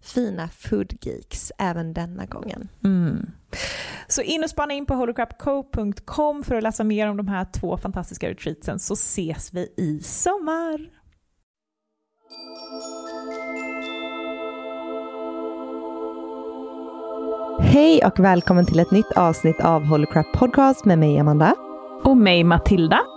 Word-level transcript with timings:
fina 0.00 0.48
foodgeeks 0.48 1.52
även 1.58 1.92
denna 1.92 2.26
gången. 2.26 2.68
Mm. 2.84 3.30
Så 4.08 4.22
in 4.22 4.44
och 4.44 4.50
spana 4.50 4.74
in 4.74 4.86
på 4.86 4.94
holocrapco.com 4.94 6.42
för 6.42 6.54
att 6.54 6.62
läsa 6.62 6.84
mer 6.84 7.08
om 7.08 7.16
de 7.16 7.28
här 7.28 7.46
två 7.52 7.76
fantastiska 7.76 8.30
retreatsen 8.30 8.78
så 8.78 8.94
ses 8.94 9.54
vi 9.54 9.72
i 9.76 10.00
sommar. 10.02 10.96
Hej 17.60 18.04
och 18.04 18.20
välkommen 18.20 18.66
till 18.66 18.78
ett 18.78 18.90
nytt 18.90 19.12
avsnitt 19.16 19.60
av 19.60 19.84
Holocrap 19.84 20.32
Podcast 20.32 20.84
med 20.84 20.98
mig 20.98 21.18
Amanda. 21.18 21.54
Och 22.04 22.16
mig 22.16 22.44
Matilda. 22.44 23.15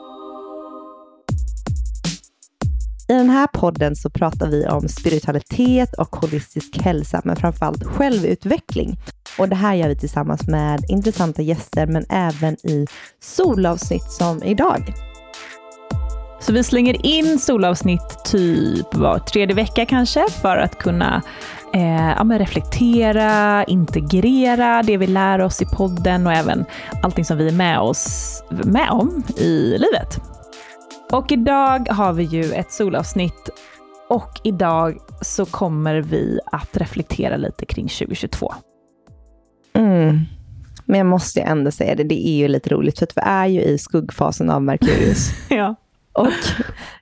I 3.09 3.14
den 3.14 3.30
här 3.30 3.47
podden 3.47 3.96
så 3.96 4.09
pratar 4.09 4.47
vi 4.47 4.68
om 4.68 4.88
spiritualitet 4.88 5.94
och 5.94 6.16
holistisk 6.16 6.81
hälsa, 6.81 7.22
men 7.24 7.36
framförallt 7.36 7.84
självutveckling. 7.84 9.00
Och 9.38 9.50
det 9.50 9.56
här 9.56 9.75
gör 9.75 9.88
vi 9.90 9.96
tillsammans 9.96 10.47
med 10.47 10.80
intressanta 10.90 11.42
gäster, 11.42 11.88
men 11.88 12.06
även 12.09 12.53
i 12.53 12.88
solavsnitt 13.22 14.12
som 14.12 14.44
idag. 14.44 14.94
Så 16.40 16.53
vi 16.53 16.64
slänger 16.64 17.06
in 17.06 17.40
solavsnitt 17.40 18.25
typ 18.25 18.96
var 18.96 19.20
tredje 19.20 19.56
vecka 19.56 19.86
kanske, 19.86 20.30
för 20.41 20.58
att 20.58 20.78
kunna 20.78 21.22
eh, 21.74 22.09
ja, 22.09 22.24
reflektera, 22.40 23.64
integrera 23.64 24.84
det 24.84 24.97
vi 24.97 25.08
lär 25.08 25.41
oss 25.41 25.62
i 25.62 25.66
podden 25.66 26.28
och 26.28 26.34
även 26.34 26.66
allting 27.03 27.26
som 27.26 27.38
vi 27.38 27.47
är 27.47 27.53
med, 27.53 27.80
oss, 27.80 28.44
med 28.50 28.90
om 28.90 29.24
i 29.38 29.78
livet. 29.78 30.28
Och 31.12 31.31
idag 31.31 31.90
har 31.90 32.14
vi 32.14 32.24
ju 32.24 32.53
ett 32.53 32.72
solavsnitt 32.72 33.50
och 34.09 34.40
idag 34.44 34.97
så 35.22 35.46
kommer 35.46 35.96
vi 35.96 36.40
att 36.46 36.78
reflektera 36.78 37.38
lite 37.38 37.66
kring 37.66 37.88
2022. 37.88 38.53
Mm. 39.74 40.20
Men 40.86 40.97
jag 40.97 41.08
måste 41.08 41.42
ändå 41.42 41.72
säga 41.72 41.96
det, 41.96 42.03
det 42.03 42.28
är 42.28 42.38
ju 42.38 42.47
lite 42.47 42.70
roligt, 42.70 43.00
för 43.00 43.06
att 43.06 43.18
vi 43.18 43.22
är 43.22 43.46
ju 43.46 43.62
i 43.62 43.78
skuggfasen 43.78 44.50
av 44.50 44.62
Merkurius. 44.62 45.31
ja. 45.50 45.75
Och 46.14 46.28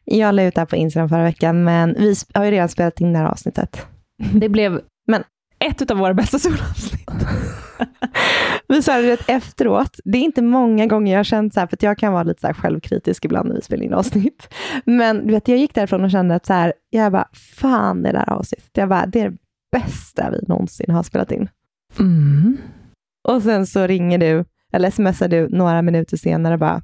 jag 0.04 0.36
la 0.36 0.44
ut 0.44 0.56
det 0.56 0.62
här 0.62 0.66
på 0.66 0.76
Instagram 0.76 1.10
förra 1.10 1.24
veckan, 1.24 1.64
men 1.64 1.94
vi 1.94 2.16
har 2.34 2.46
ju 2.46 2.52
redan 2.52 2.70
spelat 2.70 3.02
in 3.02 3.14
det 3.14 3.20
här 3.20 3.26
avsnittet. 3.26 3.86
Det 4.34 4.50
blev 4.50 4.82
men, 5.08 5.24
ett 5.60 5.92
av 5.92 5.98
våra 5.98 6.14
bästa 6.14 6.40
solavsnitt. 6.40 7.10
vi 8.68 8.82
sa 8.82 8.98
det 8.98 9.30
efteråt. 9.30 10.00
Det 10.06 10.18
är 10.18 10.22
inte 10.22 10.42
många 10.42 10.86
gånger 10.86 11.12
jag 11.12 11.20
har 11.20 11.24
känt 11.24 11.54
så 11.54 11.60
här, 11.60 11.68
för 11.68 11.78
jag 11.82 11.98
kan 11.98 12.14
vara 12.14 12.24
lite 12.24 12.42
så 12.42 12.54
självkritisk 12.54 13.26
ibland 13.26 13.50
när 13.50 13.56
vi 13.56 13.62
spelar 13.62 13.84
in 13.84 13.94
avsnitt. 13.94 14.54
Men 14.86 15.28
du 15.28 15.34
vet, 15.34 15.48
jag 15.48 15.58
gick 15.58 15.76
därifrån 15.76 16.04
och 16.04 16.12
kände 16.12 16.36
att 16.36 16.46
så 16.46 16.54
här, 16.54 16.74
jag 16.90 17.12
bara, 17.12 17.28
fan 17.34 18.04
det 18.04 18.12
där 18.12 18.30
avsnittet. 18.30 18.72
Jag 18.74 18.90
bara, 18.90 19.06
det 19.06 19.20
är 19.20 19.30
det 19.30 19.38
bästa 19.72 20.30
vi 20.32 20.42
någonsin 20.48 20.92
har 20.92 21.04
spelat 21.04 21.32
in. 21.32 21.50
Mm. 22.00 22.58
Och 23.28 23.42
sen 23.42 23.68
så 23.68 23.88
ringer 23.88 24.18
du, 24.18 24.46
eller 24.74 24.92
smsar 24.92 25.28
du 25.28 25.50
några 25.50 25.82
minuter 25.82 26.18
senare 26.18 26.54
och 26.54 26.60
bara, 26.60 26.82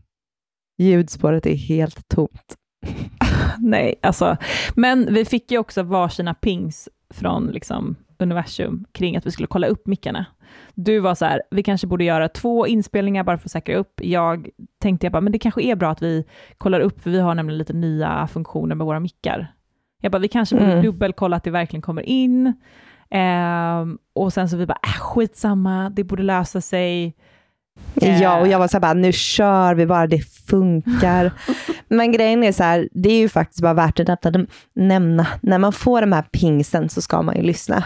ljudspåret 0.77 1.45
är 1.45 1.55
helt 1.55 2.07
tomt. 2.07 2.55
Nej, 3.59 3.95
alltså, 4.01 4.37
men 4.75 5.13
vi 5.13 5.25
fick 5.25 5.51
ju 5.51 5.57
också 5.57 5.83
varsina 5.83 6.33
pings 6.33 6.89
från 7.13 7.47
liksom 7.47 7.95
universum 8.23 8.85
kring 8.91 9.17
att 9.17 9.25
vi 9.25 9.31
skulle 9.31 9.47
kolla 9.47 9.67
upp 9.67 9.87
mickarna. 9.87 10.25
Du 10.73 10.99
var 10.99 11.15
så 11.15 11.25
här, 11.25 11.41
vi 11.51 11.63
kanske 11.63 11.87
borde 11.87 12.03
göra 12.03 12.29
två 12.29 12.67
inspelningar 12.67 13.23
bara 13.23 13.37
för 13.37 13.47
att 13.47 13.51
säkra 13.51 13.75
upp. 13.75 13.99
Jag 14.03 14.49
tänkte 14.81 15.05
jag 15.05 15.11
bara, 15.11 15.21
men 15.21 15.31
det 15.31 15.39
kanske 15.39 15.63
är 15.63 15.75
bra 15.75 15.91
att 15.91 16.01
vi 16.01 16.25
kollar 16.57 16.79
upp, 16.79 17.01
för 17.01 17.09
vi 17.09 17.19
har 17.19 17.35
nämligen 17.35 17.57
lite 17.57 17.73
nya 17.73 18.27
funktioner 18.27 18.75
med 18.75 18.85
våra 18.85 18.99
mickar. 18.99 19.53
Jag 20.01 20.11
bara, 20.11 20.19
vi 20.19 20.27
kanske 20.27 20.55
borde 20.55 20.71
mm. 20.71 20.83
dubbelkolla 20.83 21.37
att 21.37 21.43
det 21.43 21.51
verkligen 21.51 21.81
kommer 21.81 22.01
in. 22.01 22.47
Eh, 23.09 23.85
och 24.13 24.33
sen 24.33 24.49
så 24.49 24.57
vi 24.57 24.65
bara, 24.65 24.79
äh, 24.83 24.99
skitsamma, 25.01 25.89
det 25.89 26.03
borde 26.03 26.23
lösa 26.23 26.61
sig. 26.61 27.15
Ja, 27.93 28.39
och 28.39 28.47
jag 28.47 28.59
var 28.59 28.67
så 28.67 28.77
här 28.77 28.81
bara, 28.81 28.93
nu 28.93 29.11
kör 29.11 29.75
vi 29.75 29.85
bara, 29.85 30.07
det 30.07 30.19
funkar. 30.19 31.31
Men 31.87 32.11
grejen 32.11 32.43
är 32.43 32.51
så 32.51 32.63
här, 32.63 32.89
det 32.91 33.09
är 33.09 33.19
ju 33.19 33.29
faktiskt 33.29 33.61
bara 33.61 33.73
värt 33.73 33.99
att 33.99 34.25
nämna, 34.73 35.27
när 35.41 35.57
man 35.57 35.73
får 35.73 36.01
de 36.01 36.11
här 36.11 36.21
pingsen 36.21 36.89
så 36.89 37.01
ska 37.01 37.21
man 37.21 37.35
ju 37.35 37.41
lyssna. 37.41 37.83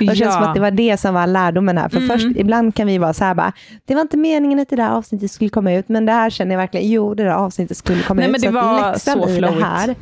Och 0.00 0.06
det 0.06 0.16
känns 0.16 0.34
som 0.34 0.42
att 0.42 0.54
det 0.54 0.60
var 0.60 0.70
det 0.70 0.96
som 0.96 1.14
var 1.14 1.26
lärdomen 1.26 1.78
här. 1.78 1.88
För 1.88 1.96
Mm. 1.96 2.08
först, 2.08 2.26
ibland 2.36 2.74
kan 2.74 2.86
vi 2.86 2.98
vara 2.98 3.12
så 3.12 3.24
här 3.24 3.34
bara, 3.34 3.52
det 3.84 3.94
var 3.94 4.00
inte 4.02 4.16
meningen 4.16 4.58
att 4.60 4.68
det 4.68 4.76
där 4.76 4.90
avsnittet 4.90 5.30
skulle 5.30 5.50
komma 5.50 5.72
ut, 5.72 5.88
men 5.88 6.06
det 6.06 6.12
här 6.12 6.30
känner 6.30 6.52
jag 6.52 6.58
verkligen, 6.60 6.90
jo 6.90 7.14
det 7.14 7.24
där 7.24 7.30
avsnittet 7.30 7.76
skulle 7.76 8.02
komma 8.02 8.18
Nej, 8.20 8.26
ut. 8.26 8.32
men 8.32 8.40
det 8.40 8.46
så 8.46 8.52
var 8.54 8.90
läxan 8.92 9.22
så 9.22 9.28
i 9.28 9.40
det 9.40 9.50
här 9.50 9.94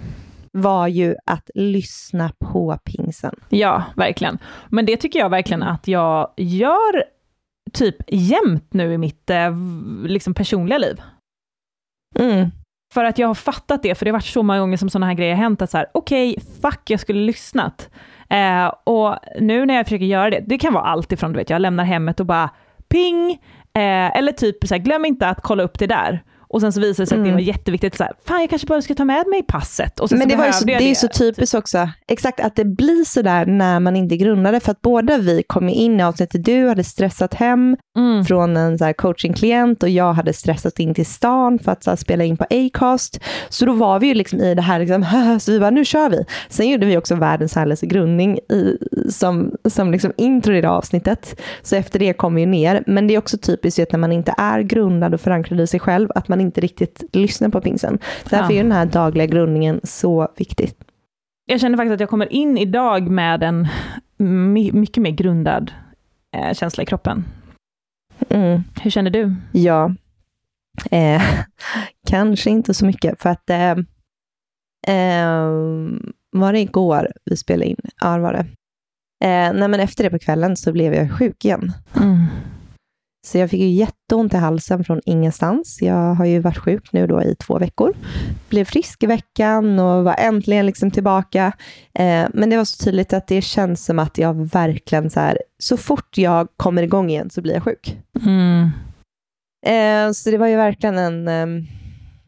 var 0.52 0.86
ju 0.88 1.14
att 1.26 1.50
lyssna 1.54 2.32
på 2.52 2.78
pingsen. 2.84 3.34
Ja, 3.48 3.82
verkligen. 3.96 4.38
Men 4.68 4.86
det 4.86 4.96
tycker 4.96 5.18
jag 5.18 5.30
verkligen 5.30 5.62
att 5.62 5.88
jag 5.88 6.30
gör 6.36 7.04
typ 7.72 7.96
jämt 8.08 8.74
nu 8.74 8.92
i 8.92 8.98
mitt 8.98 9.30
eh, 9.30 9.50
liksom 10.06 10.34
personliga 10.34 10.78
liv. 10.78 11.00
Mm. 12.18 12.50
För 12.94 13.04
att 13.04 13.18
jag 13.18 13.26
har 13.26 13.34
fattat 13.34 13.82
det, 13.82 13.94
för 13.94 14.04
det 14.04 14.10
har 14.10 14.12
varit 14.18 14.24
så 14.24 14.42
många 14.42 14.60
gånger 14.60 14.76
som 14.76 14.90
sådana 14.90 15.06
här 15.06 15.14
grejer 15.14 15.34
har 15.34 15.42
hänt, 15.42 15.62
att 15.62 15.70
så 15.70 15.76
här, 15.76 15.86
okej, 15.94 16.36
fuck, 16.62 16.80
jag 16.90 17.00
skulle 17.00 17.20
lyssnat. 17.20 17.90
Eh, 18.32 18.72
och 18.84 19.16
nu 19.40 19.66
när 19.66 19.74
jag 19.74 19.86
försöker 19.86 20.04
göra 20.04 20.30
det, 20.30 20.40
det 20.46 20.58
kan 20.58 20.72
vara 20.72 20.84
allt 20.84 21.12
ifrån, 21.12 21.32
du 21.32 21.38
vet, 21.38 21.50
jag 21.50 21.62
lämnar 21.62 21.84
hemmet 21.84 22.20
och 22.20 22.26
bara 22.26 22.50
ping, 22.88 23.30
eh, 23.74 24.16
eller 24.16 24.32
typ 24.32 24.66
så 24.66 24.74
här, 24.74 24.82
glöm 24.82 25.04
inte 25.04 25.28
att 25.28 25.42
kolla 25.42 25.62
upp 25.62 25.78
det 25.78 25.86
där. 25.86 26.22
Och 26.52 26.60
sen 26.60 26.72
så 26.72 26.80
visar 26.80 27.02
det 27.02 27.06
sig 27.06 27.16
att 27.18 27.24
det 27.24 27.30
Mm. 27.30 27.34
var 27.34 27.40
jätteviktigt, 27.40 27.96
så 27.96 28.04
här, 28.04 28.12
fan 28.26 28.40
jag 28.40 28.50
kanske 28.50 28.66
bara 28.66 28.82
ska 28.82 28.94
ta 28.94 29.04
med 29.04 29.26
mig 29.26 29.42
passet. 29.42 30.00
Och 30.00 30.08
sen 30.08 30.18
Men 30.18 30.28
det, 30.28 30.36
var 30.36 30.46
ju 30.46 30.52
så, 30.52 30.64
det 30.64 30.90
är 30.90 30.94
så 30.94 31.08
typiskt 31.08 31.54
också, 31.54 31.88
exakt 32.08 32.40
att 32.40 32.56
det 32.56 32.64
blir 32.64 33.04
så 33.04 33.22
där 33.22 33.46
när 33.46 33.80
man 33.80 33.96
inte 33.96 34.16
grundar 34.16 34.52
det, 34.52 34.60
för 34.60 34.72
att 34.72 34.82
båda 34.82 35.18
vi 35.18 35.42
kom 35.46 35.68
ju 35.68 35.74
in 35.74 36.00
i 36.00 36.02
avsnittet, 36.02 36.44
du 36.44 36.68
hade 36.68 36.84
stressat 36.84 37.34
hem 37.34 37.76
Mm. 37.98 38.24
från 38.24 38.56
en 38.56 38.78
så 38.78 38.92
coachingklient 38.96 39.82
och 39.82 39.88
jag 39.88 40.12
hade 40.12 40.32
stressat 40.32 40.78
in 40.78 40.94
till 40.94 41.06
stan 41.06 41.58
för 41.58 41.72
att 41.72 41.84
så 41.84 41.90
här, 41.90 41.96
spela 41.96 42.24
in 42.24 42.36
på 42.36 42.44
Acast. 42.50 43.20
Så 43.48 43.66
då 43.66 43.72
var 43.72 44.00
vi 44.00 44.06
ju 44.06 44.14
liksom 44.14 44.40
i 44.40 44.54
det 44.54 44.62
här, 44.62 44.78
liksom, 44.78 45.04
så 45.40 45.52
vi 45.52 45.60
bara, 45.60 45.70
nu 45.70 45.84
kör 45.84 46.10
vi. 46.10 46.24
Sen 46.48 46.68
gjorde 46.70 46.86
vi 46.86 46.96
också 46.96 47.14
världens 47.14 47.54
härligaste 47.54 47.86
grundning 47.86 48.38
i, 48.38 48.76
som, 49.10 49.52
som 49.68 49.92
liksom 49.92 50.12
intro 50.16 50.54
i 50.54 50.60
det 50.60 50.70
avsnittet. 50.70 51.40
Så 51.62 51.76
efter 51.76 51.98
det 51.98 52.12
kom 52.12 52.34
vi 52.34 52.40
ju 52.40 52.46
ner. 52.46 52.82
Men 52.86 53.06
det 53.06 53.14
är 53.14 53.18
också 53.18 53.38
typiskt 53.38 53.78
ju 53.78 53.82
att 53.82 53.92
när 53.92 53.98
man 53.98 54.12
inte 54.12 54.34
är 54.38 54.60
grundad 54.60 55.14
och 55.14 55.20
förankrad 55.20 55.60
i 55.60 55.66
sig 55.66 55.80
själv, 55.80 56.08
att 56.14 56.28
man 56.28 56.40
inte 56.42 56.60
riktigt 56.60 57.04
lyssnar 57.12 57.48
på 57.48 57.60
pingsen. 57.60 57.98
Därför 58.30 58.50
är 58.52 58.56
ju 58.56 58.62
den 58.62 58.72
här 58.72 58.86
dagliga 58.86 59.26
grundningen 59.26 59.80
så 59.84 60.28
viktig. 60.36 60.72
Jag 61.46 61.60
känner 61.60 61.76
faktiskt 61.76 61.94
att 61.94 62.00
jag 62.00 62.08
kommer 62.08 62.32
in 62.32 62.58
idag 62.58 63.10
med 63.10 63.42
en 63.42 63.68
my- 64.52 64.72
mycket 64.72 65.02
mer 65.02 65.10
grundad 65.10 65.72
eh, 66.36 66.54
känsla 66.54 66.82
i 66.82 66.86
kroppen. 66.86 67.24
Mm. 68.28 68.62
Hur 68.82 68.90
känner 68.90 69.10
du? 69.10 69.34
Ja, 69.52 69.94
eh, 70.90 71.22
kanske 72.08 72.50
inte 72.50 72.74
så 72.74 72.86
mycket 72.86 73.22
för 73.22 73.30
att 73.30 73.50
eh, 73.50 73.70
eh, 74.96 75.46
var 76.30 76.52
det 76.52 76.60
igår 76.60 77.12
vi 77.24 77.36
spelade 77.36 77.70
in? 77.70 77.76
Ja, 78.00 78.16
det 78.16 78.22
var 78.22 78.32
det. 78.32 78.46
Eh, 79.24 79.52
nej, 79.52 79.68
men 79.68 79.80
efter 79.80 80.04
det 80.04 80.10
på 80.10 80.18
kvällen 80.18 80.56
så 80.56 80.72
blev 80.72 80.94
jag 80.94 81.12
sjuk 81.18 81.44
igen. 81.44 81.72
Så 83.24 83.38
jag 83.38 83.50
fick 83.50 83.60
ju 83.60 83.68
jätteont 83.68 84.34
i 84.34 84.36
halsen 84.36 84.84
från 84.84 85.00
ingenstans. 85.04 85.82
Jag 85.82 86.14
har 86.14 86.24
ju 86.24 86.38
varit 86.38 86.58
sjuk 86.58 86.92
nu 86.92 87.06
då 87.06 87.22
i 87.22 87.34
två 87.34 87.58
veckor. 87.58 87.94
Blev 88.48 88.64
frisk 88.64 89.02
i 89.02 89.06
veckan 89.06 89.78
och 89.78 90.04
var 90.04 90.14
äntligen 90.18 90.66
liksom 90.66 90.90
tillbaka. 90.90 91.52
Eh, 91.94 92.26
men 92.32 92.50
det 92.50 92.56
var 92.56 92.64
så 92.64 92.84
tydligt 92.84 93.12
att 93.12 93.26
det 93.26 93.42
känns 93.42 93.84
som 93.84 93.98
att 93.98 94.18
jag 94.18 94.52
verkligen 94.52 95.10
så 95.10 95.20
här, 95.20 95.38
så 95.58 95.76
fort 95.76 96.18
jag 96.18 96.48
kommer 96.56 96.82
igång 96.82 97.10
igen 97.10 97.30
så 97.30 97.42
blir 97.42 97.54
jag 97.54 97.62
sjuk. 97.62 97.96
Mm. 98.24 98.70
Eh, 99.66 100.12
så 100.12 100.30
det 100.30 100.38
var 100.38 100.46
ju 100.46 100.56
verkligen 100.56 100.98
en... 100.98 101.28
ehm, 101.28 101.66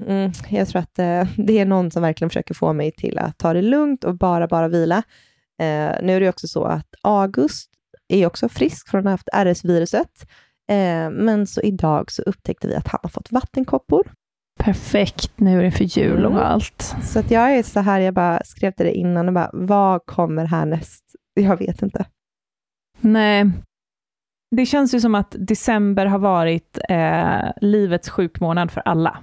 mm, 0.06 0.32
jag 0.48 0.68
tror 0.68 0.82
att 0.82 0.98
eh, 0.98 1.28
det 1.36 1.58
är 1.58 1.64
någon 1.64 1.90
som 1.90 2.02
verkligen 2.02 2.30
försöker 2.30 2.54
få 2.54 2.72
mig 2.72 2.90
till 2.90 3.18
att 3.18 3.38
ta 3.38 3.52
det 3.52 3.62
lugnt 3.62 4.04
och 4.04 4.14
bara, 4.14 4.46
bara 4.46 4.68
vila. 4.68 5.02
Eh, 5.60 5.92
nu 6.02 6.16
är 6.16 6.20
det 6.20 6.28
också 6.28 6.48
så 6.48 6.64
att 6.64 6.94
August 7.02 7.70
är 8.08 8.26
också 8.26 8.48
frisk 8.48 8.88
från 8.88 8.98
att 9.00 9.04
ha 9.04 9.10
haft 9.10 9.28
RS-viruset. 9.32 10.26
Eh, 10.70 11.10
men 11.10 11.46
så 11.46 11.60
idag 11.60 12.10
så 12.10 12.22
upptäckte 12.22 12.68
vi 12.68 12.74
att 12.74 12.88
han 12.88 12.98
har 13.02 13.10
fått 13.10 13.32
vattenkoppor. 13.32 14.02
Perfekt, 14.60 15.30
nu 15.36 15.58
är 15.58 15.62
det 15.62 15.70
för 15.70 15.84
jul 15.84 16.24
och 16.24 16.32
Mm. 16.32 16.44
allt. 16.44 16.94
Så 17.02 17.18
att 17.18 17.30
jag 17.30 17.56
är 17.56 17.62
så 17.62 17.80
här, 17.80 18.00
jag 18.00 18.14
bara 18.14 18.40
skrev 18.44 18.70
till 18.70 18.86
det 18.86 18.92
innan 18.94 19.28
och 19.28 19.34
bara, 19.34 19.50
vad 19.52 20.06
kommer 20.06 20.44
härnäst? 20.44 21.04
Jag 21.34 21.56
vet 21.58 21.82
inte. 21.82 22.04
Nej. 23.00 23.50
Det 24.56 24.66
känns 24.66 24.94
ju 24.94 25.00
som 25.00 25.14
att 25.14 25.34
december 25.38 26.06
har 26.06 26.18
varit 26.18 26.78
eh, 26.88 27.50
livets 27.60 28.08
sjukmånad 28.08 28.70
för 28.70 28.80
alla. 28.84 29.18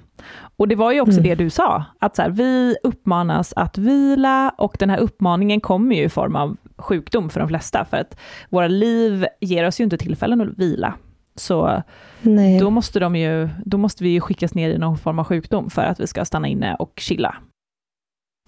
Och 0.56 0.68
det 0.68 0.74
var 0.74 0.92
ju 0.92 1.00
också 1.00 1.12
Mm. 1.20 1.22
det 1.24 1.34
du 1.34 1.50
sa, 1.50 1.84
att 1.98 2.16
så 2.16 2.22
här, 2.22 2.30
vi 2.30 2.76
uppmanas 2.82 3.52
att 3.56 3.78
vila 3.78 4.54
och 4.58 4.76
den 4.78 4.90
här 4.90 4.98
uppmaningen 4.98 5.60
kommer 5.60 5.96
ju 5.96 6.02
i 6.02 6.08
form 6.08 6.36
av 6.36 6.56
sjukdom 6.78 7.30
för 7.30 7.40
de 7.40 7.48
flesta, 7.48 7.84
för 7.84 7.96
att 7.96 8.18
våra 8.50 8.68
liv 8.68 9.26
ger 9.40 9.66
oss 9.66 9.80
ju 9.80 9.84
inte 9.84 9.98
tillfällen 9.98 10.40
att 10.40 10.58
vila. 10.58 10.94
Så 11.34 11.82
Nej. 12.22 12.58
då 12.58 12.70
måste, 12.70 13.00
de 13.00 13.16
ju, 13.16 13.48
då 13.64 13.78
måste 13.78 14.04
vi 14.04 14.10
ju 14.10 14.20
skickas 14.20 14.54
ner 14.54 14.70
i 14.70 14.78
någon 14.78 14.98
form 14.98 15.18
av 15.18 15.24
sjukdom 15.24 15.70
för 15.70 15.82
att 15.82 16.00
vi 16.00 16.06
ska 16.06 16.24
stanna 16.24 16.48
inne 16.48 16.74
och 16.74 16.92
chilla. 16.96 17.36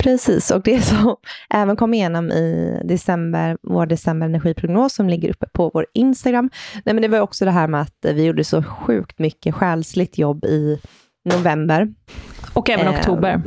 Precis, 0.02 0.50
och 0.50 0.62
det 0.62 0.80
som 0.82 1.16
även 1.50 1.76
kom 1.76 1.94
igenom 1.94 2.30
i 2.30 2.80
december, 2.84 3.58
vår 3.62 3.86
december 3.86 4.26
energiprognos 4.26 4.94
som 4.94 5.08
ligger 5.08 5.30
uppe 5.30 5.46
på 5.52 5.70
vår 5.74 5.86
Instagram. 5.94 6.50
Nej, 6.84 6.94
men 6.94 7.02
det 7.02 7.08
var 7.08 7.20
också 7.20 7.44
det 7.44 7.50
här 7.50 7.68
med 7.68 7.80
att 7.80 7.96
vi 8.02 8.24
gjorde 8.24 8.44
så 8.44 8.62
sjukt 8.62 9.18
mycket 9.18 9.54
själsligt 9.54 10.18
jobb 10.18 10.44
i 10.44 10.80
november 11.24 11.94
Och 12.52 12.70
även 12.70 12.86
Eh, 12.86 12.94
oktober. 12.94 13.42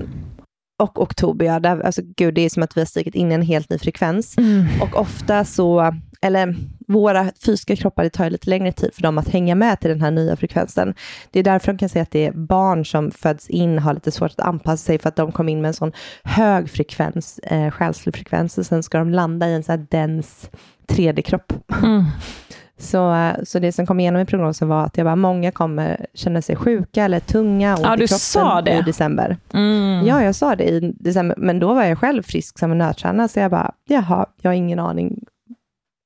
Och 0.77 1.01
oktober. 1.01 1.45
Ja, 1.45 1.59
där, 1.59 1.79
alltså, 1.79 2.01
gud, 2.15 2.33
det 2.33 2.41
är 2.41 2.49
som 2.49 2.63
att 2.63 2.77
vi 2.77 2.81
har 2.81 2.85
stigit 2.85 3.15
in 3.15 3.31
i 3.31 3.35
en 3.35 3.41
helt 3.41 3.69
ny 3.69 3.77
frekvens. 3.77 4.37
Mm. 4.37 4.65
Och 4.81 4.99
ofta 4.99 5.45
så, 5.45 5.95
eller 6.21 6.55
våra 6.87 7.31
fysiska 7.45 7.75
kroppar, 7.75 8.03
det 8.03 8.09
tar 8.09 8.29
lite 8.29 8.49
längre 8.49 8.71
tid 8.71 8.93
för 8.93 9.01
dem 9.01 9.17
att 9.17 9.27
hänga 9.27 9.55
med 9.55 9.79
till 9.79 9.89
den 9.89 10.01
här 10.01 10.11
nya 10.11 10.35
frekvensen. 10.35 10.93
Det 11.31 11.39
är 11.39 11.43
därför 11.43 11.73
de 11.73 11.77
kan 11.77 11.89
säga 11.89 12.03
att 12.03 12.11
det 12.11 12.25
är 12.25 12.31
barn 12.31 12.85
som 12.85 13.11
föds 13.11 13.49
in 13.49 13.79
har 13.79 13.93
lite 13.93 14.11
svårt 14.11 14.31
att 14.31 14.47
anpassa 14.47 14.77
sig 14.77 14.99
för 14.99 15.09
att 15.09 15.15
de 15.15 15.31
kom 15.31 15.49
in 15.49 15.61
med 15.61 15.67
en 15.67 15.73
sån 15.73 15.91
hög 16.23 16.69
frekvens, 16.69 17.39
eh, 17.39 17.71
själslig 17.71 18.15
frekvens 18.15 18.57
och 18.57 18.65
sen 18.65 18.83
ska 18.83 18.97
de 18.97 19.09
landa 19.09 19.49
i 19.49 19.53
en 19.53 19.63
sån 19.63 19.79
här 19.79 19.85
dens 19.89 20.49
3D-kropp. 20.87 21.53
Mm. 21.83 22.03
Så, 22.79 23.13
eh, 23.13 23.35
så 23.43 23.59
det 23.59 23.71
som 23.71 23.85
kom 23.85 23.99
igenom 23.99 24.21
i 24.21 24.25
prognosen 24.25 24.67
var 24.67 24.83
att 24.85 24.97
jag 24.97 25.05
bara, 25.05 25.15
många 25.15 25.51
kommer 25.51 26.05
känna 26.13 26.41
sig 26.41 26.55
sjuka 26.55 27.03
eller 27.03 27.19
tunga, 27.19 27.71
ont 27.75 27.81
Ja, 27.83 27.93
i 27.93 27.97
du 27.97 28.07
kroppen 28.07 28.19
sa 28.19 28.61
det. 28.61 28.73
i 28.77 28.81
december. 28.81 29.37
Mm. 29.53 30.05
Ja, 30.05 30.23
jag 30.23 30.35
sa 30.35 30.55
det 30.55 30.63
i 30.63 30.93
december, 30.99 31.35
men 31.37 31.59
då 31.59 31.73
var 31.73 31.83
jag 31.83 31.97
själv 31.99 32.23
frisk 32.23 32.59
som 32.59 32.71
en 32.71 32.77
nötkärna, 32.77 33.27
så 33.27 33.39
jag 33.39 33.51
bara, 33.51 33.71
jaha, 33.87 34.25
jag 34.41 34.49
har 34.49 34.55
ingen 34.55 34.79
aning 34.79 35.25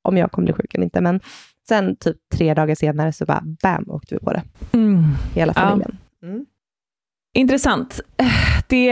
om 0.04 0.18
jag 0.18 0.32
kommer 0.32 0.46
bli 0.46 0.54
sjuk 0.54 0.74
eller 0.74 0.84
inte, 0.84 1.02
men 1.02 1.20
sen 1.68 1.96
typ 1.96 2.18
tre 2.34 2.54
dagar 2.54 2.76
senare 2.76 3.14
så 3.14 3.26
bara, 3.26 3.44
bam, 3.64 3.86
åkte 3.90 4.16
vi 4.16 4.20
på 4.20 4.34
det, 4.34 4.44
Mm. 4.74 5.04
hela 5.34 5.54
Ja. 5.56 5.62
familjen. 5.62 5.98
Mm. 6.24 6.46
Intressant. 7.34 8.00
Det, 8.68 8.90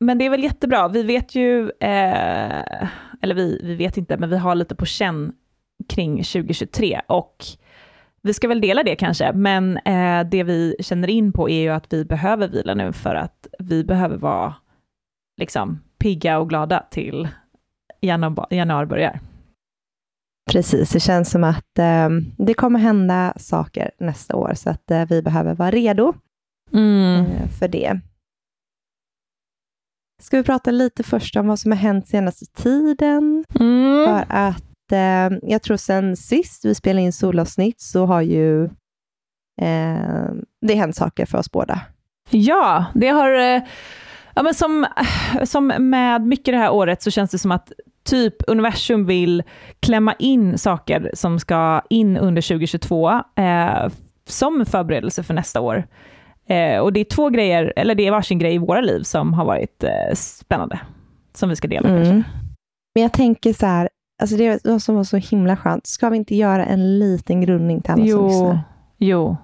men 0.00 0.18
det 0.18 0.24
är 0.26 0.30
väl 0.30 0.42
jättebra. 0.42 0.88
Vi 0.88 1.02
vet 1.02 1.34
ju, 1.34 1.62
eh, 1.80 2.88
eller 3.22 3.34
vi, 3.34 3.60
vi 3.64 3.74
vet 3.74 3.96
inte, 3.96 4.16
men 4.16 4.30
vi 4.30 4.36
har 4.38 4.54
lite 4.54 4.74
på 4.74 4.86
känn 4.86 5.32
kring 5.88 6.16
2023 6.16 7.00
och 7.06 7.44
vi 8.22 8.34
ska 8.34 8.48
väl 8.48 8.60
dela 8.60 8.82
det 8.82 8.96
kanske, 8.96 9.32
men 9.32 9.76
eh, 9.76 10.28
det 10.28 10.42
vi 10.42 10.76
känner 10.80 11.08
in 11.08 11.32
på 11.32 11.50
är 11.50 11.60
ju 11.60 11.68
att 11.68 11.92
vi 11.92 12.04
behöver 12.04 12.48
vila 12.48 12.74
nu 12.74 12.92
för 12.92 13.14
att 13.14 13.46
vi 13.58 13.84
behöver 13.84 14.16
vara 14.16 14.54
liksom 15.40 15.80
pigga 15.98 16.38
och 16.38 16.48
glada 16.48 16.86
till 16.90 17.28
januari, 18.00 18.56
januari 18.56 18.86
börjar. 18.86 19.20
Precis, 20.50 20.90
det 20.90 21.00
känns 21.00 21.30
som 21.30 21.44
att 21.44 21.78
eh, 21.78 22.08
det 22.38 22.54
kommer 22.54 22.78
hända 22.78 23.32
saker 23.36 23.90
nästa 23.98 24.36
år, 24.36 24.54
så 24.54 24.70
att 24.70 24.90
eh, 24.90 25.06
vi 25.08 25.22
behöver 25.22 25.54
vara 25.54 25.70
redo 25.70 26.08
eh, 26.72 27.48
för 27.58 27.68
det. 27.68 28.00
Ska 30.22 30.36
vi 30.36 30.42
prata 30.42 30.70
lite 30.70 31.02
först 31.02 31.36
om 31.36 31.46
vad 31.46 31.58
som 31.58 31.72
har 31.72 31.78
hänt 31.78 32.08
senaste 32.08 32.46
tiden? 32.46 33.44
Mm. 33.60 34.06
För 34.06 34.24
att 34.28 34.64
eh, 34.92 35.30
jag 35.42 35.62
tror 35.62 35.76
sen 35.76 36.16
sist 36.16 36.64
vi 36.64 36.74
spelade 36.74 37.02
in 37.06 37.12
solavsnitt 37.12 37.80
så 37.80 38.06
har 38.06 38.20
ju 38.22 38.64
eh, 39.60 40.30
det 40.66 40.74
hänt 40.74 40.96
saker 40.96 41.26
för 41.26 41.38
oss 41.38 41.50
båda. 41.50 41.80
Ja, 42.30 42.84
det 42.94 43.08
har... 43.08 43.54
eh, 43.56 43.62
Ja, 44.38 44.42
men 44.42 44.54
som, 44.54 44.86
som 45.44 45.66
med 45.66 46.22
mycket 46.26 46.54
det 46.54 46.58
här 46.58 46.70
året 46.72 47.02
så 47.02 47.10
känns 47.10 47.30
det 47.30 47.38
som 47.38 47.52
att 47.52 47.72
typ 48.04 48.34
universum 48.46 49.06
vill 49.06 49.42
klämma 49.80 50.14
in 50.18 50.58
saker 50.58 51.10
som 51.14 51.38
ska 51.40 51.82
in 51.90 52.16
under 52.16 52.42
2022 52.42 53.10
eh, 53.36 53.88
som 54.28 54.66
förberedelse 54.66 55.22
för 55.22 55.34
nästa 55.34 55.60
år. 55.60 55.86
Eh, 56.48 56.78
och 56.78 56.92
det 56.92 57.00
är 57.00 57.04
två 57.04 57.28
grejer, 57.30 57.72
eller 57.76 57.94
det 57.94 58.06
är 58.06 58.10
varsin 58.10 58.38
grej 58.38 58.54
i 58.54 58.58
våra 58.58 58.80
liv 58.80 59.02
som 59.02 59.32
har 59.34 59.44
varit 59.44 59.84
eh, 59.84 60.14
spännande, 60.14 60.80
som 61.34 61.48
vi 61.48 61.56
ska 61.56 61.68
dela 61.68 61.88
Mm. 61.88 62.04
kanske. 62.04 62.30
Men 62.94 63.02
jag 63.02 63.12
tänker 63.12 63.52
så 63.52 63.66
här, 63.66 63.88
alltså 64.22 64.36
det 64.36 64.64
var 64.64 64.78
som 64.78 64.94
var 64.94 65.04
så 65.04 65.16
himla 65.16 65.56
skönt. 65.56 65.86
Ska 65.86 66.08
vi 66.10 66.16
inte 66.16 66.34
göra 66.36 66.64
en 66.66 66.98
liten 66.98 67.40
grundning 67.40 67.82
till 67.82 67.90
alla 67.92 68.00
som 68.02 68.08
Jo, 68.10 68.26
lyssnar? 68.28 68.60
jo, 68.98 69.36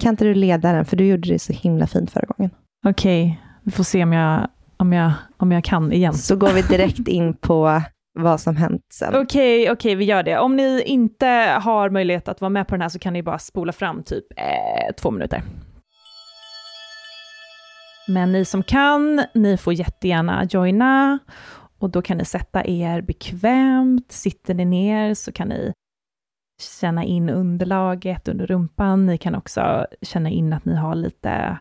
Kan 0.00 0.10
inte 0.10 0.24
du 0.24 0.34
leda 0.34 0.72
den? 0.72 0.84
För 0.84 0.96
du 0.96 1.06
gjorde 1.06 1.28
det 1.28 1.38
så 1.38 1.52
himla 1.52 1.86
fint 1.86 2.10
förra 2.10 2.26
gången. 2.26 2.50
okej. 2.86 3.40
Vi 3.64 3.70
får 3.70 3.84
se 3.84 4.02
om 4.02 4.12
jag, 4.12 4.48
om, 4.76 4.92
jag, 4.92 5.12
om 5.36 5.52
jag 5.52 5.64
kan 5.64 5.92
igen. 5.92 6.14
Så 6.14 6.36
går 6.36 6.52
vi 6.52 6.62
direkt 6.62 7.08
in 7.08 7.34
på 7.36 7.82
vad 8.18 8.40
som 8.40 8.56
hänt 8.56 8.82
sen. 8.92 9.14
Okej, 9.14 9.70
okej, 9.70 9.94
vi 9.94 10.04
gör 10.04 10.22
det. 10.22 10.38
Om 10.38 10.56
ni 10.56 10.82
inte 10.86 11.26
har 11.62 11.90
möjlighet 11.90 12.28
att 12.28 12.40
vara 12.40 12.48
med 12.48 12.66
på 12.68 12.74
den 12.74 12.82
här 12.82 12.88
så 12.88 12.98
kan 12.98 13.12
ni 13.12 13.22
bara 13.22 13.38
spola 13.38 13.72
fram 13.72 14.02
typ 14.02 14.24
eh, 14.36 14.94
två 15.00 15.10
minuter. 15.10 15.42
Men 18.08 18.32
ni 18.32 18.44
som 18.44 18.62
kan, 18.62 19.22
ni 19.34 19.56
får 19.56 19.72
jättegärna 19.72 20.44
joina 20.50 21.18
och 21.82 21.90
då 21.90 22.02
kan 22.02 22.18
ni 22.18 22.24
sätta 22.24 22.66
er 22.66 23.00
bekvämt. 23.00 24.12
Sitter 24.12 24.54
ni 24.54 24.64
ner 24.64 25.14
så 25.14 25.32
kan 25.32 25.48
ni 25.48 25.72
känna 26.80 27.04
in 27.04 27.30
underlaget 27.30 28.28
under 28.28 28.46
rumpan. 28.46 29.06
Ni 29.06 29.18
kan 29.18 29.34
också 29.34 29.86
känna 30.02 30.30
in 30.30 30.52
att 30.52 30.64
ni 30.64 30.74
har 30.74 30.94
lite, 30.94 31.58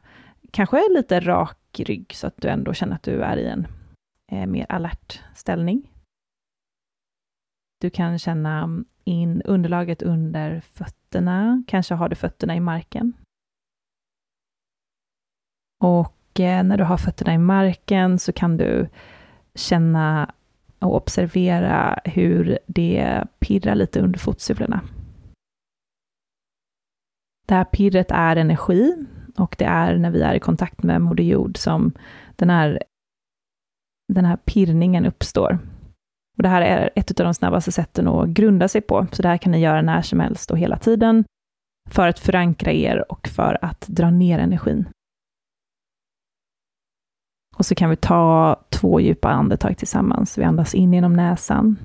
kanske 0.52 0.82
lite 0.90 1.20
rak 1.20 1.80
rygg, 1.80 2.14
så 2.14 2.28
att 2.28 2.38
du 2.38 2.48
ändå 2.48 2.74
känner 2.74 2.96
att 2.96 3.04
du 3.04 3.22
är 3.22 3.38
i 3.38 3.48
en 3.48 3.68
eh, 4.32 4.46
mer 4.46 4.66
alert 4.70 5.22
ställning. 5.36 5.92
Du 7.80 7.90
kan 7.90 8.20
känna 8.20 8.84
in 9.04 9.42
underlaget 9.42 10.02
under 10.02 10.60
fötterna. 10.60 11.64
Kanske 11.68 11.94
har 11.94 12.10
du 12.10 12.16
fötterna 12.16 12.56
i 12.56 12.60
marken. 12.60 13.14
Och 15.84 16.40
eh, 16.40 16.64
när 16.64 16.78
du 16.78 16.84
har 16.84 16.98
fötterna 16.98 17.34
i 17.34 17.38
marken 17.38 18.20
så 18.20 18.34
kan 18.34 18.58
du 18.58 18.90
känna 19.56 20.32
och 20.80 20.96
observera 20.96 22.00
hur 22.06 22.60
det 22.68 23.24
pirrar 23.40 23.76
lite 23.76 24.00
under 24.00 24.20
fotsulorna. 24.20 24.82
Det 27.48 27.56
här 27.56 27.66
pirret 27.66 28.12
är 28.12 28.36
energi 28.36 29.06
och 29.38 29.56
det 29.60 29.66
är 29.66 29.98
när 29.98 30.12
vi 30.12 30.22
är 30.22 30.34
i 30.34 30.40
kontakt 30.40 30.84
med 30.84 31.02
Moder 31.02 31.24
Jord 31.24 31.58
som 31.58 31.92
den 32.36 32.50
här, 32.50 32.84
den 34.14 34.26
här 34.26 34.38
pirrningen 34.38 35.06
uppstår. 35.06 35.60
Och 36.38 36.44
det 36.44 36.50
här 36.50 36.62
är 36.62 36.90
ett 36.96 37.20
av 37.20 37.24
de 37.24 37.34
snabbaste 37.34 37.72
sätten 37.72 38.08
att 38.08 38.30
grunda 38.30 38.68
sig 38.68 38.82
på, 38.82 39.08
så 39.12 39.22
det 39.22 39.28
här 39.28 39.38
kan 39.38 39.52
ni 39.52 39.60
göra 39.60 39.82
när 39.82 40.02
som 40.02 40.20
helst 40.20 40.52
och 40.52 40.58
hela 40.58 40.78
tiden, 40.78 41.24
för 41.90 42.08
att 42.08 42.20
förankra 42.20 42.72
er 42.72 43.12
och 43.12 43.28
för 43.28 43.58
att 43.62 43.88
dra 43.88 44.10
ner 44.10 44.40
energin. 44.40 44.90
Och 47.62 47.66
så 47.66 47.76
kan 47.76 47.90
vi 47.90 47.96
ta 47.96 48.56
två 48.70 49.00
djupa 49.00 49.30
andetag 49.30 49.78
tillsammans. 49.78 50.38
Vi 50.38 50.44
andas 50.44 50.76
in 50.76 50.94
genom 50.94 51.14
näsan. 51.14 51.78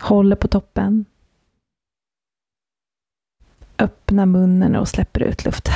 Håller 0.00 0.36
på 0.36 0.48
toppen. 0.48 1.04
Öppna 3.78 4.26
munnen 4.26 4.76
och 4.76 4.88
släpper 4.88 5.20
ut 5.20 5.44
luft. 5.44 5.68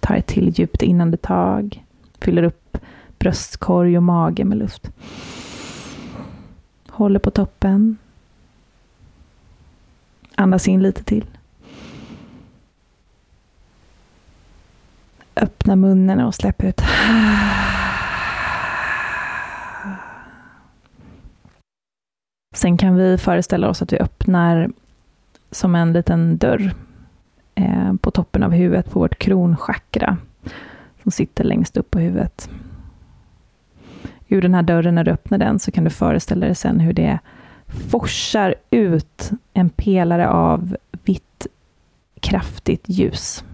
Tar 0.00 0.14
ett 0.14 0.26
till 0.26 0.48
djupt 0.48 0.82
inandetag. 0.82 1.84
Fyller 2.18 2.42
upp 2.42 2.78
bröstkorg 3.18 3.96
och 3.96 4.02
mage 4.02 4.44
med 4.44 4.58
luft. 4.58 4.90
Håller 6.88 7.18
på 7.18 7.30
toppen. 7.30 7.96
Andas 10.34 10.68
in 10.68 10.82
lite 10.82 11.04
till. 11.04 11.26
Öppna 15.36 15.76
munnen 15.76 16.20
och 16.20 16.34
släpp 16.34 16.64
ut. 16.64 16.80
Sen 22.54 22.76
kan 22.76 22.96
vi 22.96 23.18
föreställa 23.18 23.68
oss 23.68 23.82
att 23.82 23.92
vi 23.92 23.98
öppnar 23.98 24.70
som 25.50 25.74
en 25.74 25.92
liten 25.92 26.38
dörr 26.38 26.74
eh, 27.54 27.94
på 28.00 28.10
toppen 28.10 28.42
av 28.42 28.52
huvudet 28.52 28.90
på 28.90 29.00
vårt 29.00 29.18
kronchakra 29.18 30.16
som 31.02 31.12
sitter 31.12 31.44
längst 31.44 31.76
upp 31.76 31.90
på 31.90 31.98
huvudet. 31.98 32.50
Ur 34.28 34.42
den 34.42 34.54
här 34.54 34.62
dörren, 34.62 34.94
när 34.94 35.04
du 35.04 35.10
öppnar 35.10 35.38
den, 35.38 35.58
så 35.58 35.70
kan 35.70 35.84
du 35.84 35.90
föreställa 35.90 36.46
dig 36.46 36.54
sen 36.54 36.80
hur 36.80 36.92
det 36.92 37.18
forsar 37.90 38.54
ut 38.70 39.30
en 39.52 39.70
pelare 39.70 40.28
av 40.28 40.76
vitt 41.04 41.46
kraftigt 42.20 42.84
ljus. 42.86 43.44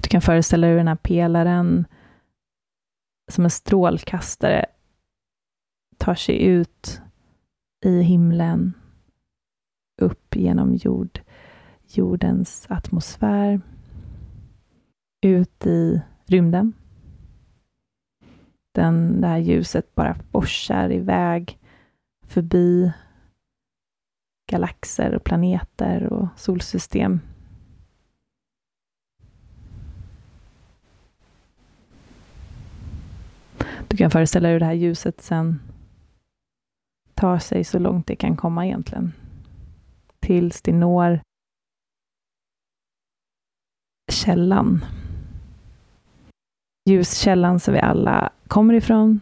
Du 0.00 0.08
kan 0.08 0.20
föreställa 0.20 0.66
dig 0.66 0.70
hur 0.70 0.78
den 0.78 0.88
här 0.88 0.96
pelaren 0.96 1.86
som 3.30 3.44
en 3.44 3.50
strålkastare 3.50 4.66
tar 5.98 6.14
sig 6.14 6.42
ut 6.42 7.02
i 7.84 8.00
himlen, 8.00 8.74
upp 10.00 10.36
genom 10.36 10.74
jord, 10.74 11.20
jordens 11.88 12.66
atmosfär, 12.68 13.60
ut 15.22 15.66
i 15.66 16.02
rymden. 16.26 16.72
Den, 18.74 19.20
det 19.20 19.26
här 19.26 19.38
ljuset 19.38 19.94
bara 19.94 20.14
forsar 20.14 20.92
iväg 20.92 21.58
förbi 22.22 22.92
galaxer 24.50 25.14
och 25.14 25.24
planeter 25.24 26.12
och 26.12 26.28
solsystem. 26.36 27.20
Du 33.90 33.96
kan 33.96 34.10
föreställa 34.10 34.48
dig 34.48 34.52
hur 34.52 34.60
det 34.60 34.66
här 34.66 34.72
ljuset 34.72 35.20
sen 35.20 35.60
tar 37.14 37.38
sig 37.38 37.64
så 37.64 37.78
långt 37.78 38.06
det 38.06 38.16
kan 38.16 38.36
komma 38.36 38.66
egentligen. 38.66 39.12
Tills 40.20 40.62
det 40.62 40.72
når 40.72 41.20
källan. 44.12 44.84
Ljuskällan 46.88 47.60
som 47.60 47.74
vi 47.74 47.80
alla 47.80 48.32
kommer 48.48 48.74
ifrån. 48.74 49.20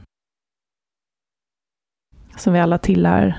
Som 2.36 2.52
vi 2.52 2.58
alla 2.58 2.78
tillhör. 2.78 3.34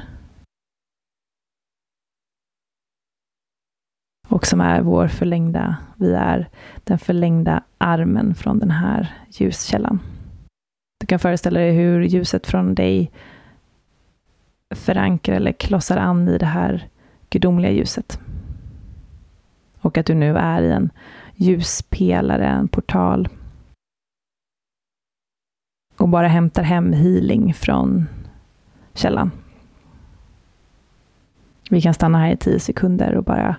Och 4.28 4.46
som 4.46 4.62
är 4.62 4.82
vår 4.82 5.08
förlängda, 5.08 5.78
vi 5.98 6.14
är 6.14 6.50
den 6.84 7.00
förlängda 7.00 7.64
armen 7.78 8.36
från 8.36 8.60
den 8.60 8.72
här 8.72 9.26
ljuskällan. 9.30 10.00
Du 10.98 11.08
kan 11.08 11.20
föreställa 11.20 11.60
dig 11.60 11.72
hur 11.72 12.02
ljuset 12.02 12.48
från 12.48 12.76
dig 12.76 13.12
förankrar 14.76 15.36
eller 15.36 15.52
klossar 15.52 15.98
an 15.98 16.28
i 16.28 16.38
det 16.38 16.46
här 16.46 16.90
gudomliga 17.30 17.72
ljuset. 17.72 18.20
Och 19.80 19.98
att 19.98 20.06
du 20.06 20.14
nu 20.14 20.38
är 20.38 20.62
i 20.62 20.72
en 20.72 20.90
ljuspelare, 21.36 22.48
en 22.48 22.68
portal. 22.68 23.30
Och 25.98 26.10
bara 26.10 26.28
hämtar 26.28 26.64
hem 26.64 26.94
healing 26.94 27.54
från 27.54 28.08
källan. 28.94 29.32
Vi 31.70 31.82
kan 31.82 31.94
stanna 31.94 32.18
här 32.18 32.32
i 32.32 32.38
tio 32.38 32.60
sekunder 32.60 33.16
och 33.16 33.24
bara 33.24 33.56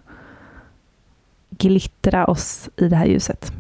glittra 1.51 2.27
oss 2.27 2.69
i 2.77 2.89
det 2.89 2.97
här 2.97 3.07
ljuset. 3.07 3.53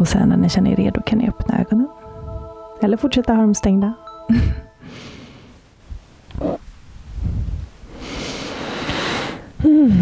Och 0.00 0.08
sen 0.08 0.28
när 0.28 0.36
ni 0.36 0.48
känner 0.48 0.70
er 0.70 0.76
redo 0.76 1.02
kan 1.06 1.18
ni 1.18 1.28
öppna 1.28 1.60
ögonen. 1.60 1.88
Eller 2.82 2.96
fortsätta 2.96 3.34
ha 3.34 3.40
dem 3.40 3.54
stängda. 3.54 3.92
Mm. 9.64 9.92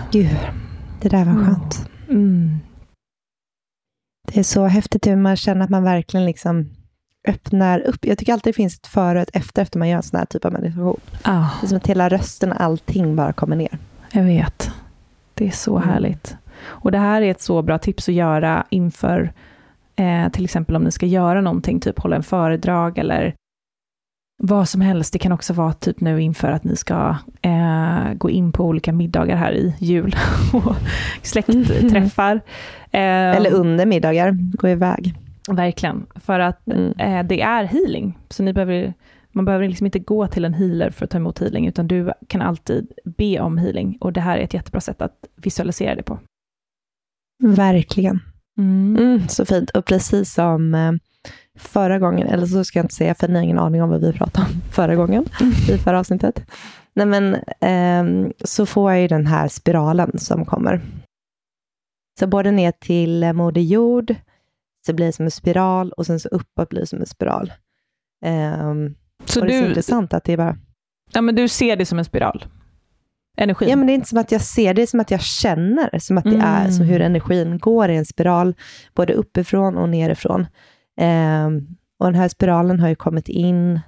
Gud, 0.10 0.36
det 1.00 1.08
där 1.08 1.24
var 1.24 1.44
skönt. 1.44 1.88
Mm. 2.08 2.58
Det 4.32 4.40
är 4.40 4.44
så 4.44 4.66
häftigt 4.66 5.06
hur 5.06 5.16
man 5.16 5.36
känner 5.36 5.64
att 5.64 5.70
man 5.70 5.82
verkligen 5.82 6.26
liksom 6.26 6.70
öppnar 7.28 7.80
upp. 7.80 8.04
Jag 8.04 8.18
tycker 8.18 8.32
alltid 8.32 8.52
det 8.52 8.56
finns 8.56 8.74
ett 8.78 8.86
före 8.86 9.18
och 9.18 9.22
ett 9.22 9.36
efter, 9.36 9.62
efter 9.62 9.78
man 9.78 9.88
gör 9.88 9.96
en 9.96 10.02
sån 10.02 10.18
här 10.18 10.26
typ 10.26 10.44
av 10.44 10.52
meditation. 10.52 11.00
Ah, 11.22 11.46
Det 11.60 11.66
är 11.66 11.68
som 11.68 11.76
att 11.76 11.86
hela 11.86 12.08
rösten 12.08 12.52
och 12.52 12.60
allting 12.60 13.16
bara 13.16 13.32
kommer 13.32 13.56
ner. 13.56 13.78
jag 14.12 14.22
vet. 14.24 14.70
Det 15.34 15.46
är 15.46 15.50
så 15.50 15.76
Mm. 15.76 15.88
härligt. 15.88 16.36
Och 16.64 16.92
det 16.92 16.98
här 16.98 17.22
är 17.22 17.30
ett 17.30 17.40
så 17.40 17.62
bra 17.62 17.78
tips 17.78 18.08
att 18.08 18.14
göra 18.14 18.66
inför, 18.70 19.32
eh, 19.96 20.28
till 20.32 20.44
exempel 20.44 20.76
om 20.76 20.82
ni 20.84 20.90
ska 20.90 21.06
göra 21.06 21.40
någonting, 21.40 21.80
typ 21.80 21.98
hålla 21.98 22.16
en 22.16 22.22
föredrag 22.22 22.98
eller 22.98 23.34
vad 24.42 24.68
som 24.68 24.80
helst. 24.80 25.12
Det 25.12 25.18
kan 25.18 25.32
också 25.32 25.52
vara 25.52 25.72
typ 25.72 26.00
nu 26.00 26.22
inför 26.22 26.50
att 26.50 26.64
ni 26.64 26.76
ska 26.76 27.16
eh, 27.42 28.12
gå 28.14 28.30
in 28.30 28.52
på 28.52 28.64
olika 28.64 28.92
middagar 28.92 29.36
här 29.36 29.52
i 29.52 29.74
jul 29.78 30.16
och 30.52 30.76
släktträffar. 31.22 32.40
Eh, 32.90 33.36
Eller 33.36 33.52
under 33.52 33.86
middagar, 33.86 34.30
gå 34.56 34.68
iväg. 34.68 35.14
Verkligen, 35.50 36.06
för 36.14 36.40
att 36.40 36.66
Mm. 36.66 36.92
eh, 36.98 37.26
det 37.26 37.40
är 37.42 37.64
healing. 37.64 38.18
Så 38.28 38.42
ni 38.42 38.52
behöver 38.52 38.94
Man 39.32 39.44
behöver 39.44 39.68
liksom 39.68 39.86
inte 39.86 39.98
gå 39.98 40.26
till 40.26 40.44
en 40.44 40.54
healer 40.54 40.90
för 40.90 41.04
att 41.04 41.10
ta 41.10 41.18
emot 41.18 41.38
healing, 41.38 41.66
utan 41.66 41.86
du 41.88 42.12
kan 42.28 42.42
alltid 42.42 42.92
be 43.04 43.40
om 43.40 43.58
healing. 43.58 43.96
Och 44.00 44.12
det 44.12 44.20
här 44.20 44.38
är 44.38 44.42
ett 44.44 44.54
jättebra 44.54 44.80
sätt 44.80 45.02
att 45.02 45.24
visualisera 45.36 45.94
det 45.94 46.02
på. 46.02 46.18
Verkligen. 47.38 48.20
Mm, 48.58 49.28
så 49.28 49.44
fint. 49.44 49.70
Och 49.70 49.84
precis 49.84 50.34
som 50.34 50.74
eh, 50.74 50.92
förra 51.58 51.98
gången, 51.98 52.28
eller 52.28 52.46
så 52.46 52.64
ska 52.64 52.78
jag 52.78 52.84
inte 52.84 52.94
säga, 52.94 53.14
för 53.14 53.28
ni 53.28 53.34
har 53.34 53.42
ingen 53.42 53.58
aning 53.58 53.82
om 53.82 53.90
vad 53.90 54.00
vi 54.00 54.12
pratade 54.12 54.46
om 54.46 54.60
förra 54.72 54.94
gången, 54.94 55.24
i 55.68 55.78
förra 55.78 55.98
avsnittet. 55.98 56.42
Nej, 56.94 57.06
men, 57.06 57.34
eh, 57.60 58.30
så 58.44 58.66
får 58.66 58.92
jag 58.92 59.00
ju 59.00 59.08
den 59.08 59.26
här 59.26 59.48
spiralen 59.48 60.18
som 60.18 60.44
kommer. 60.44 60.80
Så 62.20 62.26
både 62.26 62.50
ner 62.50 62.72
till 62.72 63.32
Moder 63.32 63.60
Jord, 63.60 64.14
så 64.86 64.92
blir 64.92 65.06
det 65.06 65.12
som 65.12 65.24
en 65.24 65.30
spiral 65.30 65.92
och 65.92 66.06
sen 66.06 66.20
så 66.20 66.28
uppåt 66.28 66.68
blir 66.68 66.80
det 66.80 66.86
som 66.86 67.00
en 67.00 67.06
spiral. 67.06 67.52
Eh, 68.24 68.72
Så 69.24 69.40
och 69.40 69.46
det 69.46 69.54
är 69.54 69.58
så 69.58 69.64
du, 69.64 69.68
intressant 69.68 70.14
att 70.14 70.24
det 70.24 70.32
är 70.32 70.36
bara... 70.36 70.58
ja, 71.12 71.20
men 71.20 71.34
du 71.34 71.48
ser 71.48 71.76
det 71.76 71.86
som 71.86 71.98
en 71.98 72.04
spiral? 72.04 72.44
Energin? 73.36 73.68
Ja, 73.68 73.76
men 73.76 73.86
det 73.86 73.92
är 73.92 73.94
inte 73.94 74.08
som 74.08 74.18
att 74.18 74.32
jag 74.32 74.40
ser, 74.40 74.74
det 74.74 74.82
är 74.82 74.86
som 74.86 75.00
att 75.00 75.10
jag 75.10 75.20
känner, 75.20 75.98
som 75.98 76.18
att 76.18 76.24
det 76.24 76.40
är 76.42 76.70
som 76.70 76.86
hur 76.86 77.00
energin 77.00 77.58
går 77.58 77.90
i 77.90 77.96
en 77.96 78.06
spiral, 78.06 78.54
både 78.94 79.12
uppifrån 79.12 79.76
och 79.76 79.88
nerifrån. 79.88 80.46
Ehm, 81.00 81.66
och 81.98 82.06
den 82.06 82.14
här 82.14 82.28
spiralen 82.28 82.80
har 82.80 82.88
ju 82.88 82.94
kommit 82.94 83.28
in 83.28 83.80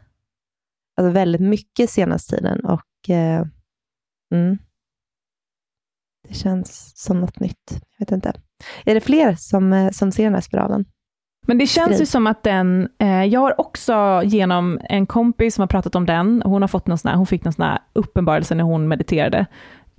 alltså 0.97 1.13
väldigt 1.13 1.41
mycket 1.41 1.91
senaste 1.91 2.37
tiden 2.37 2.65
och 2.65 3.11
eh, 3.11 3.45
mm, 4.35 4.59
det 6.29 6.35
känns 6.35 6.93
som 6.97 7.21
något 7.21 7.41
nytt. 7.41 7.71
Jag 7.71 8.07
vet 8.07 8.13
inte. 8.13 8.33
Är 8.85 8.95
det 8.95 9.01
fler 9.01 9.35
som, 9.35 9.73
eh, 9.73 9.91
som 9.91 10.13
ser 10.13 10.25
den 10.25 10.35
här 10.35 10.41
spiralen? 10.41 10.85
Men 11.49 11.59
det 11.59 11.67
känns 11.67 11.89
Skriv. 11.89 12.01
ju 12.01 12.07
som 12.07 12.27
att 12.27 12.43
den, 12.43 12.89
eh, 12.99 13.25
jag 13.25 13.41
har 13.41 13.61
också 13.61 14.23
genom 14.25 14.81
en 14.85 15.07
kompis 15.07 15.55
som 15.55 15.63
har 15.63 15.67
pratat 15.67 15.95
om 15.95 16.07
den, 16.07 16.43
hon, 16.45 16.63
har 16.63 16.69
fått 16.69 16.87
någon 16.87 16.99
sån 16.99 17.09
här, 17.09 17.17
hon 17.17 17.27
fick 17.27 17.45
någon 17.45 17.53
sån 17.53 17.65
här 17.65 17.79
uppenbarelse 17.93 18.55
när 18.55 18.65
hon 18.65 18.89
mediterade 18.89 19.47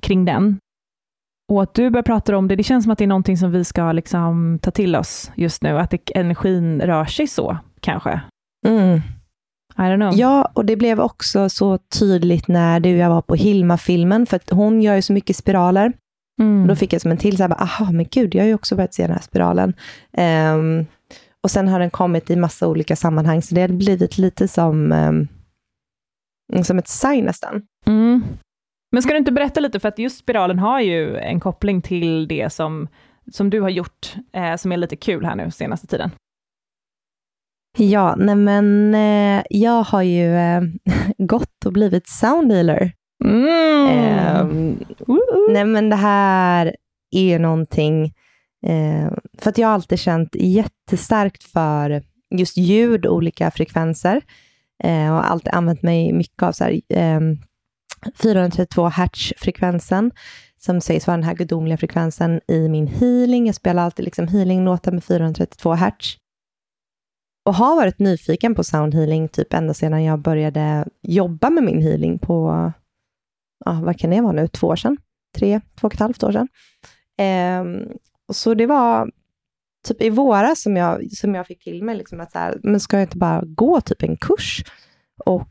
kring 0.01 0.25
den. 0.25 0.57
Och 1.51 1.63
att 1.63 1.73
du 1.73 1.89
börjar 1.89 2.03
prata 2.03 2.37
om 2.37 2.47
det, 2.47 2.55
det 2.55 2.63
känns 2.63 2.83
som 2.85 2.91
att 2.91 2.97
det 2.97 3.05
är 3.05 3.07
någonting 3.07 3.37
som 3.37 3.51
vi 3.51 3.63
ska 3.63 3.91
liksom 3.91 4.59
ta 4.61 4.71
till 4.71 4.95
oss 4.95 5.31
just 5.35 5.63
nu, 5.63 5.79
att 5.79 5.89
det, 5.91 6.11
energin 6.15 6.81
rör 6.81 7.05
sig 7.05 7.27
så, 7.27 7.57
kanske. 7.79 8.21
Mm. 8.67 9.01
I 9.77 9.81
don't 9.81 9.95
know. 9.95 10.19
Ja, 10.19 10.51
och 10.53 10.65
det 10.65 10.75
blev 10.75 10.99
också 10.99 11.49
så 11.49 11.77
tydligt 11.77 12.47
när 12.47 12.79
du 12.79 12.93
och 12.93 12.97
jag 12.97 13.09
var 13.09 13.21
på 13.21 13.35
Hilma-filmen, 13.35 14.25
för 14.25 14.35
att 14.35 14.49
hon 14.49 14.81
gör 14.81 14.95
ju 14.95 15.01
så 15.01 15.13
mycket 15.13 15.35
spiraler. 15.35 15.93
Mm. 16.41 16.67
Då 16.67 16.75
fick 16.75 16.93
jag 16.93 17.01
som 17.01 17.11
en 17.11 17.17
till, 17.17 17.37
så 17.37 17.43
här, 17.43 17.61
aha, 17.61 17.91
men 17.91 18.05
gud, 18.11 18.35
jag 18.35 18.41
har 18.41 18.47
ju 18.47 18.53
också 18.53 18.75
börjat 18.75 18.93
se 18.93 19.03
den 19.03 19.11
här 19.11 19.21
spiralen. 19.21 19.73
Ehm, 20.13 20.85
och 21.43 21.51
sen 21.51 21.67
har 21.67 21.79
den 21.79 21.89
kommit 21.89 22.29
i 22.29 22.35
massa 22.35 22.67
olika 22.67 22.95
sammanhang, 22.95 23.41
så 23.41 23.55
det 23.55 23.61
har 23.61 23.67
blivit 23.67 24.17
lite 24.17 24.47
som, 24.47 24.91
ehm, 24.91 25.27
som 26.63 26.79
ett 26.79 26.87
sign 26.87 27.25
nästan. 27.25 27.61
Mm. 27.85 28.23
Men 28.91 29.03
ska 29.03 29.11
du 29.11 29.17
inte 29.17 29.31
berätta 29.31 29.59
lite, 29.59 29.79
för 29.79 29.89
att 29.89 29.99
just 29.99 30.17
spiralen 30.17 30.59
har 30.59 30.79
ju 30.81 31.17
en 31.17 31.39
koppling 31.39 31.81
till 31.81 32.27
det 32.27 32.53
som, 32.53 32.87
som 33.31 33.49
du 33.49 33.61
har 33.61 33.69
gjort, 33.69 34.15
eh, 34.33 34.55
som 34.55 34.71
är 34.71 34.77
lite 34.77 34.95
kul 34.95 35.25
här 35.25 35.35
nu 35.35 35.51
senaste 35.51 35.87
tiden. 35.87 36.11
Ja, 37.77 38.15
nej 38.15 38.35
men 38.35 38.95
eh, 38.95 39.43
jag 39.49 39.83
har 39.83 40.01
ju 40.01 40.35
eh, 40.35 40.61
gått 41.17 41.65
och 41.65 41.73
blivit 41.73 42.07
sound 42.07 42.51
healer. 42.51 42.91
Mm. 43.25 43.47
Ehm, 43.87 44.79
nej 45.49 45.65
men 45.65 45.89
det 45.89 45.95
här 45.95 46.75
är 47.11 47.21
ju 47.21 47.39
någonting, 47.39 48.05
eh, 48.65 49.11
för 49.41 49.49
att 49.49 49.57
jag 49.57 49.67
har 49.67 49.73
alltid 49.73 49.99
känt 49.99 50.35
jättestarkt 50.35 51.43
för 51.43 52.03
just 52.35 52.57
ljud 52.57 53.05
och 53.05 53.15
olika 53.15 53.51
frekvenser. 53.51 54.21
Eh, 54.83 55.09
och 55.09 55.15
har 55.15 55.23
alltid 55.23 55.53
använt 55.53 55.81
mig 55.81 56.13
mycket 56.13 56.43
av 56.43 56.51
så 56.51 56.63
här, 56.63 56.81
eh, 56.89 57.19
432 58.15 58.89
hertz-frekvensen, 58.89 60.11
som 60.57 60.81
sägs 60.81 61.07
vara 61.07 61.17
den 61.17 61.23
här 61.23 61.35
gudomliga 61.35 61.77
frekvensen 61.77 62.41
i 62.47 62.69
min 62.69 62.87
healing. 62.87 63.45
Jag 63.45 63.55
spelar 63.55 63.83
alltid 63.83 64.05
liksom 64.05 64.27
healinglåtar 64.27 64.91
med 64.91 65.03
432 65.03 65.73
hertz. 65.73 66.17
Och 67.45 67.55
har 67.55 67.75
varit 67.75 67.99
nyfiken 67.99 68.55
på 68.55 68.63
sound 68.63 68.95
healing 68.95 69.27
typ 69.27 69.53
ända 69.53 69.73
sedan 69.73 70.03
jag 70.03 70.19
började 70.19 70.85
jobba 71.01 71.49
med 71.49 71.63
min 71.63 71.81
healing 71.81 72.19
på, 72.19 72.71
ja, 73.65 73.81
vad 73.83 73.99
kan 73.99 74.09
det 74.09 74.21
vara 74.21 74.31
nu, 74.31 74.47
två 74.47 74.67
år 74.67 74.75
sedan? 74.75 74.97
Tre, 75.37 75.61
två 75.75 75.87
och 75.87 75.93
ett 75.93 75.99
halvt 75.99 76.23
år 76.23 76.31
sedan. 76.31 76.47
Eh, 77.17 77.87
så 78.33 78.53
det 78.53 78.65
var 78.65 79.11
typ 79.87 80.01
i 80.01 80.09
våras 80.09 80.61
som 80.61 80.77
jag, 80.77 81.11
som 81.11 81.35
jag 81.35 81.47
fick 81.47 81.63
till 81.63 81.83
mig, 81.83 81.95
liksom 81.95 82.19
att 82.19 82.31
så 82.31 82.39
här, 82.39 82.59
men 82.63 82.79
ska 82.79 82.97
jag 82.97 83.03
inte 83.03 83.17
bara 83.17 83.43
gå 83.45 83.81
typ 83.81 84.03
en 84.03 84.17
kurs 84.17 84.63
och 85.25 85.47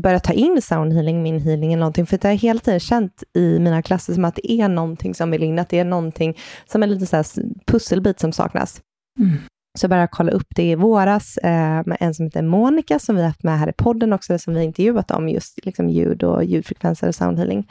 börja 0.00 0.20
ta 0.20 0.32
in 0.32 0.62
sound 0.62 0.92
healing, 0.92 1.22
min 1.22 1.40
healing 1.40 1.72
eller 1.72 1.80
någonting, 1.80 2.06
för 2.06 2.18
jag 2.22 2.30
har 2.30 2.36
hela 2.36 2.60
tiden 2.60 2.80
känt 2.80 3.22
i 3.34 3.58
mina 3.58 3.82
klasser 3.82 4.14
som 4.14 4.24
att 4.24 4.34
det 4.34 4.52
är 4.52 4.68
någonting 4.68 5.14
som 5.14 5.30
vill 5.30 5.42
in, 5.42 5.58
att 5.58 5.68
det 5.68 5.78
är 5.78 5.84
någonting 5.84 6.38
som 6.66 6.82
är 6.82 6.86
lite 6.86 7.06
så 7.06 7.16
här 7.16 7.26
pusselbit 7.66 8.20
som 8.20 8.32
saknas. 8.32 8.80
Mm. 9.18 9.38
Så 9.78 9.84
jag 9.84 9.90
började 9.90 10.08
kolla 10.12 10.32
upp 10.32 10.46
det 10.56 10.70
i 10.70 10.74
våras 10.74 11.36
eh, 11.36 11.82
med 11.86 11.96
en 12.00 12.14
som 12.14 12.24
heter 12.24 12.42
Monica, 12.42 12.98
som 12.98 13.16
vi 13.16 13.22
har 13.22 13.28
haft 13.28 13.42
med 13.42 13.58
här 13.58 13.68
i 13.68 13.72
podden 13.72 14.12
också, 14.12 14.38
som 14.38 14.54
vi 14.54 14.58
har 14.60 14.64
intervjuat 14.64 15.10
om 15.10 15.28
just 15.28 15.64
liksom, 15.66 15.88
ljud 15.88 16.22
och 16.22 16.44
ljudfrekvenser 16.44 17.08
och 17.08 17.14
sound 17.14 17.38
healing. 17.38 17.70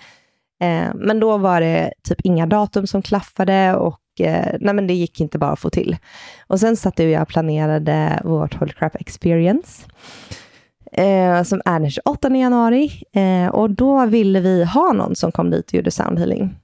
Eh, 0.61 0.93
men 0.95 1.19
då 1.19 1.37
var 1.37 1.61
det 1.61 1.93
typ 2.03 2.21
inga 2.23 2.45
datum 2.45 2.87
som 2.87 3.01
klaffade 3.01 3.75
och 3.75 3.99
nej, 4.19 4.73
men 4.73 4.87
det 4.87 4.93
gick 4.93 5.21
inte 5.21 5.37
bara 5.37 5.51
att 5.51 5.59
få 5.59 5.69
till. 5.69 5.97
Och 6.47 6.59
sen 6.59 6.75
satt 6.75 6.95
du 6.95 7.03
och 7.03 7.11
jag 7.11 7.27
planerade 7.27 8.21
vårt 8.23 8.53
Holy 8.53 8.73
Crap 8.73 8.95
Experience, 8.95 9.83
eh, 10.91 11.43
som 11.43 11.61
är 11.65 11.79
den 11.79 11.91
28 11.91 12.37
januari. 12.37 12.91
Eh, 13.13 13.47
och 13.47 13.69
då 13.69 14.05
ville 14.05 14.39
vi 14.39 14.63
ha 14.63 14.93
någon 14.93 15.15
som 15.15 15.31
kom 15.31 15.49
dit 15.49 15.67
och 15.67 15.73
gjorde 15.73 15.91
sound 15.91 16.19
healing. 16.19 16.55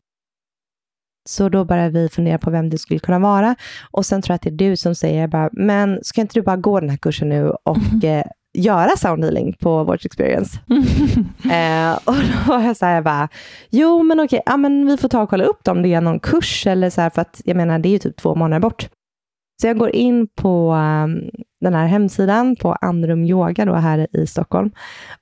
Så 1.30 1.50
då 1.50 1.66
började 1.66 1.90
vi 1.90 2.10
fundera 2.10 2.38
på 2.38 2.50
vem 2.50 2.70
det 2.70 2.78
skulle 2.78 3.00
kunna 3.00 3.20
vara. 3.20 3.56
Och 3.92 4.06
sen 4.06 4.22
tror 4.22 4.34
jag 4.34 4.36
att 4.36 4.42
det 4.42 4.50
är 4.50 4.70
du 4.70 4.78
som 4.78 4.96
säger, 4.96 5.28
bara, 5.28 5.50
men 5.52 6.00
ska 6.04 6.22
inte 6.22 6.40
du 6.40 6.42
bara 6.42 6.58
gå 6.58 6.80
den 6.80 6.90
här 6.90 6.98
kursen 6.98 7.30
nu 7.30 7.50
och 7.50 7.78
eh, 8.04 8.26
göra 8.54 8.98
sound 8.98 9.24
healing 9.24 9.54
på 9.60 9.84
vårt 9.84 10.06
experience? 10.06 10.60
eh, 11.52 12.00
och 12.06 12.16
då 12.16 12.54
var 12.54 12.62
jag 12.62 12.78
så 12.78 12.86
här, 12.86 13.02
bara, 13.02 13.30
jo 13.70 14.04
men 14.04 14.20
okej, 14.20 14.42
ja, 14.46 14.58
men 14.58 14.86
vi 14.86 14.98
får 14.98 15.10
ta 15.10 15.22
och 15.22 15.30
kolla 15.30 15.44
upp 15.44 15.68
om 15.68 15.82
det 15.82 15.94
är 15.94 16.02
någon 16.02 16.20
kurs 16.20 16.68
eller 16.68 16.90
så 16.90 17.02
här, 17.02 17.10
för 17.10 17.22
att 17.22 17.42
jag 17.46 17.58
menar, 17.58 17.80
det 17.80 17.90
är 17.90 17.92
ju 17.92 18.00
typ 18.00 18.18
två 18.18 18.36
månader 18.36 18.60
bort. 18.60 18.90
Så 19.62 19.68
jag 19.68 19.78
går 19.78 19.96
in 19.96 20.28
på 20.28 20.74
um, 20.74 21.30
den 21.62 21.74
här 21.74 21.88
hemsidan 21.88 22.56
på 22.56 22.74
Andrum 22.74 23.24
Yoga 23.24 23.66
då 23.66 23.74
här 23.74 24.08
i 24.18 24.28
Stockholm. 24.28 24.72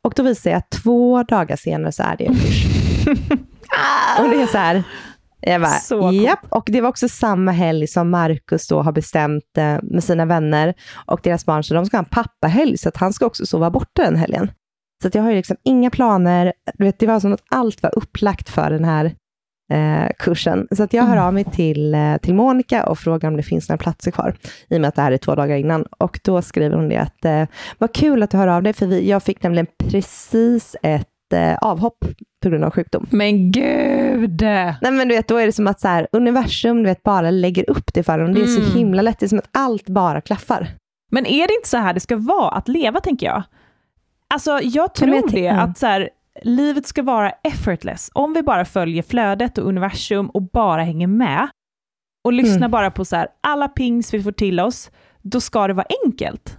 Och 0.01 0.13
då 0.15 0.23
visar 0.23 0.49
jag 0.49 0.57
att 0.57 0.69
två 0.69 1.23
dagar 1.23 1.55
senare 1.55 1.91
så 1.91 2.03
är 2.03 2.15
det 2.17 2.25
en 2.25 2.35
kurs. 2.35 2.65
och 4.19 4.29
det 4.29 4.41
är 4.41 4.47
så 4.47 4.57
här, 4.57 4.83
jag 5.41 5.61
bara, 5.61 5.71
Så 5.71 6.11
japp. 6.11 6.45
Och 6.49 6.63
det 6.67 6.81
var 6.81 6.89
också 6.89 7.09
samma 7.09 7.51
helg 7.51 7.87
som 7.87 8.09
Marcus 8.09 8.67
då 8.67 8.81
har 8.81 8.91
bestämt 8.91 9.57
eh, 9.57 9.77
med 9.83 10.03
sina 10.03 10.25
vänner 10.25 10.73
och 11.05 11.19
deras 11.23 11.45
barn, 11.45 11.63
så 11.63 11.73
de 11.73 11.85
ska 11.85 11.97
ha 11.97 12.03
en 12.03 12.09
pappahelg, 12.09 12.77
så 12.77 12.89
att 12.89 12.97
han 12.97 13.13
ska 13.13 13.25
också 13.25 13.45
sova 13.45 13.69
borta 13.69 14.03
den 14.03 14.15
helgen. 14.15 14.51
Så 15.01 15.07
att 15.07 15.15
jag 15.15 15.23
har 15.23 15.29
ju 15.29 15.35
liksom 15.35 15.57
inga 15.63 15.89
planer. 15.89 16.53
Du 16.73 16.83
vet, 16.85 16.99
det 16.99 17.07
var 17.07 17.19
som 17.19 17.33
att 17.33 17.43
allt 17.49 17.83
var 17.83 17.97
upplagt 17.97 18.49
för 18.49 18.71
den 18.71 18.85
här 18.85 19.05
eh, 19.73 20.11
kursen. 20.19 20.67
Så 20.71 20.83
att 20.83 20.93
jag 20.93 21.03
hör 21.03 21.17
av 21.17 21.33
mig 21.33 21.43
till, 21.43 21.95
eh, 21.95 22.17
till 22.17 22.35
Monica 22.35 22.85
och 22.85 22.99
frågar 22.99 23.29
om 23.29 23.37
det 23.37 23.43
finns 23.43 23.69
några 23.69 23.77
platser 23.77 24.11
kvar, 24.11 24.35
i 24.69 24.77
och 24.77 24.81
med 24.81 24.87
att 24.87 24.95
det 24.95 25.01
här 25.01 25.11
är 25.11 25.17
två 25.17 25.35
dagar 25.35 25.57
innan. 25.57 25.83
Och 25.83 26.19
då 26.23 26.41
skriver 26.41 26.75
hon 26.75 26.89
det 26.89 26.97
att, 26.97 27.25
eh, 27.25 27.45
vad 27.77 27.93
kul 27.93 28.23
att 28.23 28.31
du 28.31 28.37
hör 28.37 28.47
av 28.47 28.63
dig, 28.63 28.73
för 28.73 28.87
vi, 28.87 29.09
jag 29.09 29.23
fick 29.23 29.43
nämligen 29.43 29.67
precis 29.77 30.75
ett 30.83 31.33
eh, 31.33 31.57
avhopp 31.57 32.05
på 32.41 32.49
grund 32.49 32.63
av 32.63 32.71
sjukdom. 32.71 33.07
Men 33.11 33.51
gud! 33.51 34.41
Nej 34.41 34.91
men 34.91 35.07
du 35.07 35.15
vet, 35.15 35.27
då 35.27 35.37
är 35.37 35.45
det 35.45 35.51
som 35.51 35.67
att 35.67 35.79
så 35.79 35.87
här, 35.87 36.07
universum 36.11 36.77
du 36.77 36.83
vet, 36.83 37.03
bara 37.03 37.31
lägger 37.31 37.69
upp 37.69 37.93
det 37.93 38.03
för 38.03 38.19
dem. 38.19 38.33
Det 38.33 38.41
är 38.41 38.47
så 38.47 38.61
Mm. 38.61 38.73
himla 38.77 39.01
lätt, 39.01 39.19
det 39.19 39.25
är 39.25 39.27
som 39.27 39.37
att 39.39 39.49
allt 39.51 39.89
bara 39.89 40.21
klaffar. 40.21 40.67
Men 41.11 41.25
är 41.25 41.47
det 41.47 41.53
inte 41.53 41.69
så 41.69 41.77
här 41.77 41.93
det 41.93 41.99
ska 41.99 42.17
vara 42.17 42.49
att 42.51 42.67
leva, 42.67 42.99
tänker 42.99 43.25
jag? 43.27 43.43
Alltså, 44.33 44.51
jag 44.51 44.61
Ja, 44.73 44.87
tror 44.87 45.15
jag 45.15 45.29
det, 45.31 45.49
att 45.49 45.77
så 45.77 45.85
här, 45.85 46.09
livet 46.43 46.87
ska 46.87 47.03
vara 47.03 47.29
effortless. 47.29 48.11
Om 48.13 48.33
vi 48.33 48.43
bara 48.43 48.65
följer 48.65 49.03
flödet 49.03 49.57
och 49.57 49.67
universum 49.67 50.29
och 50.29 50.41
bara 50.41 50.83
hänger 50.83 51.07
med 51.07 51.47
och 52.23 52.33
lyssnar 52.33 52.57
Mm. 52.57 52.71
bara 52.71 52.91
på 52.91 53.05
så 53.05 53.15
här, 53.15 53.27
alla 53.41 53.67
pings 53.67 54.13
vi 54.13 54.23
får 54.23 54.31
till 54.31 54.59
oss, 54.59 54.91
då 55.21 55.41
ska 55.41 55.67
det 55.67 55.73
vara 55.73 55.87
enkelt. 56.05 56.57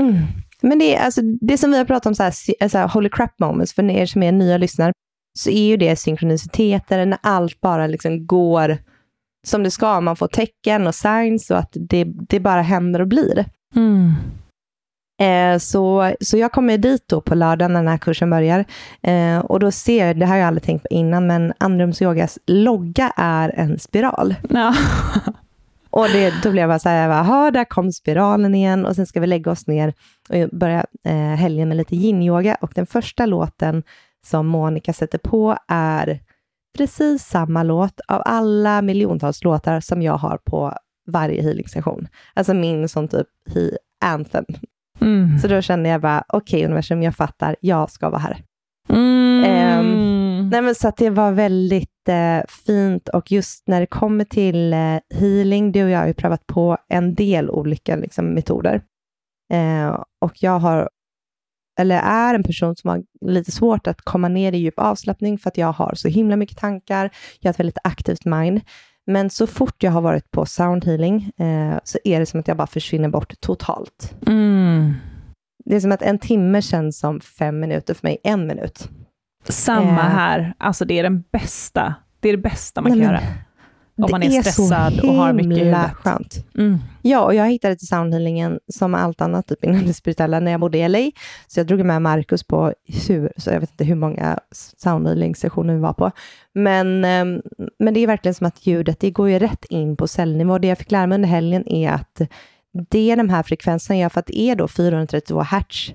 Mm. 0.00 0.16
Men 0.62 0.78
det, 0.78 0.94
är, 0.96 1.04
alltså, 1.04 1.20
det 1.40 1.58
som 1.58 1.70
vi 1.70 1.78
har 1.78 1.84
pratat 1.84 2.06
om, 2.06 2.14
så 2.14 2.22
här, 2.22 2.30
sy- 2.30 2.68
så 2.70 2.78
här, 2.78 2.88
holy 2.88 3.08
crap 3.08 3.38
moments, 3.40 3.74
för 3.74 3.90
er 3.90 4.06
som 4.06 4.22
är 4.22 4.32
nya 4.32 4.56
lyssnare, 4.58 4.92
så 5.38 5.50
är 5.50 5.66
ju 5.66 5.76
det 5.76 5.96
synkroniciteter, 5.96 7.06
när 7.06 7.18
allt 7.22 7.60
bara 7.60 7.86
liksom 7.86 8.26
går 8.26 8.78
som 9.46 9.62
det 9.62 9.70
ska. 9.70 10.00
Man 10.00 10.16
får 10.16 10.28
tecken 10.28 10.86
och 10.86 10.94
signs 10.94 11.50
och 11.50 11.58
att 11.58 11.70
det, 11.72 12.04
det 12.04 12.40
bara 12.40 12.62
händer 12.62 13.00
och 13.00 13.08
blir. 13.08 13.44
Eh, 15.22 15.58
så, 15.58 16.12
så 16.20 16.36
jag 16.38 16.52
kommer 16.52 16.78
dit 16.78 17.04
då 17.08 17.20
på 17.20 17.34
lördagen 17.34 17.72
när 17.72 17.80
den 17.80 17.88
här 17.88 17.98
kursen 17.98 18.30
börjar. 18.30 18.64
Eh, 19.02 19.38
och 19.38 19.60
då 19.60 19.70
ser 19.70 20.06
jag, 20.06 20.18
det 20.18 20.26
har 20.26 20.36
jag 20.36 20.46
aldrig 20.46 20.62
tänkt 20.62 20.82
på 20.82 20.88
innan, 20.90 21.26
men 21.26 21.52
Andrums 21.58 22.02
yogas 22.02 22.38
logga 22.46 23.12
är 23.16 23.48
en 23.56 23.78
spiral. 23.78 24.34
Ja. 24.50 24.74
Och 25.92 26.08
det, 26.08 26.42
då 26.42 26.50
blev 26.50 26.62
jag 26.62 26.70
bara 26.70 26.78
så 26.78 26.88
här, 26.88 27.08
jaha, 27.08 27.50
där 27.50 27.64
kom 27.64 27.92
spiralen 27.92 28.54
igen 28.54 28.86
och 28.86 28.96
sen 28.96 29.06
ska 29.06 29.20
vi 29.20 29.26
lägga 29.26 29.50
oss 29.50 29.66
ner 29.66 29.94
och 30.28 30.58
börja 30.58 30.86
eh, 31.06 31.14
helgen 31.14 31.68
med 31.68 31.76
lite 31.76 31.96
yin-yoga. 31.96 32.56
Och 32.60 32.72
den 32.74 32.86
första 32.86 33.26
låten 33.26 33.82
som 34.26 34.46
Monica 34.46 34.92
sätter 34.92 35.18
på 35.18 35.56
är 35.68 36.20
precis 36.78 37.24
samma 37.24 37.62
låt 37.62 38.00
av 38.08 38.22
alla 38.24 38.82
miljontals 38.82 39.44
låtar 39.44 39.80
som 39.80 40.02
jag 40.02 40.18
har 40.18 40.38
på 40.44 40.74
varje 41.06 41.42
healing-session. 41.42 42.08
Alltså 42.34 42.54
min 42.54 42.88
sån 42.88 43.08
typ 43.08 43.26
he 43.54 43.70
anthem. 44.04 44.44
Mm. 45.00 45.38
Så 45.38 45.48
då 45.48 45.60
kände 45.60 45.88
jag 45.88 46.00
bara, 46.00 46.24
okej 46.28 46.58
okay, 46.58 46.66
universum, 46.66 47.02
jag 47.02 47.16
fattar, 47.16 47.56
jag 47.60 47.90
ska 47.90 48.10
vara 48.10 48.20
här. 48.20 48.42
Mm. 48.88 49.78
Um, 49.78 50.11
nej 50.52 50.62
men 50.62 50.74
så 50.74 50.88
att 50.88 50.96
det 50.96 51.10
var 51.10 51.32
väldigt 51.32 52.08
eh, 52.08 52.40
fint 52.48 53.08
och 53.08 53.32
just 53.32 53.68
när 53.68 53.80
det 53.80 53.86
kommer 53.86 54.24
till 54.24 54.72
eh, 54.72 54.98
healing, 55.14 55.72
du 55.72 55.84
och 55.84 55.90
jag 55.90 55.98
har 55.98 56.06
ju 56.06 56.14
prövat 56.14 56.46
på 56.46 56.76
en 56.88 57.14
del 57.14 57.50
olika 57.50 57.96
liksom, 57.96 58.26
metoder. 58.26 58.82
Eh, 59.52 60.02
och 60.20 60.42
jag 60.42 60.58
har, 60.58 60.90
eller 61.80 62.00
är 62.00 62.34
en 62.34 62.42
person 62.42 62.76
som 62.76 62.90
har 62.90 63.02
lite 63.26 63.52
svårt 63.52 63.86
att 63.86 64.02
komma 64.02 64.28
ner 64.28 64.52
i 64.52 64.56
djup 64.56 64.78
avslappning 64.78 65.38
för 65.38 65.50
att 65.50 65.58
jag 65.58 65.72
har 65.72 65.94
så 65.94 66.08
himla 66.08 66.36
mycket 66.36 66.58
tankar, 66.58 67.10
jag 67.40 67.48
har 67.48 67.52
ett 67.52 67.60
väldigt 67.60 67.78
aktivt 67.84 68.24
mind. 68.24 68.60
Men 69.06 69.30
så 69.30 69.46
fort 69.46 69.82
jag 69.82 69.90
har 69.90 70.00
varit 70.00 70.30
på 70.30 70.46
soundhealing 70.46 71.30
eh, 71.38 71.78
så 71.84 71.98
är 72.04 72.20
det 72.20 72.26
som 72.26 72.40
att 72.40 72.48
jag 72.48 72.56
bara 72.56 72.66
försvinner 72.66 73.08
bort 73.08 73.40
totalt. 73.40 74.14
Mm. 74.26 74.94
Det 75.64 75.76
är 75.76 75.80
som 75.80 75.92
att 75.92 76.02
en 76.02 76.18
timme 76.18 76.62
känns 76.62 76.98
som 76.98 77.20
fem 77.20 77.60
minuter 77.60 77.94
för 77.94 78.06
mig, 78.06 78.18
en 78.24 78.46
minut. 78.46 78.88
Samma 79.48 79.90
Eh. 80.00 80.08
här. 80.08 80.54
Alltså 80.58 80.84
det 80.84 80.98
är 80.98 81.02
den 81.02 81.24
bästa. 81.32 81.94
Det 82.20 82.28
är 82.28 82.32
det 82.36 82.42
bästa 82.42 82.80
man 82.80 82.92
Nej, 82.92 83.00
kan 83.00 83.12
men 83.12 83.22
göra. 83.22 83.34
Om 83.96 84.08
man 84.10 84.22
är 84.22 84.30
stressad 84.42 85.00
och 85.00 85.14
har 85.14 85.32
mycket 85.32 85.52
i 85.52 85.58
huvudet. 85.58 85.90
skönt. 85.94 86.46
Mm. 86.58 86.78
Ja, 87.02 87.20
och 87.20 87.34
jag 87.34 87.50
hittade 87.50 87.76
till 87.76 87.86
soundhealingen 87.88 88.58
som 88.72 88.94
allt 88.94 89.20
annat 89.20 89.46
typ 89.46 89.64
inom 89.64 89.86
det 89.86 89.94
spirituella 89.94 90.40
när 90.40 90.50
jag 90.50 90.60
bodde 90.60 90.78
i 90.78 90.88
LA. 90.88 91.10
Så 91.46 91.60
jag 91.60 91.66
drog 91.66 91.84
med 91.84 92.02
Marcus 92.02 92.42
på 92.44 92.72
hur, 93.08 93.32
så 93.36 93.50
jag 93.50 93.60
vet 93.60 93.70
inte 93.70 93.84
hur 93.84 93.94
många 93.94 94.38
soundhealing-sessioner 94.76 95.74
vi 95.74 95.80
var 95.80 95.92
på. 95.92 96.10
Men, 96.54 97.04
ehm, 97.04 97.40
men 97.78 97.94
det 97.94 98.00
är 98.00 98.06
verkligen 98.06 98.34
som 98.34 98.46
att 98.46 98.66
ljudet, 98.66 99.00
det 99.00 99.10
går 99.10 99.28
ju 99.30 99.38
rätt 99.38 99.64
in 99.64 99.96
på 99.96 100.08
cellnivå. 100.08 100.58
Det 100.58 100.68
jag 100.68 100.78
fick 100.78 100.90
lära 100.90 101.06
mig 101.06 101.14
under 101.16 101.28
helgen 101.28 101.68
är 101.68 101.90
att 101.90 102.20
det 102.90 103.10
är 103.10 103.16
de 103.16 103.28
här 103.28 103.42
frekvenserna 103.42 103.98
gör, 103.98 104.08
för 104.08 104.20
att 104.20 104.26
det 104.26 104.40
är 104.40 104.56
då 104.56 104.68
432 104.68 105.40
hertz 105.40 105.92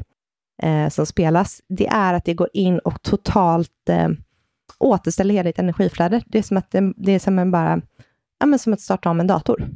eh, 0.64 0.90
som 0.90 1.06
spelas, 1.06 1.62
det 1.70 1.88
är 1.88 2.14
att 2.14 2.26
det 2.26 2.34
går 2.34 2.50
in 2.54 2.80
och 2.80 3.02
totalt 3.02 3.90
eh, 3.90 4.10
återställer 4.80 5.34
hela 5.34 5.48
ditt 5.48 5.60
energiflöde. 5.60 6.22
Det 6.28 6.38
är 6.38 6.44
som 6.44 6.58
att 6.58 6.72
det, 6.72 6.94
det 6.98 7.12
är 7.12 7.20
som 7.20 7.40
en 7.40 7.52
bara, 7.52 7.82
ja, 8.40 8.46
men 8.46 8.60
som 8.60 8.74
att 8.74 8.82
starta 8.82 9.10
om 9.10 9.20
en 9.20 9.28
dator. 9.28 9.70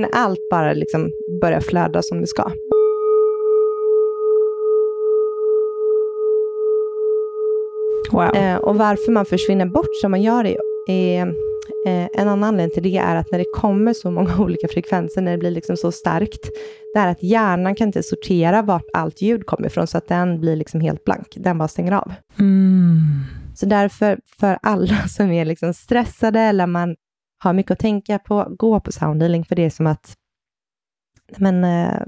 När 0.00 0.10
allt 0.12 0.48
bara 0.50 0.72
liksom 0.72 1.10
börjar 1.40 1.60
flöda 1.60 2.02
som 2.02 2.20
det 2.20 2.26
ska. 2.26 2.50
Wow. 8.12 8.36
Eh, 8.36 8.56
och 8.56 8.76
varför 8.76 9.12
man 9.12 9.26
försvinner 9.26 9.66
bort 9.66 10.00
som 10.00 10.10
man 10.10 10.22
gör 10.22 10.44
det, 10.44 10.56
är, 10.86 11.26
eh, 11.86 12.08
en 12.12 12.28
annan 12.28 12.44
anledning 12.44 12.74
till 12.74 12.82
det 12.82 12.98
är 12.98 13.16
att 13.16 13.30
när 13.30 13.38
det 13.38 13.44
kommer 13.54 13.92
så 13.92 14.10
många 14.10 14.38
olika 14.40 14.68
frekvenser, 14.68 15.22
när 15.22 15.32
det 15.32 15.38
blir 15.38 15.50
liksom 15.50 15.76
så 15.76 15.92
starkt, 15.92 16.50
det 16.94 17.00
är 17.00 17.08
att 17.08 17.22
hjärnan 17.22 17.74
kan 17.74 17.86
inte 17.86 18.02
sortera 18.02 18.62
vart 18.62 18.86
allt 18.92 19.22
ljud 19.22 19.46
kommer 19.46 19.66
ifrån, 19.66 19.86
så 19.86 19.98
att 19.98 20.08
den 20.08 20.40
blir 20.40 20.56
liksom 20.56 20.80
helt 20.80 21.04
blank. 21.04 21.34
Den 21.36 21.58
bara 21.58 21.68
stänger 21.68 21.92
av. 21.92 22.12
Mm. 22.38 23.00
Så 23.56 23.66
därför, 23.66 24.18
för 24.40 24.58
alla 24.62 24.96
som 25.08 25.30
är 25.30 25.44
liksom 25.44 25.74
stressade 25.74 26.40
eller 26.40 26.66
man 26.66 26.96
har 27.42 27.52
mycket 27.52 27.70
att 27.72 27.78
tänka 27.78 28.18
på, 28.18 28.46
gå 28.58 28.80
på 28.80 28.92
soundhealing, 28.92 29.44
för 29.44 29.56
det 29.56 29.64
är 29.64 29.70
som 29.70 29.86
att 29.86 30.14
men, 31.36 31.64
eh, 31.64 32.02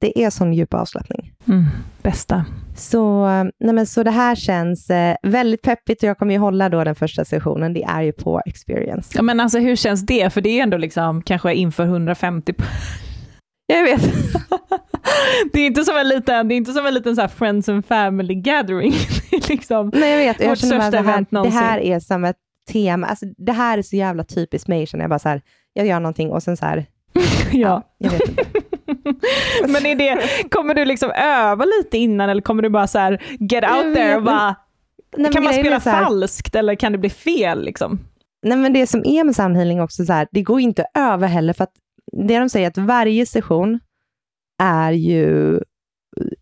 det 0.00 0.24
är 0.24 0.30
sån 0.30 0.52
djup 0.52 0.74
avslappning. 0.74 1.32
Mm. 1.48 1.64
Bästa. 2.02 2.44
Så, 2.76 3.26
eh, 3.26 3.44
nej 3.60 3.74
men, 3.74 3.86
så 3.86 4.02
det 4.02 4.10
här 4.10 4.34
känns 4.34 4.90
eh, 4.90 5.16
väldigt 5.22 5.62
peppigt 5.62 6.02
och 6.02 6.08
jag 6.08 6.18
kommer 6.18 6.34
ju 6.34 6.40
hålla 6.40 6.68
då 6.68 6.84
den 6.84 6.94
första 6.94 7.24
sessionen. 7.24 7.72
Det 7.72 7.82
är 7.82 8.02
ju 8.02 8.12
på 8.12 8.42
Experience. 8.46 9.12
Ja, 9.14 9.22
men 9.22 9.40
alltså 9.40 9.58
hur 9.58 9.76
känns 9.76 10.06
det? 10.06 10.32
För 10.32 10.40
det 10.40 10.48
är 10.58 10.62
ändå 10.62 10.76
liksom 10.76 11.22
kanske 11.22 11.54
inför 11.54 11.84
150 11.84 12.54
Jag 13.66 13.82
vet. 13.84 14.02
Det 15.52 15.60
är 15.60 15.66
inte 15.66 15.84
som 15.84 15.96
en 15.96 16.08
liten, 16.08 16.48
det 16.48 16.54
är 16.54 16.56
inte 16.56 16.72
som 16.72 16.86
en 16.86 16.94
liten 16.94 17.14
så 17.14 17.20
här 17.20 17.28
friends 17.28 17.68
and 17.68 17.86
family 17.86 18.34
gathering. 18.34 18.92
Det 19.30 19.48
liksom, 19.48 19.90
Nej, 19.94 20.10
jag 20.10 20.18
vet. 20.18 20.40
Jag 20.40 20.48
Vårt 20.48 20.58
största 20.58 20.90
det, 20.90 20.98
event 20.98 21.30
det 21.30 21.34
någonsin. 21.36 21.58
här 21.58 21.78
är 21.78 22.00
som 22.00 22.24
ett 22.24 22.36
tema. 22.72 23.06
Alltså, 23.06 23.26
det 23.38 23.52
här 23.52 23.78
är 23.78 23.82
så 23.82 23.96
jävla 23.96 24.24
typiskt 24.24 24.68
mig. 24.68 24.86
Känner 24.86 25.04
jag 25.04 25.10
bara 25.10 25.18
så 25.18 25.28
här, 25.28 25.42
jag 25.72 25.86
gör 25.86 26.00
någonting 26.00 26.30
och 26.30 26.42
sen 26.42 26.56
så 26.56 26.66
här, 26.66 26.86
ja. 27.52 27.82
inte. 27.98 28.18
Men 29.68 29.86
är 29.86 29.94
det, 29.94 30.18
kommer 30.50 30.74
du 30.74 30.84
liksom 30.84 31.10
öva 31.10 31.64
lite 31.64 31.98
innan 31.98 32.30
eller 32.30 32.42
kommer 32.42 32.62
du 32.62 32.68
bara 32.68 32.86
så 32.86 32.98
här 32.98 33.22
get 33.40 33.64
out 33.64 33.94
there 33.94 34.16
och 34.16 34.22
bara, 34.22 34.56
Nej, 35.16 35.32
kan 35.32 35.44
man 35.44 35.52
spela 35.52 35.78
här- 35.78 36.04
falskt 36.04 36.54
eller 36.54 36.74
kan 36.74 36.92
det 36.92 36.98
bli 36.98 37.10
fel 37.10 37.64
liksom? 37.64 37.98
Nej, 38.42 38.58
men 38.58 38.72
det 38.72 38.86
som 38.86 39.02
är 39.04 39.24
med 39.24 39.36
soundhealing 39.36 39.80
också, 39.80 40.04
så 40.04 40.12
här, 40.12 40.28
det 40.30 40.42
går 40.42 40.60
inte 40.60 40.86
öva 40.94 41.26
heller, 41.26 41.52
för 41.52 41.64
att 41.64 41.72
det 42.26 42.38
de 42.38 42.48
säger 42.48 42.68
att 42.68 42.78
varje 42.78 43.26
session 43.26 43.80
är 44.62 44.92
ju 44.92 45.60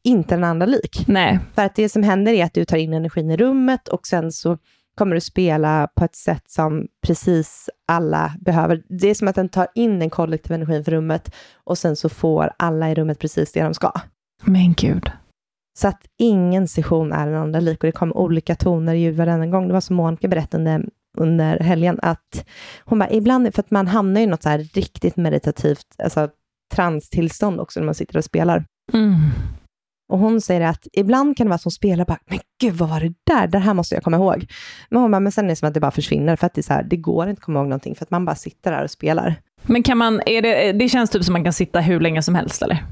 inte 0.04 0.34
den 0.34 0.44
andra 0.44 0.66
lik. 0.66 1.04
Nej. 1.08 1.38
För 1.54 1.62
att 1.62 1.74
det 1.74 1.88
som 1.88 2.02
händer 2.02 2.32
är 2.32 2.44
att 2.44 2.54
du 2.54 2.64
tar 2.64 2.76
in 2.76 2.92
energin 2.94 3.30
i 3.30 3.37
rummet 3.37 3.88
och 3.88 4.06
sen 4.06 4.32
så 4.32 4.58
kommer 4.94 5.14
du 5.14 5.20
spela 5.20 5.88
på 5.94 6.04
ett 6.04 6.16
sätt 6.16 6.50
som 6.50 6.87
precis 7.07 7.70
alla 7.88 8.35
behöver. 8.40 8.83
Det 8.88 9.11
är 9.11 9.14
som 9.14 9.28
att 9.28 9.35
den 9.35 9.48
tar 9.48 9.66
in 9.74 9.98
den 9.98 10.11
kollektiva 10.11 10.54
energin 10.54 10.85
för 10.85 10.92
rummet 10.92 11.35
och 11.64 11.78
sen 11.78 11.96
så 11.96 12.09
får 12.09 12.50
alla 12.57 12.90
i 12.90 12.94
rummet 12.94 13.18
precis 13.18 13.52
det 13.52 13.62
de 13.62 13.74
ska. 13.74 13.92
Men 14.44 14.72
gud. 14.72 15.11
Så 15.78 15.88
att 15.88 16.00
ingen 16.18 16.68
session 16.68 17.12
är 17.12 17.26
den 17.26 17.35
andra 17.35 17.61
lik 17.61 17.85
och 17.85 17.87
det 17.87 17.92
kommer 17.92 18.16
olika 18.16 18.54
toner 18.54 18.94
i 18.94 18.98
ljud 18.98 19.16
varenda 19.16 19.46
gång. 19.46 19.66
Det 19.68 19.72
var 19.72 19.80
som 19.80 19.96
Monica 19.96 20.28
berättade 20.28 20.59
under, 20.59 20.88
under 21.18 21.59
helgen, 21.59 21.98
att 22.02 22.46
hon 22.85 22.98
bara, 22.98 23.11
ibland, 23.11 23.54
för 23.54 23.62
att 23.62 23.70
man 23.70 23.87
hamnar 23.87 24.20
i 24.20 24.26
något 24.26 24.42
så 24.42 24.48
här 24.48 24.59
riktigt 24.59 25.16
meditativt, 25.16 25.87
alltså 25.98 26.28
transtillstånd 26.74 27.61
också 27.61 27.80
när 27.80 27.85
man 27.85 27.94
sitter 27.94 28.16
och 28.18 28.24
spelar. 28.24 28.64
Mm. 28.92 29.16
Och 30.08 30.18
hon 30.18 30.40
säger 30.40 30.60
att 30.60 30.86
ibland 30.92 31.36
kan 31.36 31.46
det 31.46 31.48
vara 31.48 31.58
som 31.58 31.70
spelar 31.72 32.04
bara, 32.04 32.18
men 32.26 32.38
gud 32.60 32.74
vad 32.74 32.88
var 32.88 33.00
det 33.00 33.14
där? 33.26 33.46
Det 33.46 33.58
här 33.58 33.74
måste 33.74 33.94
jag 33.94 34.04
komma 34.04 34.16
ihåg. 34.16 34.46
Men 34.90 35.02
hon 35.02 35.10
bara, 35.10 35.20
men 35.20 35.32
sen 35.32 35.44
är 35.44 35.48
det 35.48 35.56
som 35.56 35.68
att 35.68 35.74
det 35.74 35.80
bara 35.80 35.90
försvinner, 35.90 36.36
för 36.36 36.46
att 36.46 36.54
det, 36.54 36.60
är 36.60 36.62
så 36.62 36.72
här, 36.72 36.82
det 36.82 36.96
går 36.96 37.28
inte 37.28 37.38
att 37.40 37.44
komma 37.44 37.58
ihåg 37.58 37.68
någonting, 37.68 37.94
för 37.94 38.04
att 38.04 38.10
man 38.10 38.24
bara 38.24 38.36
sitter 38.36 38.72
där 38.72 38.84
och 38.84 38.90
spelar. 38.90 39.34
Men 39.62 39.82
kan 39.82 39.98
man, 39.98 40.20
är 40.26 40.42
det, 40.42 40.72
det 40.72 40.88
känns 40.88 41.10
typ 41.10 41.24
som 41.24 41.32
man 41.32 41.44
kan 41.44 41.52
sitta 41.52 41.80
hur 41.80 42.00
länge 42.00 42.22
som 42.22 42.34
helst 42.34 42.62
eller? 42.62 42.84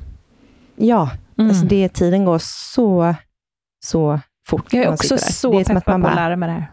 Ja, 0.76 1.10
Mm. 1.38 1.50
alltså 1.50 1.66
det, 1.66 1.88
tiden 1.88 2.24
går 2.24 2.38
så, 2.42 3.14
så 3.84 4.20
fort. 4.48 4.72
jag 4.72 4.84
är 4.84 4.92
också 4.92 5.18
så 5.18 5.52
det 5.52 5.60
att 5.60 5.66
peppad 5.66 6.02
på 6.02 6.08
att 6.08 6.14
lära 6.14 6.36
mig 6.36 6.46
det 6.48 6.52
här. 6.52 6.66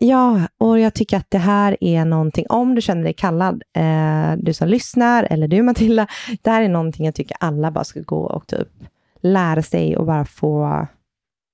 Ja, 0.00 0.40
och 0.60 0.78
jag 0.78 0.94
tycker 0.94 1.16
att 1.16 1.26
det 1.30 1.38
här 1.38 1.76
är 1.80 2.04
någonting, 2.04 2.46
om 2.48 2.74
du 2.74 2.80
känner 2.80 3.02
dig 3.02 3.12
kallad, 3.12 3.62
eh, 3.76 4.32
du 4.38 4.52
som 4.52 4.68
lyssnar, 4.68 5.26
eller 5.30 5.48
du 5.48 5.62
Matilda, 5.62 6.06
det 6.42 6.50
här 6.50 6.62
är 6.62 6.68
någonting 6.68 7.06
jag 7.06 7.14
tycker 7.14 7.36
alla 7.40 7.70
bara 7.70 7.84
ska 7.84 8.00
gå 8.00 8.20
och 8.20 8.46
typ 8.46 8.68
lära 9.22 9.62
sig 9.62 9.96
och 9.96 10.06
bara 10.06 10.24
få, 10.24 10.86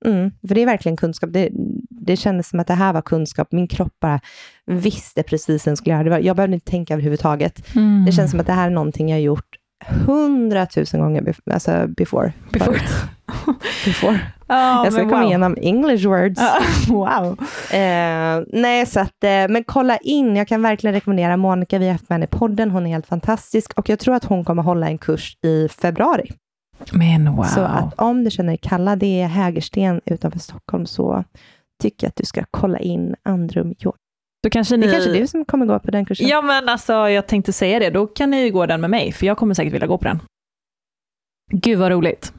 mm, 0.05 0.31
för 0.49 0.55
det 0.55 0.63
är 0.63 0.67
verkligen 0.67 0.97
kunskap. 0.97 1.31
Det, 1.33 1.49
det 1.91 2.17
kändes 2.17 2.49
som 2.49 2.61
att 2.61 2.67
det 2.67 2.75
här 2.75 2.93
var 2.93 3.03
kunskap. 3.03 3.53
Min 3.53 3.69
kropp 3.69 3.93
bara 4.01 4.21
visste 4.67 5.23
precis 5.23 5.67
vad 5.67 5.71
den 5.71 5.77
skulle 5.77 5.95
göra. 5.95 6.05
Det 6.05 6.11
var, 6.11 6.19
jag 6.19 6.37
behövde 6.37 6.55
inte 6.55 6.71
tänka 6.71 6.95
överhuvudtaget. 6.95 7.77
Mm. 7.77 8.05
Det 8.05 8.13
känns 8.13 8.31
som 8.31 8.41
att 8.41 8.47
det 8.47 8.53
här 8.53 8.67
är 8.67 8.75
någonting 8.75 9.09
jag 9.09 9.17
har 9.17 9.23
gjort 9.23 9.59
hundratusen 9.85 11.01
gånger 11.01 11.23
bef- 11.23 11.53
alltså 11.53 11.87
before. 11.87 12.33
Before. 12.53 12.81
before. 13.85 14.21
Ja, 14.47 14.85
jag 14.85 14.93
ska 14.93 15.03
komma 15.03 15.21
wow. 15.21 15.29
igenom 15.29 15.57
English 15.61 16.07
words. 16.07 16.41
Ja, 16.41 16.61
wow. 16.89 17.39
Eh, 17.79 18.45
nej, 18.53 18.87
så 18.87 19.01
att, 19.01 19.25
eh, 19.25 19.49
men 19.49 19.65
kolla 19.65 19.97
in. 19.97 20.37
Jag 20.37 20.49
kan 20.49 20.63
verkligen 20.63 20.95
rekommendera 20.95 21.37
Monica. 21.37 21.79
Vi 21.79 21.87
har 21.87 21.93
haft 21.93 22.09
med 22.09 22.15
henne 22.15 22.25
i 22.25 22.39
podden. 22.39 22.71
Hon 22.71 22.87
är 22.87 22.91
helt 22.91 23.07
fantastisk 23.07 23.73
och 23.79 23.89
jag 23.89 23.99
tror 23.99 24.15
att 24.15 24.25
hon 24.25 24.45
kommer 24.45 24.63
hålla 24.63 24.89
en 24.89 24.99
kurs 24.99 25.37
i 25.43 25.69
februari. 25.69 26.31
Men 26.93 27.37
wow. 27.37 27.45
Så 27.45 27.61
att 27.61 27.95
om 27.95 28.25
du 28.25 28.31
känner 28.31 28.51
dig 28.51 28.59
kallad, 28.63 28.99
det 28.99 29.21
är 29.21 29.27
Hägersten 29.27 30.01
utanför 30.05 30.39
Stockholm, 30.39 30.87
så 30.87 31.25
tycker 31.83 32.07
jag 32.07 32.09
att 32.09 32.17
du 32.17 32.25
ska 32.25 32.45
kolla 32.51 32.79
in 32.79 33.15
Andrum 33.23 33.75
Yoga. 33.85 33.97
Då 34.43 34.51
kanske 34.51 34.75
Det 34.75 34.81
ni... 34.81 34.87
är 34.87 34.93
kanske 34.93 35.13
du 35.13 35.27
som 35.27 35.45
kommer 35.45 35.67
gå 35.67 35.79
på 35.79 35.91
den 35.91 36.05
kursen. 36.05 36.29
Ja 36.29 36.43
men 36.43 36.69
alltså 36.69 36.93
jag 36.93 37.27
tänkte 37.27 37.53
säga 37.53 37.79
det, 37.79 37.91
då 37.91 38.07
kan 38.07 38.31
ni 38.31 38.43
ju 38.45 38.51
gå 38.51 38.67
den 38.67 38.81
med 38.81 38.91
mig, 38.91 39.13
för 39.13 39.27
jag 39.27 39.37
kommer 39.39 39.55
säkert 39.55 39.73
vilja 39.73 39.87
gå 39.87 39.99
på 39.99 40.05
den. 40.05 40.19
Gud 41.53 41.79
vad 41.79 41.93
roligt. 41.93 42.33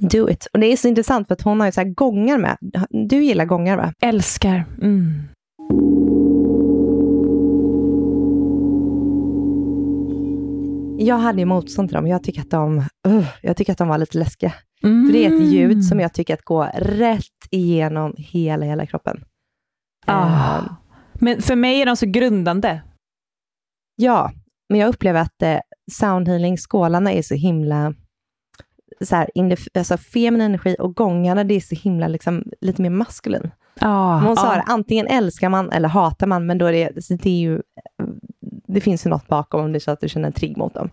Do 0.00 0.30
it. 0.30 0.46
Och 0.52 0.58
det 0.60 0.66
är 0.66 0.76
så 0.76 0.88
intressant 0.88 1.26
för 1.28 1.34
att 1.34 1.42
hon 1.42 1.60
har 1.60 1.66
ju 1.66 1.72
så 1.72 1.80
här 1.80 1.88
gångar 1.88 2.38
med. 2.38 2.56
Du 3.08 3.24
gillar 3.24 3.44
gångar 3.44 3.76
va? 3.76 3.92
Älskar. 4.02 4.64
Mm. 4.82 5.22
Jag 10.98 11.18
hade 11.18 11.38
ju 11.38 11.44
motstånd 11.44 11.88
till 11.88 11.94
dem. 11.94 12.06
Jag 12.06 12.22
tycker 12.22 12.40
att 12.40 12.50
de, 12.50 12.78
uh, 13.08 13.26
jag 13.42 13.56
tycker 13.56 13.72
att 13.72 13.78
de 13.78 13.88
var 13.88 13.98
lite 13.98 14.18
läskiga. 14.18 14.52
Mm. 14.82 15.06
För 15.06 15.12
det 15.12 15.24
är 15.26 15.34
ett 15.34 15.52
ljud 15.52 15.84
som 15.84 16.00
jag 16.00 16.12
tycker 16.14 16.34
att 16.34 16.42
går 16.42 16.68
rätt 16.74 17.22
igenom 17.50 18.14
hela, 18.18 18.66
hela 18.66 18.86
kroppen. 18.86 19.24
Ah. 20.06 20.56
Eh, 20.56 20.62
Men 21.14 21.42
för 21.42 21.56
mig 21.56 21.80
är 21.80 21.86
de 21.86 21.96
så 21.96 22.06
grundande. 22.06 22.82
ja, 23.96 24.32
men 24.68 24.80
jag 24.80 24.88
upplever 24.88 25.20
att 25.20 25.42
eh, 25.42 25.58
soundhealing-skålarna 25.92 27.12
är 27.12 27.22
så 27.22 27.34
himla 27.34 27.94
så 29.00 29.16
här, 29.16 29.30
alltså 29.74 29.96
feminin 29.96 30.40
energi 30.46 30.76
och 30.78 30.96
gångarna, 30.96 31.44
det 31.44 31.54
är 31.54 31.60
så 31.60 31.74
himla 31.74 32.08
liksom, 32.08 32.44
lite 32.60 32.82
mer 32.82 32.90
maskulin. 32.90 33.50
Ah, 33.80 34.18
Hon 34.20 34.36
sa 34.36 34.52
ah. 34.52 34.54
det, 34.54 34.64
antingen 34.66 35.06
älskar 35.06 35.48
man 35.48 35.72
eller 35.72 35.88
hatar 35.88 36.26
man, 36.26 36.46
men 36.46 36.58
då 36.58 36.66
är 36.66 36.72
det, 36.72 36.90
det 37.22 37.30
är 37.30 37.40
ju, 37.40 37.62
det 38.66 38.80
finns 38.80 39.06
ju 39.06 39.10
något 39.10 39.28
bakom 39.28 39.64
om 39.64 39.72
det 39.72 39.78
är 39.78 39.80
så 39.80 39.90
att 39.90 40.00
du 40.00 40.08
känner 40.08 40.26
en 40.26 40.32
trigg 40.32 40.56
mot 40.56 40.74
dem. 40.74 40.90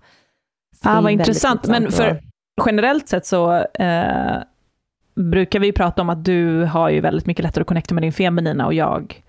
Så 0.83 0.89
Ah, 0.89 1.01
vad 1.01 1.11
intressant. 1.11 1.67
Men 1.67 1.83
intressant 1.83 2.19
för- 2.19 2.23
Generellt 2.65 3.07
sett 3.09 3.25
så 3.25 3.53
eh, 3.53 4.37
brukar 5.15 5.59
vi 5.59 5.71
prata 5.71 6.01
om 6.01 6.09
att 6.09 6.25
du 6.25 6.63
har 6.63 6.89
ju 6.89 7.01
väldigt 7.01 7.25
mycket 7.25 7.43
lättare 7.43 7.61
att 7.61 7.67
connecta 7.67 7.93
med 7.93 8.03
din 8.03 8.13
feminina 8.13 8.65
och 8.65 8.73
jag 8.73 9.23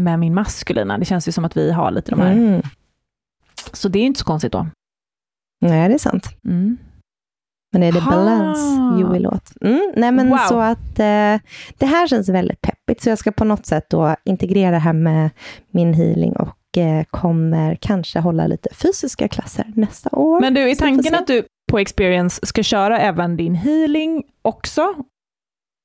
med 0.00 0.18
min 0.18 0.34
maskulina. 0.34 0.98
Det 0.98 1.04
känns 1.04 1.28
ju 1.28 1.32
som 1.32 1.44
att 1.44 1.56
vi 1.56 1.72
har 1.72 1.90
lite 1.90 2.10
de 2.10 2.20
här. 2.20 2.32
Mm. 2.32 2.62
Så 3.72 3.88
det 3.88 3.98
är 3.98 4.00
ju 4.00 4.06
inte 4.06 4.20
så 4.20 4.24
konstigt 4.26 4.52
då. 4.52 4.66
Nej, 5.60 5.88
det 5.88 5.94
är 5.94 5.98
sant. 5.98 6.28
Mm. 6.44 6.76
Men 7.72 7.82
är 7.82 7.92
det 7.92 8.00
Ha. 8.00 8.10
balans 8.10 8.58
you 9.00 9.12
will 9.12 9.26
åt? 9.26 9.52
Mm, 9.60 9.92
nej, 9.96 10.12
men 10.12 10.28
Wow. 10.28 10.36
så 10.38 10.60
att 10.60 10.98
eh, 10.98 11.36
det 11.78 11.86
här 11.86 12.06
känns 12.06 12.28
väldigt 12.28 12.60
peppigt, 12.60 13.02
så 13.02 13.08
jag 13.08 13.18
ska 13.18 13.32
på 13.32 13.44
något 13.44 13.66
sätt 13.66 13.90
då 13.90 14.16
integrera 14.24 14.70
det 14.70 14.78
här 14.78 14.92
med 14.92 15.30
min 15.70 15.94
healing 15.94 16.36
och 16.36 16.48
kommer 17.10 17.74
kanske 17.74 18.18
hålla 18.20 18.46
lite 18.46 18.74
fysiska 18.74 19.28
klasser 19.28 19.72
nästa 19.76 20.10
år. 20.16 20.40
Men 20.40 20.54
du, 20.54 20.70
är 20.70 20.74
tanken 20.74 21.14
att 21.14 21.26
du 21.26 21.42
på 21.70 21.78
Experience 21.78 22.46
ska 22.46 22.62
köra 22.62 22.98
även 22.98 23.36
din 23.36 23.54
healing 23.54 24.22
också? 24.42 24.94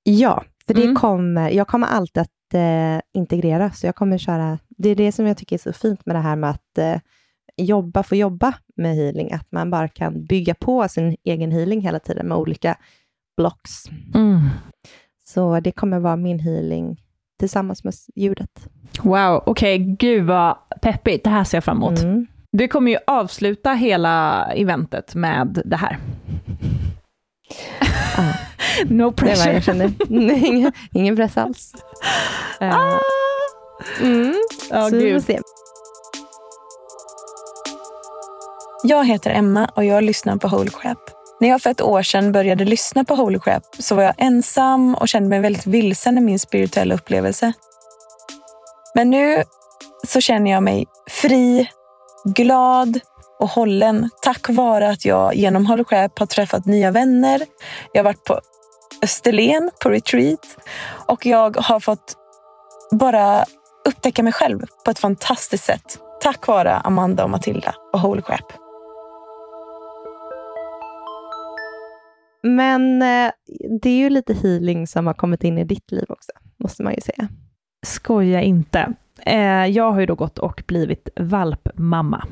Ja, 0.03 0.43
för 0.67 0.73
det 0.73 0.83
Mm. 0.83 0.95
kommer, 0.95 1.49
jag 1.49 1.67
kommer 1.67 1.87
alltid 1.87 2.21
att 2.21 2.53
eh, 2.53 2.99
integrera, 3.13 3.71
så 3.71 3.85
jag 3.85 3.95
kommer 3.95 4.17
köra, 4.17 4.59
det 4.69 4.89
är 4.89 4.95
det 4.95 5.11
som 5.11 5.25
jag 5.27 5.37
tycker 5.37 5.55
är 5.55 5.59
så 5.59 5.73
fint 5.73 6.05
med 6.05 6.15
det 6.15 6.19
här 6.19 6.35
med 6.35 6.49
att 6.49 6.77
eh, 6.77 6.99
jobba, 7.57 8.03
få 8.03 8.15
jobba 8.15 8.53
med 8.75 8.95
healing, 8.95 9.31
att 9.33 9.51
man 9.51 9.69
bara 9.69 9.87
kan 9.87 10.25
bygga 10.25 10.55
på 10.55 10.87
sin 10.87 11.15
egen 11.23 11.51
healing 11.51 11.81
hela 11.81 11.99
tiden 11.99 12.27
med 12.27 12.37
olika 12.37 12.77
blocks. 13.37 13.83
Så 15.25 15.59
det 15.59 15.71
kommer 15.71 15.99
vara 15.99 16.15
min 16.15 16.39
healing 16.39 17.01
tillsammans 17.43 17.83
med 17.83 17.93
ljudet. 18.15 18.49
Wow, 19.01 19.43
okej, 19.45 19.77
gud 19.99 20.25
vad 20.25 20.55
peppigt. 20.81 21.23
Det 21.23 21.29
här 21.29 21.43
ser 21.43 21.57
jag 21.57 21.63
fram 21.63 21.77
emot. 21.77 21.99
Mm. 21.99 22.27
Du 22.51 22.67
kommer 22.67 22.91
ju 22.91 22.97
avsluta 23.07 23.73
hela 23.73 24.45
eventet 24.53 25.15
med 25.15 25.61
det 25.65 25.75
här. 25.75 25.97
Ja. 28.17 28.23
no 28.85 28.97
Det 28.97 29.03
var 29.03 29.11
pressure. 29.11 29.53
jag 29.53 29.63
känner. 29.63 29.91
Nej, 30.09 30.47
ingen, 30.47 30.71
ingen 30.93 31.15
press 31.15 31.37
alls. 31.37 31.73
Eh, 32.59 32.75
Ah! 32.77 32.99
mm. 34.01 34.33
Ja, 34.69 34.89
så 34.89 34.95
vi 34.95 35.09
gud. 35.09 35.23
se. 35.23 35.39
Jag 38.83 39.05
heter 39.05 39.31
Emma 39.31 39.65
och 39.75 39.85
jag 39.85 40.03
lyssnar 40.03 40.37
på 40.37 40.47
Holy 40.47 40.69
Crap. 40.69 40.97
När 41.43 41.49
jag 41.49 41.61
för 41.61 41.69
ett 41.69 41.81
år 41.81 42.01
sedan 42.01 42.31
började 42.31 42.65
lyssna 42.65 43.03
på 43.03 43.15
Holy 43.15 43.39
Crap 43.39 43.63
så 43.79 43.95
var 43.95 44.03
jag 44.03 44.13
ensam 44.17 44.95
och 44.95 45.07
kände 45.07 45.29
mig 45.29 45.39
väldigt 45.39 45.65
vilsen 45.65 46.17
i 46.17 46.21
min 46.21 46.39
spirituella 46.39 46.95
upplevelse. 46.95 47.53
Men 48.95 49.09
nu 49.09 49.43
så 50.07 50.21
känner 50.21 50.51
jag 50.51 50.63
mig 50.63 50.85
fri, 51.09 51.69
glad 52.25 52.99
och 53.39 53.49
hållen 53.49 54.09
tack 54.21 54.49
vare 54.49 54.89
att 54.89 55.05
jag 55.05 55.35
genom 55.35 55.65
Holy 55.65 55.83
Crap 55.83 56.19
har 56.19 56.25
träffat 56.25 56.65
nya 56.65 56.91
vänner. 56.91 57.41
Jag 57.93 57.99
har 57.99 58.03
varit 58.03 58.23
på 58.23 58.39
Österlen 59.01 59.71
på 59.83 59.89
retreat 59.89 60.57
och 61.07 61.25
jag 61.25 61.57
har 61.57 61.79
fått 61.79 62.13
bara 62.91 63.45
upptäcka 63.87 64.23
mig 64.23 64.33
själv 64.33 64.65
på 64.85 64.91
ett 64.91 64.99
fantastiskt 64.99 65.65
sätt. 65.65 65.99
Tack 66.21 66.47
vare 66.47 66.75
Amanda 66.75 67.23
och 67.23 67.29
Matilda 67.29 67.75
och 67.93 67.99
Holy 67.99 68.21
Crap. 68.21 68.62
Men 72.43 73.01
eh, 73.01 73.31
det 73.81 73.89
är 73.89 73.97
ju 73.97 74.09
lite 74.09 74.33
healing 74.33 74.87
som 74.87 75.07
har 75.07 75.13
kommit 75.13 75.43
in 75.43 75.57
i 75.57 75.63
ditt 75.63 75.91
liv 75.91 76.05
också, 76.09 76.31
måste 76.57 76.83
man 76.83 76.93
ju 76.93 77.01
säga. 77.01 77.27
Skoja 77.85 78.41
inte. 78.41 78.93
Eh, 79.25 79.65
jag 79.65 79.91
har 79.91 79.99
ju 79.99 80.05
då 80.05 80.15
gått 80.15 80.39
och 80.39 80.63
blivit 80.67 81.09
valpmamma. 81.15 82.25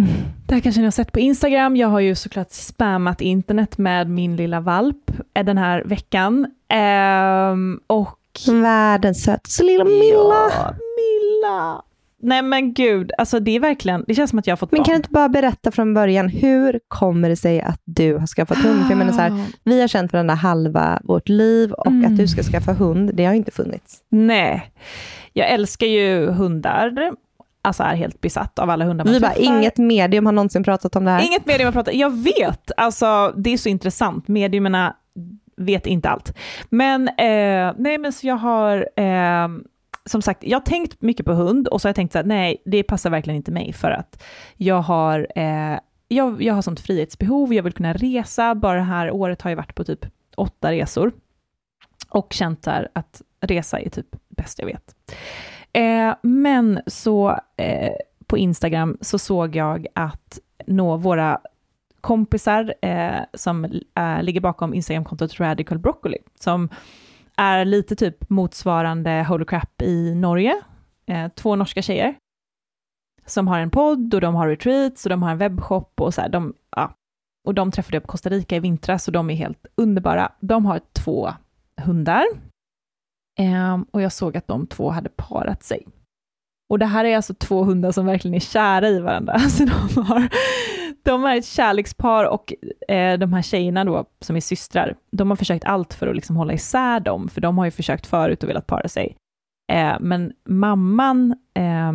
Det 0.46 0.54
här 0.54 0.60
kanske 0.60 0.80
ni 0.80 0.86
har 0.86 0.90
sett 0.90 1.12
på 1.12 1.20
Instagram. 1.20 1.76
Jag 1.76 1.88
har 1.88 2.00
ju 2.00 2.14
såklart 2.14 2.50
spammat 2.50 3.20
internet 3.20 3.78
med 3.78 4.10
min 4.10 4.36
lilla 4.36 4.60
valp 4.60 5.10
eh, 5.34 5.44
den 5.44 5.58
här 5.58 5.84
veckan. 5.84 6.46
Ehm, 6.68 7.80
och... 7.86 8.18
Världens 8.62 9.24
sötaste 9.24 9.64
lilla 9.64 9.84
Milla. 9.84 10.50
Ja, 10.50 10.74
Milla. 10.96 11.82
Nej 12.22 12.42
men 12.42 12.72
gud, 12.74 13.12
alltså 13.18 13.40
det 13.40 13.56
är 13.56 13.60
verkligen, 13.60 14.04
det 14.06 14.14
känns 14.14 14.30
som 14.30 14.38
att 14.38 14.46
jag 14.46 14.52
har 14.52 14.56
fått 14.58 14.72
Men 14.72 14.78
barn. 14.78 14.84
kan 14.84 14.92
du 14.92 14.96
inte 14.96 15.10
bara 15.10 15.28
berätta 15.28 15.70
från 15.70 15.94
början, 15.94 16.28
hur 16.28 16.80
kommer 16.88 17.28
det 17.28 17.36
sig 17.36 17.60
att 17.60 17.80
du 17.84 18.16
har 18.16 18.26
skaffat 18.26 18.58
hund? 18.58 18.82
För 18.82 18.90
jag 18.90 18.98
menar 18.98 19.12
så 19.12 19.20
här, 19.20 19.44
vi 19.64 19.80
har 19.80 19.88
känt 19.88 20.12
varandra 20.12 20.34
halva 20.34 21.00
vårt 21.04 21.28
liv 21.28 21.72
och 21.72 21.86
Mm. 21.86 22.12
att 22.12 22.18
du 22.18 22.28
ska 22.28 22.42
skaffa 22.42 22.72
hund, 22.72 23.10
det 23.14 23.24
har 23.24 23.34
inte 23.34 23.50
funnits. 23.50 23.98
Nej, 24.10 24.72
jag 25.32 25.50
älskar 25.50 25.86
ju 25.86 26.26
hundar. 26.30 27.12
Alltså 27.64 27.82
är 27.82 27.94
helt 27.94 28.20
besatt 28.20 28.58
av 28.58 28.70
alla 28.70 28.84
hundar 28.84 29.04
man 29.04 29.14
Vi 29.14 29.20
bara, 29.20 29.34
inget 29.34 29.78
medium 29.78 30.26
har 30.26 30.32
någonsin 30.32 30.64
pratat 30.64 30.96
om 30.96 31.04
det 31.04 31.10
här. 31.10 31.26
Inget 31.26 31.46
medium 31.46 31.66
har 31.66 31.72
pratat, 31.72 31.94
jag 31.94 32.22
vet, 32.22 32.70
alltså 32.76 33.32
det 33.36 33.50
är 33.52 33.56
så 33.56 33.68
intressant, 33.68 34.28
mediumerna 34.28 34.96
vet 35.56 35.86
inte 35.86 36.08
allt. 36.08 36.34
Men, 36.70 37.08
eh, 37.08 37.72
nej 37.78 37.98
men 37.98 38.12
så 38.12 38.26
jag 38.26 38.36
har, 38.36 38.76
eh, 38.96 39.48
som 40.06 40.22
sagt, 40.22 40.44
jag 40.44 40.58
har 40.58 40.64
tänkt 40.64 41.02
mycket 41.02 41.26
på 41.26 41.32
hund 41.32 41.68
och 41.68 41.80
så 41.80 41.86
har 41.86 41.90
jag 41.90 41.96
tänkt 41.96 42.12
så 42.12 42.18
här, 42.18 42.24
nej, 42.24 42.62
det 42.64 42.82
passar 42.82 43.10
verkligen 43.10 43.36
inte 43.36 43.50
mig 43.50 43.72
för 43.72 43.90
att 43.90 44.22
jag 44.56 44.82
har, 44.82 45.26
eh, 45.36 45.78
jag, 46.08 46.42
jag 46.42 46.54
har 46.54 46.62
sånt 46.62 46.80
frihetsbehov, 46.80 47.54
jag 47.54 47.62
vill 47.62 47.72
kunna 47.72 47.92
resa, 47.92 48.54
bara 48.54 48.78
det 48.78 48.84
här 48.84 49.10
året 49.10 49.42
har 49.42 49.50
jag 49.50 49.56
varit 49.56 49.74
på 49.74 49.84
typ 49.84 50.06
åtta 50.36 50.72
resor 50.72 51.12
och 52.08 52.32
känt 52.32 52.62
där 52.62 52.88
att 52.92 53.22
resa 53.40 53.80
är 53.80 53.90
typ 53.90 54.16
bäst 54.28 54.58
jag 54.58 54.66
vet. 54.66 54.94
Eh, 55.72 56.14
men 56.22 56.80
så 56.86 57.40
eh, 57.56 57.92
på 58.26 58.38
Instagram 58.38 58.98
så 59.00 59.18
såg 59.18 59.56
jag 59.56 59.86
att 59.94 60.38
nå 60.66 60.96
våra 60.96 61.40
kompisar 62.00 62.74
eh, 62.82 63.20
som 63.34 63.64
eh, 63.94 64.22
ligger 64.22 64.40
bakom 64.40 64.74
Instagramkontot 64.74 65.40
Radical 65.40 65.78
Broccoli, 65.78 66.18
som 66.40 66.68
är 67.36 67.64
lite 67.64 67.96
typ 67.96 68.30
motsvarande 68.30 69.26
Holy 69.28 69.44
Crap 69.44 69.82
i 69.82 70.14
Norge. 70.14 70.62
Eh, 71.06 71.28
två 71.28 71.56
norska 71.56 71.82
tjejer 71.82 72.14
som 73.26 73.48
har 73.48 73.58
en 73.60 73.70
podd 73.70 74.14
och 74.14 74.20
de 74.20 74.34
har 74.34 74.48
retreats 74.48 75.06
och 75.06 75.10
de 75.10 75.22
har 75.22 75.30
en 75.30 75.38
webbshop 75.38 76.00
och 76.00 76.14
så 76.14 76.20
här, 76.20 76.28
de, 76.28 76.54
ja. 76.76 76.94
Och 77.48 77.54
de 77.54 77.70
träffade 77.70 77.96
jag 77.96 78.02
på 78.02 78.08
Costa 78.08 78.30
Rica 78.30 78.56
i 78.56 78.60
vintras 78.60 79.06
och 79.08 79.12
de 79.12 79.30
är 79.30 79.34
helt 79.34 79.66
underbara. 79.74 80.32
De 80.40 80.66
har 80.66 80.80
två 80.92 81.32
hundar. 81.76 82.24
eh, 83.38 83.80
och 83.90 84.02
jag 84.02 84.12
såg 84.12 84.36
att 84.36 84.46
de 84.48 84.66
två 84.66 84.90
hade 84.90 85.08
parat 85.08 85.62
sig. 85.62 85.86
Och 86.70 86.78
det 86.78 86.86
här 86.86 87.04
är 87.04 87.16
alltså 87.16 87.34
två 87.34 87.64
hundar 87.64 87.92
som 87.92 88.06
verkligen 88.06 88.34
är 88.34 88.40
kära 88.40 88.88
i 88.88 89.00
varandra. 89.00 89.32
Alltså 89.42 89.64
de, 89.64 90.02
har, 90.02 90.28
de 91.02 91.24
är 91.24 91.36
ett 91.36 91.46
kärlekspar 91.46 92.24
och 92.24 92.52
eh, 92.88 93.18
de 93.18 93.32
här 93.32 93.42
tjejerna 93.42 93.84
då, 93.84 94.04
som 94.20 94.36
är 94.36 94.40
systrar, 94.40 94.96
de 95.10 95.30
har 95.30 95.36
försökt 95.36 95.64
allt 95.64 95.94
för 95.94 96.06
att 96.06 96.16
liksom 96.16 96.36
hålla 96.36 96.52
isär 96.52 97.00
dem, 97.00 97.28
för 97.28 97.40
de 97.40 97.58
har 97.58 97.64
ju 97.64 97.70
försökt 97.70 98.06
förut 98.06 98.42
och 98.42 98.48
velat 98.48 98.66
para 98.66 98.88
sig. 98.88 99.16
Eh, 99.72 99.96
men 100.00 100.32
mamman, 100.44 101.34
eh, 101.54 101.92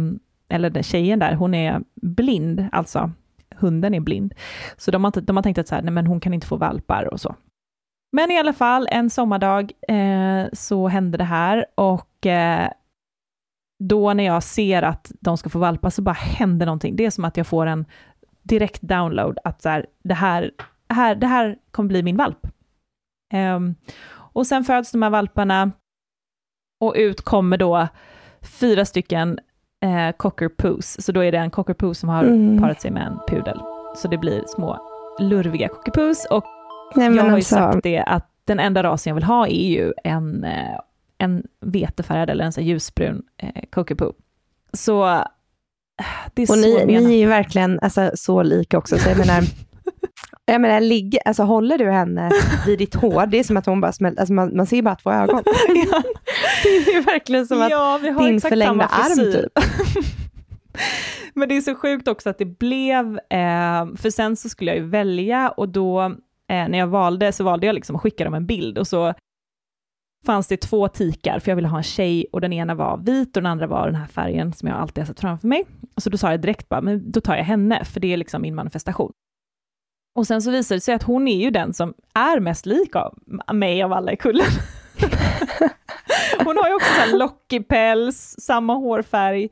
eller 0.50 0.70
den 0.70 0.84
tjejen 0.84 1.20
där, 1.20 1.34
hon 1.34 1.54
är 1.54 1.82
blind, 1.96 2.68
alltså 2.72 3.12
hunden 3.56 3.94
är 3.94 4.00
blind. 4.00 4.34
Så 4.78 4.92
de 4.92 5.04
har, 5.04 5.22
de 5.22 5.36
har 5.36 5.44
tänkt 5.44 5.58
att 5.58 5.68
så 5.68 5.76
här, 5.76 5.82
nej, 5.82 5.92
men 5.92 6.08
hon 6.08 6.20
kan 6.20 6.34
inte 6.34 6.48
få 6.48 6.56
valpar 6.56 7.14
och 7.14 7.22
så. 7.22 7.36
Men 8.12 8.32
i 8.32 8.40
alla 8.40 8.54
fall, 8.54 8.88
en 8.92 9.10
sommardag 9.10 9.72
eh, 9.88 10.46
så 10.54 10.88
hände 10.88 11.18
det 11.18 11.24
här 11.24 11.66
och 11.76 12.26
eh, 12.26 12.70
då 13.84 14.14
när 14.14 14.24
jag 14.24 14.44
ser 14.44 14.84
att 14.84 15.12
de 15.20 15.38
ska 15.38 15.50
få 15.50 15.60
valpar 15.60 15.90
så 15.90 16.02
bara 16.02 16.14
händer 16.14 16.66
någonting. 16.66 16.96
Det 16.96 17.06
är 17.06 17.10
som 17.10 17.26
att 17.26 17.38
jag 17.38 17.48
får 17.48 17.66
en 17.66 17.86
direkt 18.48 18.82
download 18.82 19.38
att 19.44 19.62
så 19.62 19.70
här, 19.70 19.86
det, 20.04 20.14
här, 20.14 20.52
här, 20.90 21.16
det 21.16 21.28
här 21.28 21.58
kommer 21.72 21.88
bli 21.88 22.04
min 22.04 22.18
valp. 22.18 22.48
Ehm, 23.34 23.76
och 24.14 24.48
sen 24.48 24.64
föds 24.64 24.92
de 24.92 25.02
här 25.02 25.10
valparna 25.10 25.72
och 26.80 26.94
ut 26.98 27.22
kommer 27.22 27.58
då 27.58 27.88
fyra 28.42 28.86
stycken 28.86 29.40
eh, 29.86 30.12
cockerpoos. 30.18 31.02
Så 31.06 31.12
då 31.12 31.24
är 31.24 31.32
det 31.32 31.38
en 31.38 31.52
cockerpoo 31.52 31.94
som 31.94 32.10
har 32.10 32.24
Mm. 32.24 32.62
parat 32.62 32.82
sig 32.82 32.92
med 32.92 33.08
en 33.08 33.20
pudel. 33.28 33.60
Så 33.96 34.08
det 34.08 34.18
blir 34.18 34.44
små 34.48 34.80
lurviga 35.20 35.68
cockerpoos 35.68 36.28
och 36.32 36.46
Nej, 36.96 37.16
jag 37.16 37.24
har 37.24 37.30
ju 37.30 37.36
alltså, 37.36 37.56
sagt 37.56 37.84
det 37.84 38.00
att 38.00 38.32
den 38.46 38.60
enda 38.60 38.84
rasen 38.84 39.12
jag 39.12 39.16
vill 39.16 39.24
ha 39.24 39.48
är 39.48 39.70
ju 39.70 39.94
en, 40.04 40.44
eh, 40.44 40.80
en 41.18 41.44
vetefärgad 41.60 42.30
eller 42.30 42.46
en 42.46 42.54
så 42.54 42.62
ljusbrun 42.62 43.24
eh, 43.38 43.64
cockapoo. 43.70 44.14
Så 44.74 45.24
Och 46.42 46.48
så 46.48 46.56
ni, 46.56 46.86
menat. 46.86 47.04
ni 47.04 47.14
är 47.14 47.18
ju 47.18 47.28
verkligen 47.28 47.80
alltså, 47.80 48.12
så 48.16 48.44
lika 48.44 48.78
också. 48.78 48.98
Så 48.98 49.10
jag 49.10 49.18
menar, 49.18 49.44
jag 50.46 50.62
menar, 50.62 50.80
ligger, 50.80 51.20
alltså, 51.26 51.44
håller 51.44 51.78
du 51.78 51.92
henne 51.92 52.32
vid 52.66 52.80
ditt 52.80 52.96
hår, 52.96 53.26
det 53.26 53.40
är 53.40 53.44
som 53.44 53.58
att 53.58 53.66
hon 53.66 53.82
bara 53.82 53.92
smälter, 53.92 54.20
alltså, 54.20 54.34
man, 54.34 54.56
man 54.56 54.68
ser 54.68 54.82
bara 54.82 54.96
två 54.96 55.12
ögon. 55.12 55.44
ja. 55.92 56.04
Det 56.64 56.70
är 56.70 57.02
verkligen 57.02 57.48
som 57.48 57.62
att 57.62 57.70
ja, 57.70 58.00
vi 58.02 58.10
har 58.10 58.28
din 58.28 58.42
förlängda 58.42 58.86
arm 58.86 59.32
typ. 59.34 59.52
Men 61.34 61.50
det 61.50 61.58
är 61.58 61.62
så 61.62 61.76
sjukt 61.76 62.08
också 62.08 62.30
att 62.30 62.38
det 62.38 62.46
blev, 62.46 63.20
eh, 63.30 63.86
för 63.96 64.10
sen 64.10 64.36
så 64.36 64.50
skulle 64.50 64.72
jag 64.72 64.78
ju 64.78 64.88
välja 64.88 65.50
och 65.50 65.70
då 65.70 66.02
eh, 66.50 66.68
när 66.68 66.78
jag 66.78 66.88
valde 66.88 67.32
så 67.32 67.44
valde 67.44 67.66
jag 67.66 67.74
liksom 67.74 67.96
att 67.96 68.02
skicka 68.02 68.24
dem 68.24 68.34
en 68.34 68.46
bild 68.46 68.78
och 68.78 68.88
så 68.88 69.14
fanns 70.28 70.48
det 70.48 70.58
två 70.58 70.88
tikar, 70.88 71.40
för 71.40 71.52
jag 71.52 71.56
ville 71.56 71.68
ha 71.68 71.78
en 71.78 71.84
tjej 71.84 72.26
och 72.32 72.42
den 72.42 72.54
ena 72.54 72.76
var 72.76 72.98
vit 72.98 73.38
och 73.38 73.44
den 73.44 73.52
andra 73.52 73.68
var 73.68 73.86
den 73.86 73.96
här 73.96 74.08
färgen 74.08 74.54
som 74.54 74.70
jag 74.70 74.78
alltid 74.78 75.02
har 75.02 75.06
sett 75.06 75.20
framför 75.20 75.48
mig. 75.48 75.66
Så 75.98 76.10
då 76.10 76.18
sa 76.18 76.32
jag 76.32 76.42
direkt 76.42 76.70
bara, 76.70 76.82
men 76.82 77.12
då 77.12 77.22
tar 77.22 77.36
jag 77.36 77.44
henne, 77.44 77.86
för 77.86 78.00
det 78.00 78.14
är 78.14 78.18
liksom 78.18 78.42
min 78.42 78.56
manifestation. 78.56 79.12
Och 80.16 80.28
sen 80.28 80.42
så 80.42 80.52
visade 80.52 80.78
det 80.78 80.82
sig 80.82 80.94
att 80.94 81.04
hon 81.04 81.28
är 81.28 81.44
ju 81.44 81.52
den 81.52 81.74
som 81.74 81.94
är 82.14 82.40
mest 82.40 82.66
lik 82.66 82.96
av 82.96 83.18
mig 83.54 83.84
av 83.84 83.94
alla 83.94 84.12
i 84.12 84.18
kullen. 84.18 84.46
hon 86.46 86.58
har 86.58 86.68
ju 86.68 86.76
också 86.76 86.92
så 87.10 87.18
lockig 87.18 87.68
päls, 87.68 88.36
samma 88.40 88.74
hårfärg. 88.74 89.50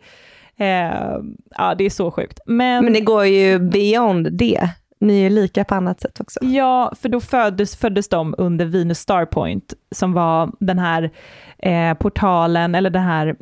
Eh, 0.58 1.20
ja, 1.58 1.76
det 1.78 1.84
är 1.84 1.90
så 1.90 2.12
sjukt. 2.12 2.40
Men, 2.46 2.84
Men 2.84 2.94
det 2.94 3.02
går 3.02 3.26
ju 3.26 3.60
beyond 3.60 4.34
det. 4.34 4.70
Ni 5.06 5.22
är 5.22 5.30
lika 5.30 5.64
på 5.64 5.76
annat 5.76 6.02
sätt 6.02 6.20
också. 6.20 6.40
Ja, 6.42 6.94
för 7.02 7.10
då 7.10 7.20
föddes, 7.22 7.76
föddes 7.76 8.10
de 8.10 8.36
under 8.38 8.66
Venus 8.66 9.00
Starpoint, 9.00 9.74
som 9.92 10.14
var 10.14 10.52
den 10.60 10.80
här 10.80 11.12
eh, 11.58 11.94
portalen, 11.94 12.76
eller 12.76 12.90
den 12.90 13.04
här, 13.04 13.36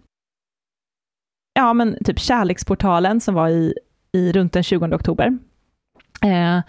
ja 1.54 1.74
men 1.74 1.98
typ 2.04 2.20
kärleksportalen 2.20 3.22
som 3.22 3.36
var 3.36 3.50
i, 3.50 3.74
i 4.12 4.32
runt 4.32 4.54
den 4.54 4.64
20 4.64 4.96
oktober. 4.96 5.38
Eh, 6.22 6.60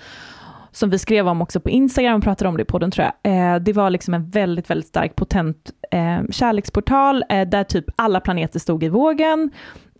som 0.73 0.91
vi 0.91 0.99
skrev 0.99 1.29
om 1.29 1.43
också 1.43 1.61
på 1.61 1.71
Instagram, 1.71 2.17
och 2.17 2.23
pratade 2.23 2.49
om 2.49 2.57
det 2.57 2.63
i 2.63 2.67
podden 2.67 2.91
tror 2.91 3.07
jag. 3.07 3.33
Eh, 3.33 3.61
det 3.61 3.73
var 3.73 3.91
liksom 3.91 4.15
en 4.15 4.31
väldigt, 4.31 4.71
väldigt 4.71 4.89
stark, 4.89 5.17
potent 5.17 5.71
eh, 5.91 6.21
kärleksportal, 6.31 7.25
eh, 7.29 7.49
där 7.49 7.65
typ 7.65 7.85
alla 7.97 8.21
planeter 8.21 8.59
stod 8.59 8.85
i 8.85 8.89
vågen. 8.89 9.51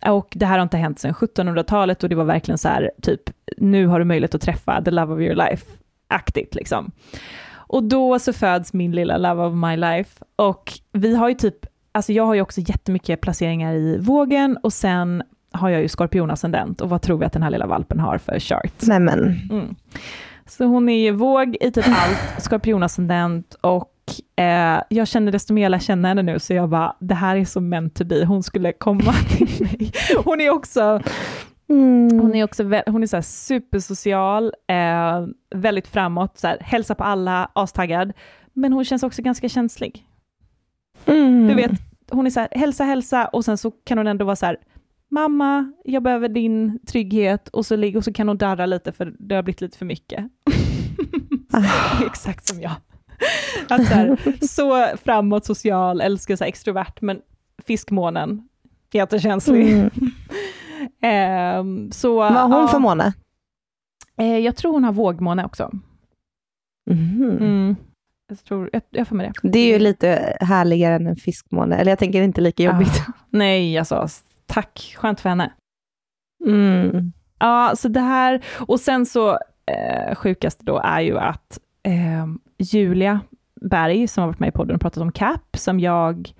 Och 0.05 0.27
det 0.35 0.45
här 0.45 0.57
har 0.57 0.63
inte 0.63 0.77
hänt 0.77 0.99
sedan 0.99 1.13
1700-talet 1.13 2.03
och 2.03 2.09
det 2.09 2.15
var 2.15 2.23
verkligen 2.23 2.57
så 2.57 2.67
här, 2.67 2.91
typ, 3.01 3.21
nu 3.57 3.87
har 3.87 3.99
du 3.99 4.05
möjlighet 4.05 4.35
att 4.35 4.41
träffa 4.41 4.81
the 4.81 4.91
love 4.91 5.13
of 5.13 5.19
your 5.19 5.35
life-aktigt 5.35 6.55
liksom. 6.55 6.91
Och 7.67 7.83
då 7.83 8.19
så 8.19 8.33
föds 8.33 8.73
min 8.73 8.91
lilla 8.91 9.17
love 9.17 9.43
of 9.43 9.53
my 9.53 9.77
life. 9.77 10.25
Och 10.35 10.71
vi 10.91 11.15
har 11.15 11.29
ju 11.29 11.35
typ, 11.35 11.65
alltså 11.91 12.13
jag 12.13 12.25
har 12.25 12.33
ju 12.33 12.41
också 12.41 12.61
jättemycket 12.61 13.21
placeringar 13.21 13.73
i 13.73 13.97
vågen 13.97 14.57
och 14.63 14.73
sen 14.73 15.23
har 15.51 15.69
jag 15.69 15.81
ju 15.81 15.87
skorpionascendent 15.87 16.81
och 16.81 16.89
vad 16.89 17.01
tror 17.01 17.17
vi 17.17 17.25
att 17.25 17.33
den 17.33 17.43
här 17.43 17.49
lilla 17.49 17.67
valpen 17.67 17.99
har 17.99 18.17
för 18.17 18.39
chart? 18.39 18.73
Nej 18.81 18.99
men, 18.99 19.39
Mm. 19.51 19.75
Så 20.47 20.65
hon 20.65 20.89
är 20.89 21.03
ju 21.03 21.11
våg 21.11 21.57
i 21.61 21.71
typ 21.71 21.87
allt, 21.87 22.43
skorpionascendent 22.43 23.53
och 23.61 23.91
eh, 24.35 24.81
jag 24.89 25.07
känner 25.07 25.31
desto 25.31 25.53
mer 25.53 25.63
jag 25.63 25.69
lär 25.69 25.79
känna 25.79 26.07
henne 26.07 26.21
nu 26.21 26.39
så 26.39 26.53
jag 26.53 26.69
bara, 26.69 26.95
det 26.99 27.15
här 27.15 27.35
är 27.35 27.45
så 27.45 27.61
meant 27.61 27.95
to 27.95 28.05
be, 28.05 28.25
hon 28.25 28.43
skulle 28.43 28.73
komma 28.73 29.13
till 29.29 29.65
mig. 29.65 29.91
Hon 30.25 30.41
är 30.41 30.49
också, 30.49 31.01
mm. 31.69 32.19
hon 32.19 32.35
är 32.35 32.43
också 32.43 32.63
hon 32.63 33.03
är 33.03 33.07
så 33.07 33.21
supersocial, 33.21 34.53
eh, 34.67 35.27
väldigt 35.55 35.87
framåt, 35.87 36.37
så 36.37 36.47
här, 36.47 36.57
hälsa 36.61 36.95
på 36.95 37.03
alla, 37.03 37.51
astaggad, 37.53 38.13
men 38.53 38.73
hon 38.73 38.85
känns 38.85 39.03
också 39.03 39.21
ganska 39.21 39.49
känslig. 39.49 40.05
Mm. 41.05 41.47
Du 41.47 41.53
vet, 41.53 41.71
hon 42.11 42.25
är 42.25 42.29
så 42.29 42.39
här, 42.39 42.49
hälsa, 42.51 42.83
hälsa, 42.83 43.27
och 43.27 43.45
sen 43.45 43.57
så 43.57 43.71
kan 43.71 43.97
hon 43.97 44.07
ändå 44.07 44.25
vara 44.25 44.35
så 44.35 44.45
här, 44.45 44.57
mamma, 45.11 45.71
jag 45.83 46.03
behöver 46.03 46.29
din 46.29 46.79
trygghet, 46.87 47.47
och 47.47 47.65
så, 47.65 47.97
och 47.97 48.03
så 48.03 48.13
kan 48.13 48.27
hon 48.27 48.37
darra 48.37 48.65
lite 48.65 48.91
för 48.91 49.13
det 49.19 49.35
har 49.35 49.43
blivit 49.43 49.61
lite 49.61 49.77
för 49.77 49.85
mycket. 49.85 50.25
Ah. 51.51 51.59
Det 51.59 52.03
är 52.03 52.07
exakt 52.07 52.47
som 52.47 52.61
jag. 52.61 52.71
Att 53.69 53.87
så, 53.87 53.93
här, 53.93 54.17
så 54.47 54.97
framåt, 54.97 55.45
social, 55.45 56.01
älskar 56.01 56.35
så 56.35 56.43
här, 56.43 56.49
extrovert, 56.49 57.01
men 57.01 57.21
fiskmånen, 57.65 58.47
jättekänslig. 58.91 59.71
Mm. 59.73 59.89
Ehm, 61.01 61.91
så, 61.91 62.15
Vad 62.15 62.33
har 62.33 62.47
hon 62.47 62.61
ja, 62.61 62.67
för 62.67 62.79
måne? 62.79 63.13
eh, 64.17 64.37
jag 64.37 64.55
tror 64.55 64.71
hon 64.71 64.83
har 64.83 64.91
vågmåne 64.93 65.45
också. 65.45 65.71
Mhm. 66.89 67.37
Mm. 67.39 67.75
Jag 68.29 68.43
tror, 68.43 68.69
jag, 68.73 68.81
jag 68.89 69.07
får 69.07 69.15
med 69.15 69.33
det. 69.43 69.49
Det 69.49 69.59
är 69.59 69.67
ju 69.67 69.79
lite 69.79 70.37
härligare 70.41 70.95
än 70.95 71.07
en 71.07 71.15
fiskmåne. 71.15 71.75
Eller 71.75 71.91
jag 71.91 71.99
tänker 71.99 72.21
inte 72.21 72.41
lika 72.41 72.63
jobbigt. 72.63 73.03
Ah, 73.07 73.11
nej, 73.29 73.77
alltså, 73.77 74.07
tack, 74.45 74.95
skönt 74.97 75.19
för 75.19 75.29
henne. 75.29 75.53
Mm. 76.45 77.13
Ja, 77.39 77.73
så 77.75 77.87
det 77.87 77.99
här, 77.99 78.43
och 78.67 78.79
sen 78.79 79.05
så 79.05 79.31
eh, 79.71 80.15
sjukast 80.15 80.59
då 80.59 80.77
är 80.83 81.01
ju 81.01 81.17
att 81.17 81.59
eh, 81.83 82.25
Julia 82.57 83.19
Berg, 83.61 84.07
som 84.07 84.21
har 84.21 84.27
varit 84.27 84.39
med 84.39 84.49
i 84.49 84.51
podden 84.51 84.75
och 84.75 84.81
pratat 84.81 85.01
om 85.01 85.11
CAP, 85.11 85.57
som 85.57 85.79
jag 85.79 86.33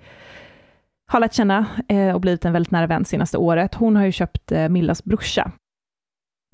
har 1.06 1.20
lärt 1.20 1.34
känna 1.34 1.66
eh, 1.88 2.14
och 2.14 2.20
blivit 2.20 2.44
en 2.44 2.52
väldigt 2.52 2.70
nära 2.70 2.86
vän 2.86 3.04
senaste 3.04 3.38
året, 3.38 3.74
hon 3.74 3.96
har 3.96 4.04
ju 4.04 4.12
köpt 4.12 4.52
eh, 4.52 4.68
Millas 4.68 5.04
brorsa. 5.04 5.52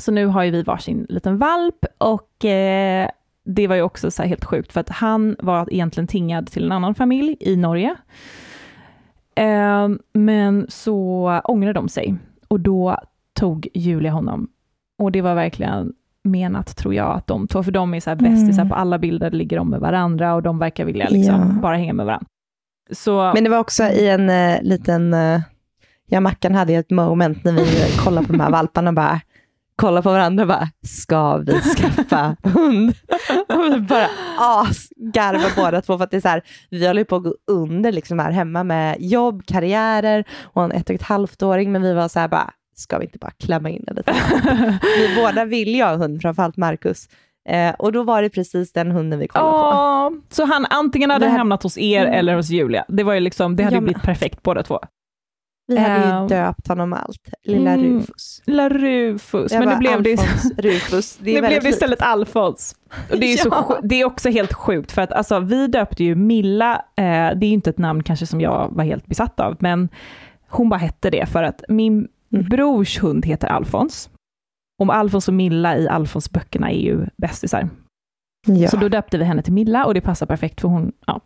Så 0.03 0.13
nu 0.13 0.27
har 0.27 0.43
ju 0.43 0.51
vi 0.51 0.63
varsin 0.63 1.07
liten 1.09 1.39
valp 1.39 1.85
och 1.99 2.45
eh, 2.45 3.09
det 3.45 3.67
var 3.67 3.77
ju 3.77 3.83
också 3.83 4.11
så 4.11 4.23
här 4.23 4.29
helt 4.29 4.45
sjukt, 4.45 4.73
för 4.73 4.81
att 4.81 4.89
han 4.89 5.37
var 5.39 5.73
egentligen 5.73 6.07
tingad 6.07 6.47
till 6.47 6.65
en 6.65 6.73
annan 6.73 6.95
familj 6.95 7.37
i 7.41 7.57
Norge. 7.57 7.95
Eh, 9.35 9.89
men 10.13 10.67
så 10.69 11.41
ångrade 11.45 11.73
de 11.73 11.89
sig 11.89 12.17
och 12.49 12.61
då 12.61 12.99
tog 13.33 13.69
Julia 13.75 14.11
honom. 14.11 14.49
Och 14.99 15.13
det 15.13 15.21
var 15.21 15.35
verkligen 15.35 15.93
menat, 16.25 16.77
tror 16.77 16.95
jag, 16.95 17.17
att 17.17 17.27
de 17.27 17.49
två, 17.49 17.63
för 17.63 17.73
de 17.73 17.95
är 17.95 18.01
så 18.01 18.11
här 18.11 18.17
bästisar 18.17 18.63
Mm. 18.63 18.69
på 18.69 18.75
alla 18.75 18.99
bilder, 18.99 19.31
ligger 19.31 19.57
de 19.57 19.71
med 19.71 19.81
varandra 19.81 20.35
och 20.35 20.43
de 20.43 20.59
verkar 20.59 20.85
vilja 20.85 21.09
liksom 21.09 21.35
Ja. 21.35 21.61
bara 21.63 21.77
hänga 21.77 21.93
med 21.93 22.07
varandra. 22.07 22.27
Så, 22.91 23.33
Men 23.35 23.45
det 23.45 23.51
var 23.51 23.59
också 23.59 23.85
i 23.85 24.09
en 24.09 24.31
eh, 24.31 24.63
liten... 24.63 25.15
Uh, 25.15 25.41
jag 26.07 26.19
och 26.19 26.23
Mackan 26.23 26.55
hade 26.55 26.73
ett 26.75 26.91
moment 26.91 27.45
när 27.45 27.53
vi 27.53 27.97
kollade 28.05 28.27
på 28.27 28.33
de 28.33 28.41
här 28.41 28.51
valparna 28.59 28.91
och 28.91 28.95
bara 28.95 29.21
kollade 29.77 30.03
på 30.03 30.13
varandra 30.13 30.43
och 30.45 30.49
bara, 30.49 30.69
ska 30.83 31.37
vi 31.37 31.61
skaffa 31.61 32.37
hund? 32.43 32.95
och 33.49 33.75
vi 33.75 33.81
bara 33.81 34.09
asgarvade 34.39 35.53
båda 35.57 35.81
två 35.83 35.99
för 35.99 36.05
att 36.05 36.11
det 36.11 36.17
är 36.17 36.21
så 36.21 36.29
här, 36.29 36.43
vi 36.71 36.87
håller 36.87 37.01
ju 37.01 37.05
på 37.05 37.17
att 37.17 37.23
gå 37.23 37.35
under 37.51 37.93
liksom 37.93 38.19
här 38.19 38.31
hemma 38.31 38.65
med 38.65 38.97
jobb, 39.01 39.43
karriärer 39.47 40.25
och 40.43 40.65
en 40.65 40.73
ett 40.73 40.89
och 40.91 40.95
ett 40.95 41.03
halvt 41.03 41.43
åring 41.43 41.73
men 41.73 41.83
vi 41.83 41.93
var 41.93 42.09
så 42.09 42.21
här 42.21 42.29
bara, 42.29 42.51
ska 42.83 42.99
vi 42.99 43.05
inte 43.05 43.19
bara 43.19 43.31
klämma 43.31 43.71
in 43.71 43.85
en 43.87 43.97
liten 43.97 44.15
Vi 44.83 45.15
båda 45.23 45.45
vill 45.45 45.75
ju 45.75 45.83
ha 45.83 45.97
hund, 45.97 46.23
framförallt 46.23 46.57
Marcus. 46.57 47.09
Eh, 47.49 47.75
och 47.79 47.93
då 47.93 48.03
var 48.03 48.23
det 48.23 48.31
precis 48.31 48.73
den 48.73 48.91
hunden 48.91 49.19
vi 49.19 49.29
kollade 49.29 49.51
på. 49.51 49.57
Åh, 49.59 50.11
så 50.31 50.45
han 50.45 50.67
antingen 50.71 51.11
hade 51.11 51.25
Det 51.27 51.31
här- 51.31 51.39
hamnat 51.39 51.63
hos 51.63 51.79
er 51.79 52.03
Mm. 52.03 52.15
eller 52.19 52.35
hos 52.35 52.51
Julia. 52.51 52.85
Det 52.89 53.03
var 53.03 53.15
ju 53.15 53.21
liksom, 53.21 53.57
det 53.57 53.63
hade 53.63 53.77
Ja, 53.77 53.81
men- 53.81 53.85
blivit 53.85 54.03
perfekt 54.03 54.43
båda 54.43 54.63
två. 54.63 54.81
Vi 55.67 55.79
hade 55.79 56.23
ju 56.23 56.29
döpt 56.29 56.69
honom 56.69 56.93
allt, 56.93 57.29
lilla 57.45 57.71
mm. 57.73 57.95
Rufus. 57.99 58.43
La 58.47 58.69
Rufus, 58.69 59.53
Jag 59.53 59.61
men 59.61 59.69
nu 59.69 59.77
blev 59.77 60.03
det, 60.03 60.17
Rufus. 60.59 61.17
Det 61.17 61.41
nu 61.41 61.49
blev 61.49 61.63
det 61.63 61.69
istället 61.69 62.03
Alfons. 62.03 62.77
Och 63.11 63.19
det, 63.19 63.33
är 63.33 63.37
så, 63.37 63.49
Ja. 63.53 63.67
sj- 63.69 63.81
det 63.83 64.01
är 64.01 64.05
också 64.05 64.31
helt 64.31 64.53
sjukt, 64.53 64.93
för 64.93 65.03
att 65.03 65.13
alltså, 65.13 65.39
vi 65.41 65.67
döpte 65.67 66.05
ju 66.05 66.15
Milla, 66.15 66.75
eh, 66.75 67.03
det 67.05 67.07
är 67.07 67.45
ju 67.45 67.47
inte 67.53 67.71
ett 67.71 67.79
namn 67.79 68.03
kanske 68.03 68.27
som 68.27 68.41
jag 68.41 68.69
var 68.73 68.85
helt 68.85 69.07
besatt 69.07 69.41
av, 69.41 69.57
men 69.61 69.89
hon 70.49 70.69
bara 70.69 70.79
hette 70.81 71.11
det 71.11 71.27
för 71.29 71.43
att 71.43 71.63
min 71.69 72.09
Mm. 72.33 72.45
brors 72.49 73.03
hund 73.03 73.27
heter 73.27 73.49
Alfons. 73.49 74.11
Om 74.79 74.91
Alfons 74.91 75.29
och 75.29 75.35
Milla 75.35 75.77
i 75.79 75.89
Alfons 75.89 76.31
böckerna 76.33 76.71
är 76.71 76.79
ju 76.79 77.07
bästisar. 77.17 77.69
Ja. 78.47 78.69
Så 78.69 78.77
då 78.77 78.89
döpte 78.89 79.19
vi 79.19 79.25
henne 79.25 79.43
till 79.43 79.53
Milla 79.53 79.87
och 79.87 79.95
det 79.95 80.01
passar 80.01 80.27
perfekt 80.27 80.61
för 80.61 80.69
hon, 80.69 80.93
ja, 81.07 81.21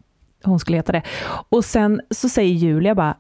hon 0.44 0.58
skulle 0.58 0.76
heta 0.78 0.92
det. 0.92 1.02
Och 1.48 1.64
sen 1.64 2.00
så 2.10 2.28
säger 2.28 2.54
Julia 2.54 2.94
bara, 2.94 3.16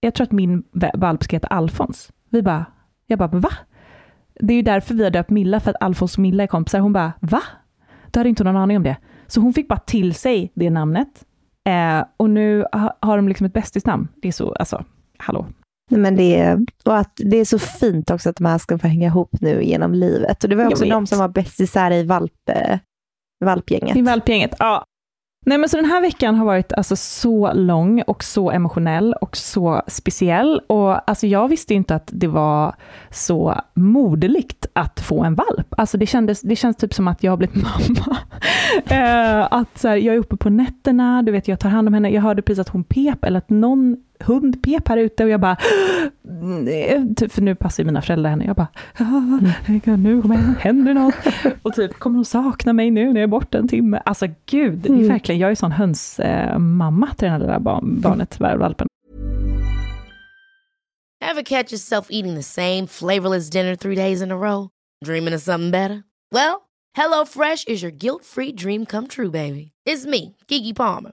jag 0.00 0.14
tror 0.14 0.24
att 0.26 0.32
min 0.32 0.64
va- 0.72 0.90
valp 0.94 1.24
ska 1.24 1.36
heta 1.36 1.46
Alfons. 1.48 2.12
Vi 2.30 2.42
bara, 2.42 2.64
jag 3.06 3.18
bara, 3.18 3.28
va? 3.28 3.50
Det 4.40 4.52
är 4.52 4.56
ju 4.56 4.62
därför 4.62 4.94
vi 4.94 5.04
har 5.04 5.10
döpt 5.10 5.30
Milla, 5.30 5.60
för 5.60 5.70
att 5.70 5.76
Alfons 5.82 6.14
och 6.14 6.22
Milla 6.22 6.42
är 6.42 6.46
kompisar. 6.46 6.78
Hon 6.80 6.92
bara, 6.92 7.12
va? 7.20 7.42
Då 8.10 8.20
hade 8.20 8.28
inte 8.28 8.44
någon 8.44 8.56
aning 8.56 8.76
om 8.76 8.82
det. 8.82 8.96
Så 9.26 9.40
hon 9.40 9.52
fick 9.52 9.68
bara 9.68 9.78
till 9.78 10.14
sig 10.14 10.52
det 10.54 10.70
namnet. 10.70 11.24
Eh, 11.64 12.04
och 12.16 12.30
nu 12.30 12.64
ha, 12.72 12.96
har 13.00 13.16
de 13.16 13.28
liksom 13.28 13.46
ett 13.46 13.52
bästisnamn. 13.52 14.08
Det 14.22 14.28
är 14.28 14.32
så, 14.32 14.52
alltså, 14.52 14.84
hallå. 15.18 15.46
Nej, 15.90 16.00
Men 16.00 16.16
det, 16.16 16.36
är, 16.36 16.58
och 16.84 16.98
att 16.98 17.12
det 17.16 17.36
är 17.36 17.44
så 17.44 17.58
fint 17.58 18.10
också 18.10 18.30
att 18.30 18.36
de 18.36 18.44
här 18.44 18.58
ska 18.58 18.78
få 18.78 18.86
hänga 18.88 19.06
ihop 19.06 19.30
nu 19.40 19.64
genom 19.64 19.94
livet. 19.94 20.44
Och 20.44 20.50
det 20.50 20.56
var 20.56 20.66
också 20.66 20.84
de 20.84 21.06
som 21.06 21.18
var 21.18 21.28
bästisar 21.28 21.90
i 21.90 22.02
valp, 22.02 22.50
valpgänget. 23.44 23.96
I 23.96 24.02
valpgänget, 24.02 24.54
ja. 24.58 24.84
Nej 25.46 25.58
men 25.58 25.68
så 25.68 25.76
den 25.76 25.84
här 25.84 26.00
veckan 26.00 26.34
har 26.34 26.46
varit 26.46 26.72
alltså 26.72 26.96
så 26.96 27.52
lång 27.52 28.02
och 28.02 28.24
så 28.24 28.50
emotionell 28.50 29.14
och 29.14 29.36
så 29.36 29.82
speciell. 29.86 30.60
Och 30.66 31.10
alltså 31.10 31.26
jag 31.26 31.48
visste 31.48 31.74
inte 31.74 31.94
att 31.94 32.10
det 32.12 32.26
var 32.26 32.74
så 33.10 33.60
moderligt 33.74 34.66
att 34.72 35.00
få 35.00 35.24
en 35.24 35.34
valp. 35.34 35.74
Alltså 35.76 35.98
det, 35.98 36.06
kändes, 36.06 36.40
det 36.40 36.56
känns 36.56 36.76
typ 36.76 36.94
som 36.94 37.08
att 37.08 37.22
jag 37.22 37.32
har 37.32 37.36
blivit 37.36 37.56
mamma. 37.62 38.18
eh, 38.86 39.46
att 39.50 39.78
så 39.78 39.88
här, 39.88 39.96
jag 39.96 40.14
är 40.14 40.18
uppe 40.18 40.36
på 40.36 40.50
nätterna, 40.50 41.22
du 41.22 41.32
vet 41.32 41.48
jag 41.48 41.60
tar 41.60 41.68
hand 41.68 41.88
om 41.88 41.94
henne. 41.94 42.10
Jag 42.10 42.22
hörde 42.22 42.42
precis 42.42 42.60
att 42.60 42.68
hon 42.68 42.84
pep, 42.84 43.24
eller 43.24 43.38
att 43.38 43.50
någon 43.50 43.96
hundpep 44.20 44.88
här 44.88 44.96
ute 44.96 45.24
och 45.24 45.30
jag 45.30 45.40
bara, 45.40 45.56
typ, 47.16 47.32
för 47.32 47.42
nu 47.42 47.54
passar 47.54 47.82
ju 47.82 47.86
mina 47.86 48.02
föräldrar 48.02 48.30
henne, 48.30 48.44
jag 48.44 48.56
bara, 48.56 48.68
ah, 48.98 49.38
nu 49.96 50.22
kommer 50.22 50.36
händer 50.60 50.94
något. 50.94 51.14
Och 51.62 51.74
typ, 51.74 51.98
kommer 51.98 52.16
hon 52.16 52.24
sakna 52.24 52.72
mig 52.72 52.90
nu 52.90 53.04
när 53.04 53.14
jag 53.20 53.22
är 53.22 53.26
borta 53.26 53.58
en 53.58 53.68
timme? 53.68 54.02
Alltså 54.04 54.26
gud, 54.46 54.78
det 54.78 54.88
är 54.88 54.92
Mm. 54.92 55.08
verkligen, 55.08 55.38
jag 55.40 55.50
är 55.50 55.54
sån 55.54 55.72
hönsmamma 55.72 57.06
till 57.06 57.24
den 57.24 57.32
här 57.32 57.38
lilla 57.38 57.60
barn, 57.60 58.00
barnet, 58.00 58.40
valpen. 58.40 58.86
Ever 61.24 61.42
catch 61.42 61.72
yourself 61.72 62.06
eating 62.10 62.34
the 62.34 62.42
same 62.42 62.86
flavorless 62.86 63.50
dinner 63.50 63.76
three 63.76 63.96
days 63.96 64.22
in 64.22 64.30
a 64.32 64.36
row? 64.36 64.68
Dreaming 65.04 65.34
of 65.34 65.40
something 65.42 65.70
better? 65.70 66.02
Well, 66.34 66.54
HelloFresh 66.98 67.68
is 67.68 67.82
your 67.82 67.92
guilt-free 67.92 68.52
dream 68.52 68.86
come 68.86 69.06
true, 69.08 69.30
baby. 69.30 69.72
It's 69.88 70.06
me, 70.06 70.34
Kiki 70.48 70.72
Palmer. 70.74 71.12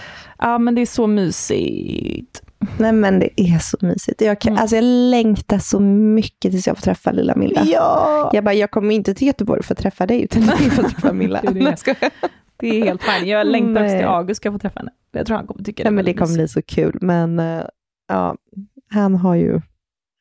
ja, 0.41 0.57
men 0.57 0.75
det 0.75 0.81
är 0.81 0.85
så 0.85 1.07
mysigt. 1.07 2.41
Nej 2.77 2.91
men 2.91 3.19
det 3.19 3.41
är 3.41 3.59
så 3.59 3.77
mysigt. 3.81 4.21
Jag, 4.21 4.41
kan, 4.41 4.51
Mm. 4.51 4.61
alltså, 4.61 4.75
jag 4.75 4.83
längtar 4.83 5.59
så 5.59 5.79
mycket 5.79 6.51
tills 6.51 6.67
jag 6.67 6.77
får 6.77 6.81
träffa 6.81 7.11
lilla 7.11 7.35
Milla. 7.35 7.63
Ja! 7.65 8.29
Jag 8.33 8.43
bara, 8.43 8.53
jag 8.53 8.71
kommer 8.71 8.95
inte 8.95 9.13
till 9.13 9.27
Göteborg 9.27 9.63
för 9.63 9.73
att 9.73 9.77
träffa 9.79 10.07
dig, 10.07 10.21
utan 10.23 10.43
jag 10.43 10.53
att 10.53 10.75
träffa 10.91 11.13
Milla. 11.13 11.41
Det 11.41 11.47
är 11.47 11.53
det. 11.53 12.09
Det 12.57 12.67
är 12.67 12.85
helt 12.85 13.03
fint. 13.03 13.27
Jag 13.27 13.47
längtar 13.47 13.83
också 13.83 13.95
till. 13.97 14.05
August 14.05 14.37
ska 14.41 14.51
få 14.51 14.59
träffa 14.59 14.79
henne. 14.79 14.91
Jag 15.11 15.25
tror 15.25 15.37
han 15.37 15.47
kommer 15.47 15.63
tycka 15.63 15.83
det 15.83 15.89
Nej, 15.89 15.95
men 15.95 16.05
det 16.05 16.13
kommer 16.13 16.33
bli 16.33 16.47
så 16.47 16.61
kul. 16.61 16.97
Men 17.01 17.39
eh, 17.39 17.61
ja, 18.07 18.35
han 18.91 19.15
har 19.15 19.35
ju, 19.35 19.61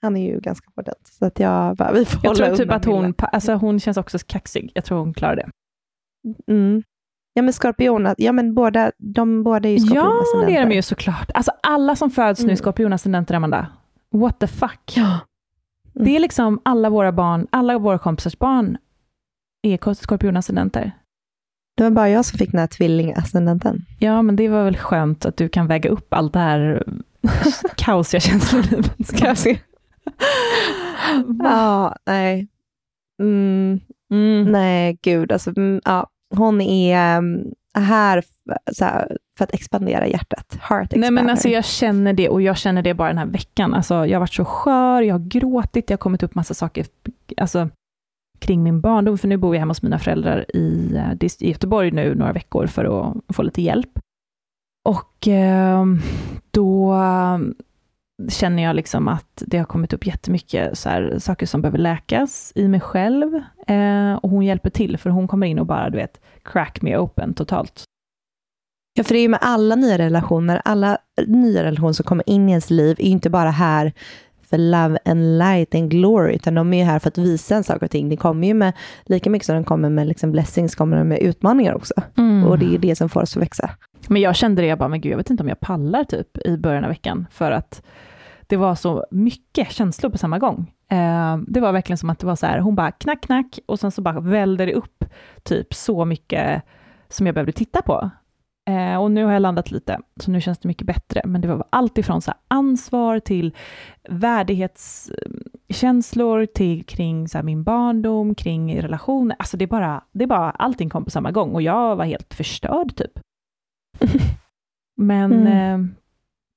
han 0.02 0.16
är 0.16 0.32
ju 0.32 0.40
ganska 0.40 0.66
hårdhänt. 0.76 1.08
Så 1.18 1.24
att 1.26 1.38
jag 1.40 1.76
bara, 1.76 1.92
vi 1.92 2.04
får 2.04 2.20
Jag 2.24 2.36
tror 2.36 2.56
typ 2.56 2.70
att 2.72 2.84
hon, 2.84 3.02
Milla. 3.02 3.14
alltså 3.32 3.52
hon 3.54 3.80
känns 3.80 3.96
också 3.96 4.18
kaxig. 4.26 4.70
Jag 4.74 4.84
tror 4.84 4.98
hon 4.98 5.14
klarar 5.14 5.36
det. 5.36 5.50
Mm. 6.52 6.82
Ja 7.35 7.43
men 7.43 7.53
skorpioner, 7.53 8.14
ja 8.18 8.33
men 8.33 8.55
båda, 8.55 8.93
de 8.99 9.43
båda 9.43 9.68
är 9.68 9.72
ju 9.72 9.78
Ja, 9.78 9.85
skorpionascendenter. 9.87 10.47
det 10.53 10.57
är 10.57 10.66
de 10.66 10.74
ju 10.74 10.83
såklart. 10.83 11.31
Alltså 11.35 11.53
alla 11.62 11.97
som 11.97 12.11
föds 12.11 12.41
nu 12.41 12.45
är 12.47 12.49
Mm. 12.51 12.57
skorpionascendenter, 12.57 13.35
Amanda. 13.35 13.66
What 14.14 14.39
the 14.39 14.47
fuck? 14.47 14.93
Ja. 14.97 15.03
Mm. 15.95 16.05
Det 16.05 16.16
är 16.16 16.20
liksom 16.20 16.61
alla 16.62 16.91
våra 16.91 17.12
barn, 17.12 17.47
alla 17.51 17.78
våra 17.78 17.99
kompisars 17.99 18.39
barn 18.39 18.76
är 19.62 19.76
ko- 19.76 19.95
skorpionascendenter. 19.95 20.93
Det 21.76 21.83
var 21.83 21.91
bara 21.91 22.09
jag 22.09 22.24
som 22.24 22.39
fick 22.39 22.51
den 22.51 22.61
här 22.61 22.66
tvillingascendenten. 22.66 23.85
Ja, 23.99 24.22
men 24.22 24.37
det 24.37 24.49
var 24.49 24.64
väl 24.64 24.76
skönt 24.76 25.26
att 25.26 25.37
du 25.37 25.49
kan 25.49 25.66
väga 25.66 25.91
upp 25.91 26.14
allt 26.14 26.33
det 26.33 26.39
här 26.39 26.85
kaosiga 27.76 28.20
känslolivet. 28.20 29.07
Ska 29.07 29.26
jag 29.26 29.39
se? 29.39 29.59
Ja, 31.43 31.97
nej. 32.07 32.49
Mm, 33.22 33.81
Mm. 34.12 34.53
nej, 34.53 34.99
gud. 35.03 35.33
Alltså, 35.33 35.51
mm, 35.57 35.81
ja. 35.85 36.09
Hon 36.37 36.61
är 36.61 37.18
um, 37.18 37.55
här, 37.74 38.22
för 39.39 39.45
att 39.45 39.55
expandera 39.55 40.07
hjärtat. 40.07 40.59
Heart 40.61 40.83
expander. 40.83 40.99
Nej 40.99 41.11
men 41.11 41.31
alltså 41.31 41.49
jag 41.49 41.64
känner 41.64 42.12
det 42.12 42.28
och 42.28 42.43
jag 42.43 42.57
känner 42.57 42.83
det 42.83 42.95
bara 42.95 43.09
den 43.09 43.18
här 43.18 43.26
veckan. 43.26 43.74
Alltså 43.74 43.95
jag 43.95 44.14
har 44.14 44.20
varit 44.20 44.33
så 44.33 44.45
skör, 44.45 45.03
jag 45.03 45.14
har 45.14 45.28
gråtit, 45.28 45.87
det 45.87 45.95
har 45.95 45.99
kommit 45.99 46.22
upp 46.22 46.35
massa 46.35 46.55
saker 46.55 46.87
alltså, 47.37 47.68
kring 48.39 48.62
min 48.62 48.81
barndom, 48.81 49.18
för 49.18 49.28
nu 49.28 49.37
bor 49.37 49.55
jag 49.55 49.61
hemma 49.61 49.70
hos 49.70 49.83
mina 49.83 49.99
föräldrar 49.99 50.57
i, 50.57 50.97
eh, 50.97 51.28
i 51.41 51.49
Göteborg 51.49 51.91
nu 51.91 52.14
några 52.14 52.33
veckor 52.33 52.66
för 52.66 52.85
att 52.85 53.37
få 53.37 53.43
lite 53.43 53.62
hjälp. 53.62 53.99
Och 54.89 55.28
eh, 55.28 55.85
då 56.51 56.97
känner 58.28 58.62
jag 58.62 58.76
liksom 58.76 59.08
att 59.08 59.42
det 59.46 59.58
har 59.58 59.64
kommit 59.64 59.92
upp 59.92 60.06
jättemycket 60.06 60.78
så 60.78 60.88
här, 60.88 61.18
saker 61.18 61.46
som 61.46 61.62
behöver 61.62 61.78
läkas 61.78 62.52
i 62.54 62.68
mig 62.68 62.80
själv. 62.80 63.34
Eh, 63.66 64.14
och 64.14 64.30
hon 64.30 64.44
hjälper 64.44 64.70
till, 64.70 64.98
för 64.98 65.10
hon 65.10 65.28
kommer 65.28 65.46
in 65.46 65.58
och 65.58 65.66
bara, 65.66 65.90
du 65.90 65.98
vet, 65.98 66.20
crack 66.44 66.82
me 66.82 66.96
open 66.96 67.34
totalt. 67.34 67.84
Ja, 68.94 69.04
för 69.04 69.14
det 69.14 69.20
är 69.20 69.22
ju 69.22 69.28
med 69.28 69.40
alla 69.42 69.76
nya 69.76 69.98
relationer, 69.98 70.62
alla 70.64 70.98
nya 71.26 71.64
relationer 71.64 71.92
som 71.92 72.04
kommer 72.04 72.30
in 72.30 72.48
i 72.48 72.52
ens 72.52 72.70
liv 72.70 72.96
är 72.98 73.04
ju 73.04 73.10
inte 73.10 73.30
bara 73.30 73.50
här 73.50 73.92
för 74.50 74.58
love 74.58 74.98
and 75.04 75.38
light 75.38 75.74
and 75.74 75.90
glory, 75.90 76.34
utan 76.34 76.54
de 76.54 76.72
är 76.72 76.78
ju 76.78 76.84
här 76.84 76.98
för 76.98 77.08
att 77.08 77.18
visa 77.18 77.56
en 77.56 77.64
sak 77.64 77.82
och 77.82 77.90
ting. 77.90 78.08
Det 78.08 78.16
kommer 78.16 78.46
ju 78.46 78.54
med, 78.54 78.72
lika 79.04 79.30
mycket 79.30 79.46
som 79.46 79.54
de 79.54 79.64
kommer 79.64 79.90
med 79.90 80.06
liksom 80.06 80.32
blessings, 80.32 80.74
kommer 80.74 80.96
de 80.96 81.08
med 81.08 81.18
utmaningar 81.18 81.74
också. 81.74 81.94
Och 82.46 82.58
det 82.58 82.74
är 82.74 82.78
det 82.78 82.96
som 82.96 83.08
får 83.08 83.22
oss 83.22 83.36
att 83.36 83.42
växa. 83.42 83.70
Men 84.08 84.22
jag 84.22 84.36
kände 84.36 84.62
det, 84.62 84.68
jag 84.68 84.78
bara, 84.78 84.88
men 84.88 85.00
gud, 85.00 85.12
jag 85.12 85.16
vet 85.16 85.30
inte 85.30 85.42
om 85.42 85.48
jag 85.48 85.60
pallar 85.60 86.04
typ 86.04 86.38
i 86.46 86.56
början 86.56 86.84
av 86.84 86.90
veckan, 86.90 87.26
för 87.30 87.50
att 87.50 87.82
det 88.51 88.57
var 88.57 88.74
så 88.74 89.05
mycket 89.11 89.70
känslor 89.72 90.11
på 90.11 90.18
samma 90.18 90.38
gång. 90.38 90.72
Eh, 90.90 91.36
det 91.46 91.61
var 91.61 91.72
verkligen 91.72 91.98
som 91.98 92.11
att 92.11 92.18
det 92.18 92.26
var 92.26 92.36
så 92.36 92.46
här, 92.46 92.59
hon 92.59 92.74
bara 92.74 92.90
knack, 92.92 93.20
knack, 93.20 93.59
och 93.66 93.80
sen 93.80 93.90
så 93.90 94.03
bara 94.03 94.20
välde 94.20 94.66
det 94.66 94.74
upp 94.74 95.05
typ 95.42 95.74
så 95.74 96.05
mycket 96.05 96.62
som 97.09 97.26
jag 97.26 97.34
behövde 97.34 97.53
titta 97.53 97.82
på. 97.82 98.11
Eh, 98.70 98.96
och 99.03 99.11
nu 99.11 99.24
har 99.24 99.32
jag 99.32 99.42
landat 99.42 99.70
lite, 99.70 99.98
så 100.16 100.30
nu 100.30 100.40
känns 100.40 100.59
det 100.59 100.68
mycket 100.68 100.86
bättre. 100.86 101.22
Men 101.24 101.40
det 101.40 101.48
var 101.48 101.64
allt 101.70 101.98
ifrån 101.98 102.22
så 102.22 102.32
ansvar 102.48 103.18
till 103.18 103.55
värdighetskänslor, 104.09 106.46
till 106.46 106.84
kring 106.84 107.28
så 107.28 107.42
min 107.42 107.62
barndom, 107.62 108.34
kring 108.34 108.82
relationer. 108.82 109.36
Alltså 109.38 109.57
det 109.57 109.66
bara, 109.66 110.05
det 110.12 110.26
bara, 110.26 110.51
allting 110.51 110.90
kom 110.90 111.05
på 111.05 111.11
samma 111.11 111.30
gång 111.30 111.55
och 111.55 111.62
jag 111.62 111.96
var 111.96 112.05
helt 112.05 112.34
förstörd 112.34 112.96
typ. 112.96 113.12
Men 114.96 115.32
Mm. 115.32 115.46
eh, 115.46 115.78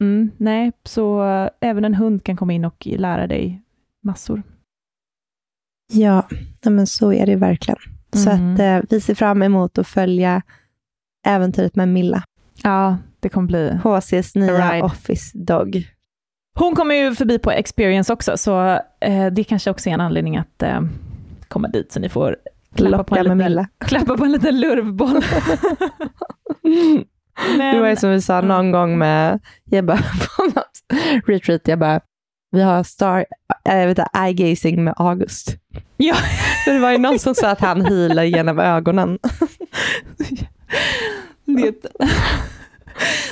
mm, 0.04 0.32
nej, 0.38 0.72
så 0.84 1.24
eh, 1.26 1.50
även 1.62 1.86
en 1.86 1.96
hund 1.96 2.24
kan 2.24 2.36
komma 2.38 2.54
in 2.54 2.66
och 2.66 2.88
lära 2.88 3.28
dig 3.28 3.62
massor. 4.04 4.44
Ja, 5.94 6.28
men 6.66 6.88
så 6.88 7.14
är 7.14 7.26
det 7.26 7.36
verkligen. 7.36 7.80
Så 8.14 8.30
Mm. 8.30 8.54
att 8.54 8.60
eh, 8.60 8.90
vi 8.90 9.02
ser 9.02 9.16
fram 9.16 9.42
emot 9.44 9.78
att 9.78 9.88
följa 9.88 10.42
äventyret 11.26 11.76
med 11.76 11.88
Milla, 11.90 12.24
Ja, 12.64 12.98
det 13.20 13.30
kommer 13.30 13.48
bli... 13.48 13.80
HCs 13.84 14.36
nya 14.36 14.84
office 14.86 15.38
dog. 15.38 15.88
Hon 16.56 16.76
kommer 16.76 16.96
ju 16.96 17.16
förbi 17.16 17.40
på 17.40 17.52
Experience 17.52 18.14
också, 18.14 18.38
så 18.38 18.80
eh, 19.02 19.26
det 19.32 19.44
kanske 19.44 19.72
också 19.72 19.90
är 19.90 19.94
en 19.94 20.02
anledning 20.02 20.38
att 20.38 20.64
eh, 20.64 20.82
komma 21.48 21.68
dit, 21.68 21.92
så 21.92 22.00
ni 22.00 22.10
får 22.10 22.36
klappa 22.76 23.04
på, 23.04 23.16
en 23.16 23.38
liten, 23.38 23.68
klappa 23.86 24.18
på 24.18 24.26
en 24.26 24.32
liten 24.32 24.60
lurvboll. 24.60 25.22
Men, 27.58 27.76
Det 27.76 27.82
var 27.82 27.90
ju 27.90 27.96
som 27.96 28.10
vi 28.10 28.22
sa 28.22 28.42
någon 28.42 28.72
gång 28.72 28.98
med, 28.98 29.40
jag 29.66 29.86
bara, 29.86 29.98
på 30.38 30.44
något 30.44 30.82
retreat, 31.28 31.62
jag 31.68 31.80
bara, 31.80 32.00
vi 32.52 32.62
har 32.62 32.84
star, 32.84 33.26
äh, 33.70 33.76
vet 33.76 33.90
inte, 33.90 34.08
eye 34.20 34.34
gazing 34.34 34.84
med 34.84 34.94
August. 34.98 35.56
Ja. 35.98 36.16
Det 36.66 36.80
var 36.80 36.92
ju 36.92 36.98
någon 36.98 37.20
som 37.20 37.36
sa 37.36 37.50
att 37.52 37.60
han 37.60 37.86
healar 37.86 38.24
genom 38.24 38.60
ögonen. 38.60 39.20
det, 41.46 41.82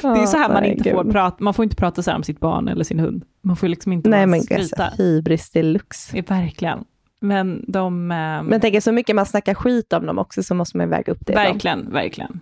det 0.01 0.07
är 0.21 0.25
så 0.25 0.37
här 0.37 0.49
man 0.49 0.63
Nej, 0.63 0.71
inte 0.71 0.91
får 0.91 1.03
gud. 1.03 1.13
prata, 1.13 1.43
man 1.43 1.53
får 1.53 1.63
inte 1.63 1.75
prata 1.75 2.03
så 2.03 2.11
här 2.11 2.17
om 2.17 2.23
sitt 2.23 2.39
barn 2.39 2.67
eller 2.67 2.83
sin 2.83 2.99
hund. 2.99 3.23
Man 3.43 3.55
får 3.55 3.67
liksom 3.67 3.93
inte 3.93 4.09
Nej 4.09 4.25
men 4.27 4.39
gud, 4.39 4.45
skryta. 4.47 4.85
alltså, 4.85 5.03
hybris 5.03 5.49
deluxe. 5.51 6.21
Verkligen. 6.27 6.83
Men 7.21 7.65
de... 7.67 8.11
ehm, 8.11 8.45
Men 8.45 8.61
tänk 8.61 8.83
så 8.83 8.91
mycket 8.91 9.15
man 9.15 9.25
snackar 9.25 9.53
skit 9.53 9.93
om 9.93 10.05
dem 10.05 10.19
också 10.19 10.43
så 10.43 10.55
måste 10.55 10.77
man 10.77 10.85
ju 10.87 10.89
väga 10.91 11.11
upp 11.13 11.25
det. 11.25 11.33
verkligen, 11.33 11.91
verkligen. 11.91 12.39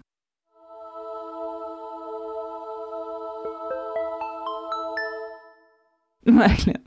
Verkligen. 6.38 6.82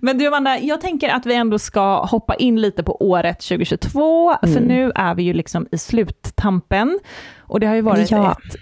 Men 0.00 0.18
du 0.18 0.26
Amanda, 0.26 0.58
jag 0.58 0.80
tänker 0.80 1.08
att 1.08 1.26
vi 1.26 1.34
ändå 1.34 1.58
ska 1.58 2.04
hoppa 2.04 2.34
in 2.34 2.60
lite 2.60 2.82
på 2.82 3.02
året 3.02 3.40
2022, 3.40 4.34
för 4.42 4.48
Mm. 4.56 4.64
nu 4.64 4.92
är 4.94 5.14
vi 5.14 5.22
ju 5.22 5.32
liksom 5.32 5.66
i 5.72 5.78
sluttampen. 5.78 6.98
Och 7.38 7.60
det 7.60 7.66
har 7.66 7.74
ju 7.74 7.80
varit 7.80 8.10
Ja. 8.10 8.32
ett, 8.32 8.56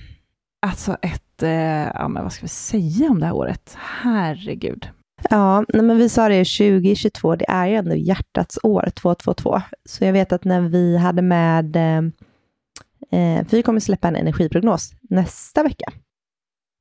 alltså 0.67 0.97
ett, 1.03 1.43
eh, 1.43 1.51
ja 1.95 2.09
men 2.09 2.23
vad 2.23 2.33
ska 2.33 2.43
vi 2.43 2.49
säga 2.49 3.11
om 3.11 3.21
det 3.21 3.27
här 3.27 3.35
året? 3.35 3.77
Herregud. 3.81 4.89
Ja, 5.31 5.65
nej 5.69 5.83
men 5.83 5.97
vi 5.99 6.09
sa 6.09 6.29
det 6.29 6.45
2022, 6.45 7.37
det 7.37 7.45
är 7.49 7.67
ju 7.67 7.75
ändå 7.75 7.95
hjärtats 7.95 8.59
år 8.63 8.91
222. 8.95 9.61
Så 9.89 10.05
jag 10.05 10.13
vet 10.13 10.33
att 10.33 10.45
när 10.45 10.61
vi 10.61 10.97
hade 10.97 11.23
med, 11.23 11.77
eh, 11.77 11.99
eh, 13.21 13.47
för 13.47 13.57
vi 13.57 13.63
kommer 13.63 13.81
släppa 13.81 14.09
en 14.09 14.17
energiprognos 14.17 14.93
nästa 15.11 15.63
vecka. 15.63 15.93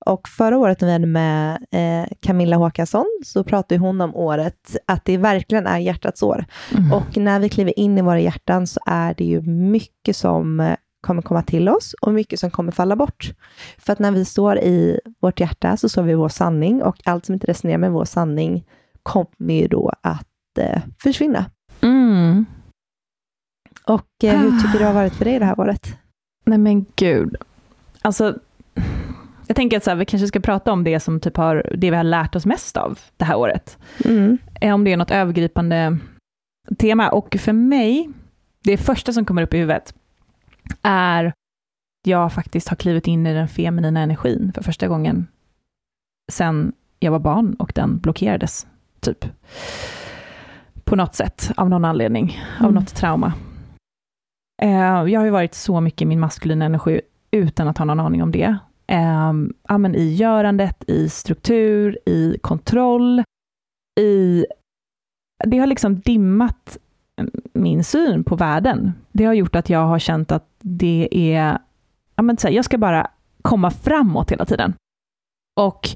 Och 0.06 0.28
förra 0.28 0.58
året 0.58 0.82
när 0.82 0.88
vi 0.88 0.94
hade 0.94 1.08
med 1.08 1.66
eh, 1.72 2.10
Camilla 2.20 2.56
Håkansson 2.56 3.06
så 3.26 3.44
pratade 3.44 3.80
hon 3.80 4.02
om 4.02 4.16
året, 4.16 4.78
att 4.86 5.06
det 5.06 5.18
verkligen 5.18 5.68
är 5.68 5.78
hjärtats 5.78 6.24
år. 6.24 6.46
Mm. 6.72 6.94
Och 6.94 7.18
när 7.18 7.40
vi 7.40 7.50
kliver 7.50 7.80
in 7.80 7.98
i 7.98 8.02
våra 8.02 8.20
hjärtan 8.20 8.68
så 8.68 8.80
är 8.86 9.14
det 9.14 9.24
ju 9.24 9.42
mycket 9.42 10.16
som 10.16 10.60
eh, 10.60 10.76
kommer 11.02 11.22
komma 11.22 11.44
till 11.44 11.70
oss 11.70 11.96
och 12.02 12.14
mycket 12.14 12.40
som 12.40 12.52
kommer 12.52 12.72
falla 12.72 12.96
bort. 12.96 13.32
För 13.78 13.94
att 13.94 14.00
när 14.00 14.12
vi 14.12 14.26
står 14.26 14.58
i 14.58 15.00
vårt 15.20 15.40
hjärta 15.40 15.78
så 15.78 15.90
står 15.90 16.04
vi 16.04 16.12
i 16.12 16.16
vår 16.16 16.30
sanning 16.30 16.84
och 16.84 16.96
allt 17.06 17.26
som 17.26 17.34
inte 17.34 17.48
resonerar 17.48 17.78
med 17.78 17.92
vår 17.92 18.06
sanning 18.06 18.66
kommer 19.04 19.54
ju 19.54 19.68
då 19.68 19.92
att 20.02 20.58
eh, 20.60 20.82
försvinna. 21.00 21.46
Mm. 21.82 22.46
Och 23.86 24.24
eh, 24.24 24.40
hur 24.40 24.52
tycker 24.52 24.74
du 24.74 24.80
det 24.80 24.86
har 24.86 24.94
varit 24.94 25.16
för 25.16 25.26
dig 25.26 25.40
det 25.40 25.46
här 25.46 25.60
året? 25.60 25.98
Nej 26.46 26.58
men 26.58 26.86
gud. 26.96 27.36
Alltså, 28.02 28.40
jag 29.48 29.56
tänker 29.56 29.78
att 29.78 29.84
så 29.84 29.90
här, 29.90 29.98
vi 29.98 30.06
kanske 30.06 30.28
ska 30.28 30.40
prata 30.40 30.72
om 30.72 30.84
det 30.84 31.00
som 31.00 31.20
typ 31.20 31.38
har, 31.38 31.70
det 31.78 31.92
vi 31.92 31.98
har 31.98 32.04
lärt 32.04 32.36
oss 32.36 32.46
mest 32.46 32.78
av 32.78 33.00
det 33.18 33.26
här 33.26 33.36
året. 33.38 33.78
Mm. 34.06 34.38
Eh, 34.62 34.74
Om 34.74 34.84
det 34.84 34.94
är 34.94 34.98
något 34.98 35.12
övergripande 35.12 35.98
tema. 36.80 37.10
Och 37.10 37.36
för 37.40 37.54
mig, 37.54 38.10
det 38.64 38.78
första 38.78 39.14
som 39.14 39.26
kommer 39.26 39.42
upp 39.44 39.54
i 39.54 39.58
huvudet 39.58 39.96
är 40.82 41.34
jag 42.06 42.34
faktiskt 42.34 42.68
har 42.70 42.76
klivit 42.76 43.08
in 43.08 43.28
i 43.28 43.34
den 43.34 43.48
feminina 43.48 44.00
energin 44.00 44.52
för 44.56 44.64
första 44.64 44.88
gången 44.88 45.28
sen 46.32 46.74
jag 47.00 47.12
var 47.12 47.20
barn 47.20 47.54
och 47.54 47.72
den 47.76 47.98
blockerades, 48.00 48.68
typ. 49.00 49.26
På 50.84 50.96
något 50.96 51.16
sätt, 51.16 51.52
av 51.58 51.70
någon 51.70 51.86
anledning, 51.86 52.40
av 52.60 52.64
Mm. 52.70 52.76
något 52.76 52.96
trauma. 52.96 53.34
Eh, 54.62 54.70
jag 55.12 55.20
har 55.20 55.26
ju 55.26 55.30
varit 55.30 55.54
så 55.54 55.82
mycket 55.82 56.02
i 56.02 56.06
min 56.06 56.20
maskulina 56.20 56.66
energi 56.66 57.02
utan 57.32 57.68
att 57.68 57.78
ha 57.78 57.86
någon 57.86 58.00
aning 58.00 58.24
om 58.24 58.32
det. 58.32 58.58
Eh, 58.88 59.34
ja, 59.68 59.78
men 59.78 59.96
I 59.96 60.14
görandet, 60.14 60.84
i 60.90 61.10
struktur, 61.10 61.98
i 62.06 62.38
kontroll, 62.42 63.24
i... 64.00 64.46
Det 65.46 65.58
har 65.58 65.68
liksom 65.68 66.00
dimmat 66.00 66.78
min 67.54 67.84
syn 67.84 68.24
på 68.24 68.36
världen. 68.36 68.94
Det 69.12 69.26
har 69.26 69.34
gjort 69.34 69.56
att 69.56 69.70
jag 69.70 69.86
har 69.86 70.00
känt 70.00 70.32
att 70.32 70.48
det 70.60 71.08
är... 71.12 71.58
Ja, 72.16 72.24
men 72.24 72.38
så 72.38 72.48
här, 72.48 72.56
jag 72.56 72.66
ska 72.66 72.78
bara 72.78 73.12
komma 73.42 73.72
framåt 73.72 74.32
hela 74.32 74.46
tiden. 74.46 74.74
Och 75.60 75.90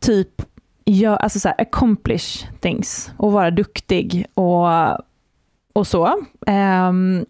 typ 0.00 0.42
gör, 0.84 1.16
alltså 1.16 1.40
så 1.40 1.48
här, 1.48 1.60
accomplish 1.60 2.46
things 2.60 3.12
och 3.16 3.32
vara 3.32 3.50
duktig 3.50 4.26
och, 4.34 4.68
och 5.72 5.86
så. 5.86 6.24
Um, 6.46 7.26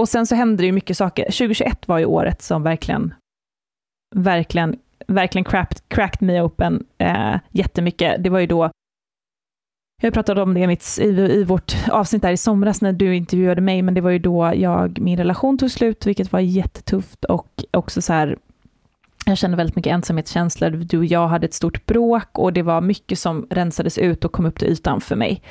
och 0.00 0.08
sen 0.08 0.26
så 0.26 0.34
hände 0.34 0.62
det 0.62 0.66
ju 0.66 0.72
mycket 0.72 0.96
saker. 0.96 1.24
2021 1.24 1.88
var 1.88 1.98
ju 1.98 2.04
året 2.04 2.42
som 2.42 2.62
verkligen, 2.62 3.14
verkligen, 4.16 4.76
verkligen 5.06 5.44
cracked, 5.44 5.88
cracked 5.88 6.26
me 6.26 6.40
open 6.40 6.84
eh, 6.98 7.34
jättemycket. 7.50 8.24
Det 8.24 8.30
var 8.30 8.38
ju 8.38 8.46
då 8.46 8.70
jag 10.02 10.14
pratade 10.14 10.42
om 10.42 10.54
det 10.54 10.60
i, 10.60 10.66
mitt, 10.66 10.98
i, 11.00 11.04
i 11.08 11.44
vårt 11.44 11.76
avsnitt 11.90 12.22
där 12.22 12.32
i 12.32 12.36
somras 12.36 12.80
när 12.80 12.92
du 12.92 13.16
intervjuade 13.16 13.60
mig, 13.60 13.82
men 13.82 13.94
det 13.94 14.00
var 14.00 14.10
ju 14.10 14.18
då 14.18 14.52
jag, 14.54 15.00
min 15.00 15.18
relation 15.18 15.58
tog 15.58 15.70
slut, 15.70 16.06
vilket 16.06 16.32
var 16.32 16.40
jättetufft 16.40 17.24
och 17.24 17.64
också 17.70 18.02
så 18.02 18.12
här, 18.12 18.38
jag 19.26 19.38
kände 19.38 19.56
väldigt 19.56 19.76
mycket 19.76 19.92
ensamhetskänslor. 19.92 20.70
Du 20.70 20.98
och 20.98 21.04
jag 21.04 21.28
hade 21.28 21.46
ett 21.46 21.54
stort 21.54 21.86
bråk 21.86 22.38
och 22.38 22.52
det 22.52 22.62
var 22.62 22.80
mycket 22.80 23.18
som 23.18 23.46
rensades 23.50 23.98
ut 23.98 24.24
och 24.24 24.32
kom 24.32 24.46
upp 24.46 24.58
till 24.58 24.68
ytan 24.68 25.00
för 25.00 25.16
mig. 25.16 25.42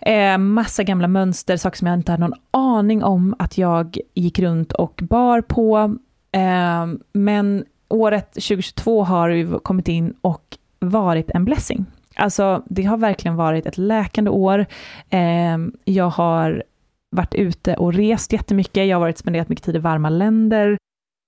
Eh, 0.00 0.38
massa 0.38 0.82
gamla 0.82 1.08
mönster, 1.08 1.56
saker 1.56 1.78
som 1.78 1.86
jag 1.86 1.94
inte 1.94 2.12
hade 2.12 2.28
någon 2.28 2.38
aning 2.50 3.04
om 3.04 3.34
att 3.38 3.58
jag 3.58 3.98
gick 4.14 4.38
runt 4.38 4.72
och 4.72 5.00
bar 5.02 5.40
på. 5.40 5.96
Ehm, 6.32 7.00
men 7.12 7.64
året 7.88 8.32
2022 8.32 9.04
har 9.04 9.28
ju 9.28 9.58
kommit 9.58 9.88
in 9.88 10.14
och 10.20 10.58
varit 10.78 11.30
en 11.30 11.44
blessing. 11.44 11.86
Alltså, 12.16 12.62
det 12.66 12.82
har 12.82 12.96
verkligen 12.96 13.36
varit 13.36 13.66
ett 13.66 13.78
läkande 13.78 14.30
år. 14.30 14.66
Eh, 15.10 15.58
jag 15.84 16.10
har 16.10 16.62
varit 17.10 17.34
ute 17.34 17.74
och 17.74 17.94
rest 17.94 18.32
jättemycket. 18.32 18.86
Jag 18.86 18.96
har 18.96 19.00
varit 19.00 19.18
spenderat 19.18 19.48
mycket 19.48 19.64
tid 19.64 19.76
i 19.76 19.78
varma 19.78 20.08
länder. 20.08 20.78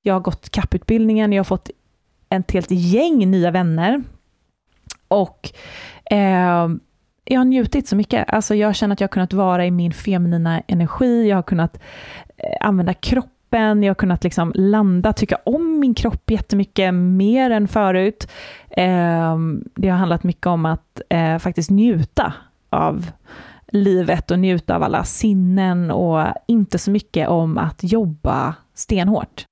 Jag 0.02 0.14
har 0.14 0.20
gått 0.20 0.50
kapputbildningen. 0.50 1.32
Jag 1.32 1.38
har 1.38 1.44
fått 1.44 1.70
ett 2.28 2.50
helt 2.50 2.70
gäng 2.70 3.30
nya 3.30 3.50
vänner. 3.50 4.02
Och 5.08 5.50
eh, 6.10 6.68
jag 7.24 7.40
har 7.40 7.44
njutit 7.44 7.88
så 7.88 7.96
mycket. 7.96 8.24
Alltså 8.28 8.54
jag 8.54 8.74
känner 8.76 8.92
att 8.92 9.00
jag 9.00 9.08
har 9.08 9.12
kunnat 9.12 9.32
vara 9.32 9.66
i 9.66 9.70
min 9.70 9.92
feminina 9.92 10.60
energi. 10.60 11.28
Jag 11.28 11.36
har 11.36 11.42
kunnat 11.42 11.80
eh, 12.36 12.56
använda 12.66 12.94
kroppen. 12.94 13.33
Jag 13.58 13.90
har 13.90 13.94
kunnat 13.94 14.24
liksom 14.24 14.52
landa, 14.54 15.12
tycka 15.12 15.38
om 15.44 15.80
min 15.80 15.94
kropp 15.94 16.30
jättemycket 16.30 16.94
mer 16.94 17.50
än 17.50 17.68
förut. 17.68 18.30
Eh, 18.70 19.38
det 19.74 19.88
har 19.88 19.98
handlat 19.98 20.24
mycket 20.24 20.46
om 20.46 20.66
att 20.66 21.00
eh, 21.08 21.38
faktiskt 21.38 21.70
njuta 21.70 22.32
av 22.70 23.10
livet 23.68 24.30
och 24.30 24.38
njuta 24.38 24.76
av 24.76 24.82
alla 24.82 25.04
sinnen 25.04 25.90
och 25.90 26.26
inte 26.46 26.78
så 26.78 26.90
mycket 26.90 27.28
om 27.28 27.58
att 27.58 27.78
jobba 27.82 28.54
stenhårt. 28.74 29.46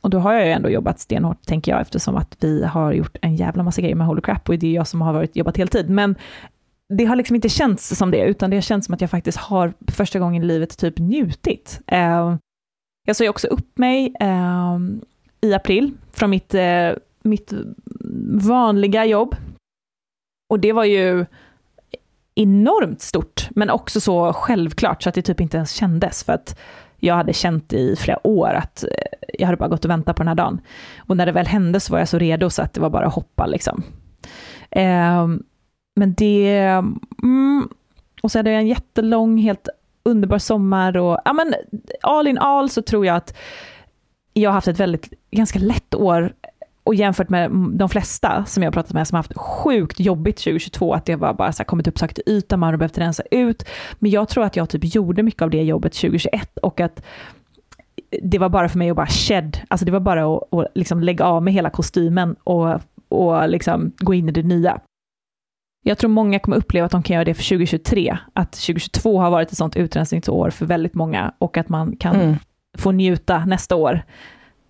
Och 0.00 0.10
då 0.10 0.18
har 0.18 0.32
jag 0.32 0.46
ju 0.46 0.52
ändå 0.52 0.70
jobbat 0.70 1.00
stenhårt, 1.00 1.42
tänker 1.42 1.72
jag, 1.72 1.80
eftersom 1.80 2.16
att 2.16 2.36
vi 2.40 2.64
har 2.64 2.92
gjort 2.92 3.16
en 3.22 3.36
jävla 3.36 3.62
massa 3.62 3.80
grejer 3.80 3.96
med 3.96 4.06
Holy 4.06 4.20
Crap 4.20 4.48
och 4.48 4.58
det 4.58 4.66
är 4.66 4.72
jag 4.72 4.86
som 4.86 5.00
har 5.00 5.12
varit, 5.12 5.36
jobbat 5.36 5.56
heltid. 5.56 5.90
Men 5.90 6.14
det 6.88 7.04
har 7.04 7.16
liksom 7.16 7.36
inte 7.36 7.48
känts 7.48 7.96
som 7.96 8.10
det, 8.10 8.24
utan 8.24 8.50
det 8.50 8.56
har 8.56 8.62
känts 8.62 8.86
som 8.86 8.94
att 8.94 9.00
jag 9.00 9.10
faktiskt 9.10 9.38
har 9.38 9.72
första 9.86 10.18
gången 10.18 10.42
i 10.42 10.46
livet 10.46 10.78
typ 10.78 10.98
njutit. 10.98 11.80
Eh, 11.86 12.36
jag 13.10 13.16
sa 13.16 13.24
ju 13.24 13.30
också 13.30 13.48
upp 13.48 13.78
mig 13.78 14.14
eh, 14.20 14.78
i 15.40 15.54
april 15.54 15.92
från 16.12 16.30
mitt, 16.30 16.54
eh, 16.54 16.90
mitt 17.22 17.52
vanliga 18.34 19.04
jobb. 19.04 19.36
Och 20.48 20.60
det 20.60 20.72
var 20.72 20.84
ju 20.84 21.26
enormt 22.34 23.00
stort, 23.00 23.48
men 23.50 23.70
också 23.70 24.00
så 24.00 24.32
självklart 24.32 25.02
så 25.02 25.08
att 25.08 25.14
det 25.14 25.22
typ 25.22 25.40
inte 25.40 25.56
ens 25.56 25.72
kändes, 25.72 26.24
för 26.24 26.32
att 26.32 26.58
jag 26.96 27.14
hade 27.14 27.32
känt 27.32 27.72
i 27.72 27.96
flera 27.96 28.26
år 28.26 28.48
att 28.48 28.84
eh, 28.84 28.90
jag 29.38 29.46
hade 29.46 29.56
bara 29.56 29.68
gått 29.68 29.84
och 29.84 29.90
väntat 29.90 30.16
på 30.16 30.22
den 30.22 30.28
här 30.28 30.34
dagen. 30.34 30.60
Och 30.98 31.16
när 31.16 31.26
det 31.26 31.32
väl 31.32 31.46
hände 31.46 31.80
så 31.80 31.92
var 31.92 31.98
jag 31.98 32.08
så 32.08 32.18
redo 32.18 32.50
så 32.50 32.62
att 32.62 32.74
det 32.74 32.80
var 32.80 32.90
bara 32.90 33.06
att 33.06 33.14
hoppa 33.14 33.46
liksom. 33.46 33.82
Eh, 34.70 35.26
men 35.96 36.14
det... 36.16 36.58
Mm, 37.22 37.68
och 38.22 38.32
så 38.32 38.38
hade 38.38 38.50
jag 38.50 38.60
en 38.60 38.68
jättelång, 38.68 39.38
helt 39.38 39.68
underbar 40.02 40.38
sommar 40.38 40.96
och 40.96 41.18
ja 41.24 41.32
men 41.32 41.54
all 42.02 42.26
in 42.26 42.38
all 42.38 42.70
så 42.70 42.82
tror 42.82 43.06
jag 43.06 43.16
att 43.16 43.36
jag 44.32 44.50
har 44.50 44.54
haft 44.54 44.68
ett 44.68 44.80
väldigt, 44.80 45.12
ganska 45.30 45.58
lätt 45.58 45.94
år 45.94 46.32
och 46.84 46.94
jämfört 46.94 47.28
med 47.28 47.50
de 47.72 47.88
flesta 47.88 48.44
som 48.44 48.62
jag 48.62 48.70
har 48.70 48.72
pratat 48.72 48.92
med 48.92 49.08
som 49.08 49.16
har 49.16 49.18
haft 49.18 49.36
sjukt 49.36 50.00
jobbigt 50.00 50.36
2022, 50.36 50.94
att 50.94 51.04
det 51.04 51.16
var 51.16 51.34
bara 51.34 51.52
så 51.52 51.58
här, 51.58 51.64
kommit 51.64 51.88
upp 51.88 51.98
saker 51.98 52.14
till 52.14 52.34
ytan, 52.34 52.60
man 52.60 52.70
har 52.70 52.76
behövt 52.76 52.98
rensa 52.98 53.22
ut. 53.30 53.64
Men 53.98 54.10
jag 54.10 54.28
tror 54.28 54.44
att 54.44 54.56
jag 54.56 54.68
typ 54.68 54.94
gjorde 54.94 55.22
mycket 55.22 55.42
av 55.42 55.50
det 55.50 55.62
jobbet 55.62 55.92
2021 55.92 56.58
och 56.58 56.80
att 56.80 57.02
det 58.22 58.38
var 58.38 58.48
bara 58.48 58.68
för 58.68 58.78
mig 58.78 58.90
att 58.90 58.96
bara 58.96 59.06
shed, 59.06 59.58
alltså 59.68 59.86
det 59.86 59.92
var 59.92 60.00
bara 60.00 60.36
att, 60.36 60.54
att 60.54 60.66
liksom 60.74 61.02
lägga 61.02 61.24
av 61.24 61.42
med 61.42 61.54
hela 61.54 61.70
kostymen 61.70 62.36
och, 62.44 62.80
och 63.08 63.48
liksom 63.48 63.92
gå 63.98 64.14
in 64.14 64.28
i 64.28 64.32
det 64.32 64.42
nya. 64.42 64.80
Jag 65.82 65.98
tror 65.98 66.10
många 66.10 66.38
kommer 66.38 66.56
uppleva 66.56 66.86
att 66.86 66.92
de 66.92 67.02
kan 67.02 67.14
göra 67.14 67.24
det 67.24 67.34
för 67.34 67.42
2023, 67.44 68.18
att 68.32 68.52
2022 68.52 69.18
har 69.20 69.30
varit 69.30 69.50
ett 69.52 69.56
sånt 69.56 69.76
utrensningsår 69.76 70.50
för 70.50 70.66
väldigt 70.66 70.94
många 70.94 71.34
och 71.38 71.56
att 71.56 71.68
man 71.68 71.96
kan 71.96 72.16
Mm. 72.20 72.36
få 72.78 72.92
njuta 72.92 73.44
nästa 73.44 73.76
år. 73.76 74.02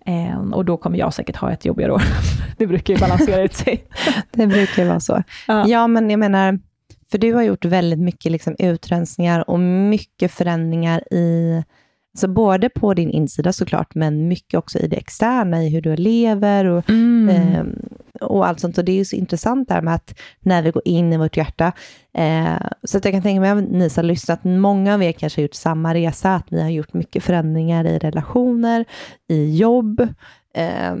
Eh, 0.05 0.39
och 0.53 0.65
då 0.65 0.77
kommer 0.77 0.97
jag 0.97 1.13
säkert 1.13 1.35
ha 1.35 1.51
ett 1.51 1.65
jobbigare 1.65 1.91
år. 1.91 2.01
det 2.57 2.67
brukar 2.67 2.93
ju 2.93 2.99
balansera 2.99 3.41
ut 3.41 3.53
sig. 3.53 3.83
Det 4.31 4.47
brukar 4.47 4.83
ju 4.83 4.87
vara 4.89 4.99
så. 4.99 5.23
Ja. 5.47 5.67
Ja. 5.67 5.87
men 5.87 6.09
jag 6.09 6.19
menar, 6.19 6.59
för 7.11 7.17
du 7.17 7.33
har 7.33 7.41
gjort 7.41 7.65
väldigt 7.65 7.99
mycket 7.99 8.31
liksom 8.31 8.55
utrensningar 8.59 9.49
och 9.49 9.59
mycket 9.59 10.31
förändringar 10.31 11.13
i, 11.13 11.63
så 12.17 12.27
både 12.27 12.69
på 12.69 12.93
din 12.93 13.09
insida 13.09 13.53
såklart, 13.53 13.95
men 13.95 14.27
mycket 14.27 14.57
också 14.57 14.79
i 14.79 14.87
det 14.87 14.95
externa, 14.97 15.63
i 15.63 15.69
hur 15.69 15.81
du 15.81 15.95
lever 15.95 16.65
och, 16.65 16.89
Mm. 16.89 17.29
ehm, 17.29 17.75
och 18.21 18.47
allt 18.47 18.59
sånt. 18.59 18.77
Och 18.77 18.85
det 18.85 18.91
är 18.91 18.95
ju 18.95 19.05
så 19.05 19.15
intressant 19.15 19.69
där 19.69 19.81
med 19.81 19.95
att 19.95 20.19
när 20.39 20.61
vi 20.61 20.71
går 20.71 20.81
in 20.85 21.13
i 21.13 21.17
vårt 21.17 21.37
hjärta, 21.37 21.71
eh, 22.13 22.61
så 22.83 22.97
att 22.97 23.05
jag 23.05 23.13
kan 23.13 23.21
tänka 23.21 23.41
mig 23.41 23.49
att 23.49 23.63
ni 23.63 23.89
som 23.89 24.01
har 24.01 24.07
lyssnat, 24.07 24.43
många 24.43 24.93
av 24.93 25.03
er 25.03 25.11
kanske 25.11 25.41
har 25.41 25.43
gjort 25.43 25.53
samma 25.53 25.93
resa, 25.93 26.35
att 26.35 26.51
ni 26.51 26.61
har 26.61 26.69
gjort 26.69 26.93
mycket 26.93 27.23
förändringar 27.23 27.85
i 27.85 27.99
relationer, 27.99 28.85
i 29.27 29.57
jobb, 29.57 30.01
eh, 30.53 30.95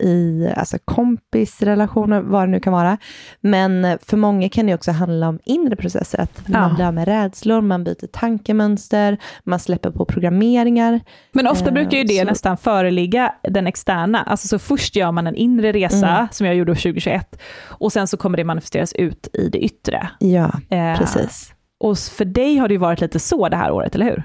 i 0.00 0.52
alltså 0.56 0.78
kompisrelationer, 0.84 2.20
vad 2.20 2.42
det 2.42 2.46
nu 2.50 2.60
kan 2.60 2.72
vara. 2.72 2.98
Men 3.40 3.98
för 4.02 4.16
många 4.16 4.48
kan 4.48 4.66
det 4.66 4.74
också 4.74 4.90
handla 4.92 5.28
om 5.28 5.38
inre 5.44 5.76
processer, 5.76 6.20
att 6.20 6.48
man 6.48 6.68
Ja. 6.70 6.74
blir 6.74 6.86
av 6.86 6.94
med 6.94 7.08
rädslor, 7.08 7.60
man 7.60 7.84
byter 7.84 8.06
tankemönster, 8.12 9.18
man 9.44 9.58
släpper 9.58 9.90
på 9.90 10.04
programmeringar. 10.04 11.00
Men 11.32 11.46
ofta 11.46 11.66
Eh, 11.68 11.72
brukar 11.74 11.98
ju 11.98 12.04
det 12.04 12.18
så- 12.18 12.24
nästan 12.24 12.56
föreligga 12.56 13.34
den 13.42 13.66
externa. 13.66 14.22
Alltså 14.22 14.48
så 14.48 14.58
först 14.58 14.96
gör 14.96 15.12
man 15.12 15.26
en 15.26 15.34
inre 15.34 15.72
resa, 15.72 16.08
Mm. 16.16 16.28
som 16.30 16.46
jag 16.46 16.56
gjorde 16.56 16.74
2021, 16.74 17.36
och 17.68 17.92
sen 17.92 18.06
så 18.06 18.16
kommer 18.16 18.36
det 18.36 18.44
manifesteras 18.44 18.92
ut 18.92 19.28
i 19.32 19.48
det 19.48 19.58
yttre. 19.58 20.10
Ja, 20.18 20.50
Eh, 20.70 20.98
precis. 20.98 21.54
Och 21.80 21.98
för 21.98 22.24
dig 22.24 22.56
har 22.56 22.68
det 22.68 22.74
ju 22.74 22.78
varit 22.78 23.00
lite 23.00 23.18
så 23.18 23.48
det 23.48 23.56
här 23.56 23.70
året, 23.70 23.94
eller 23.94 24.06
hur? 24.06 24.22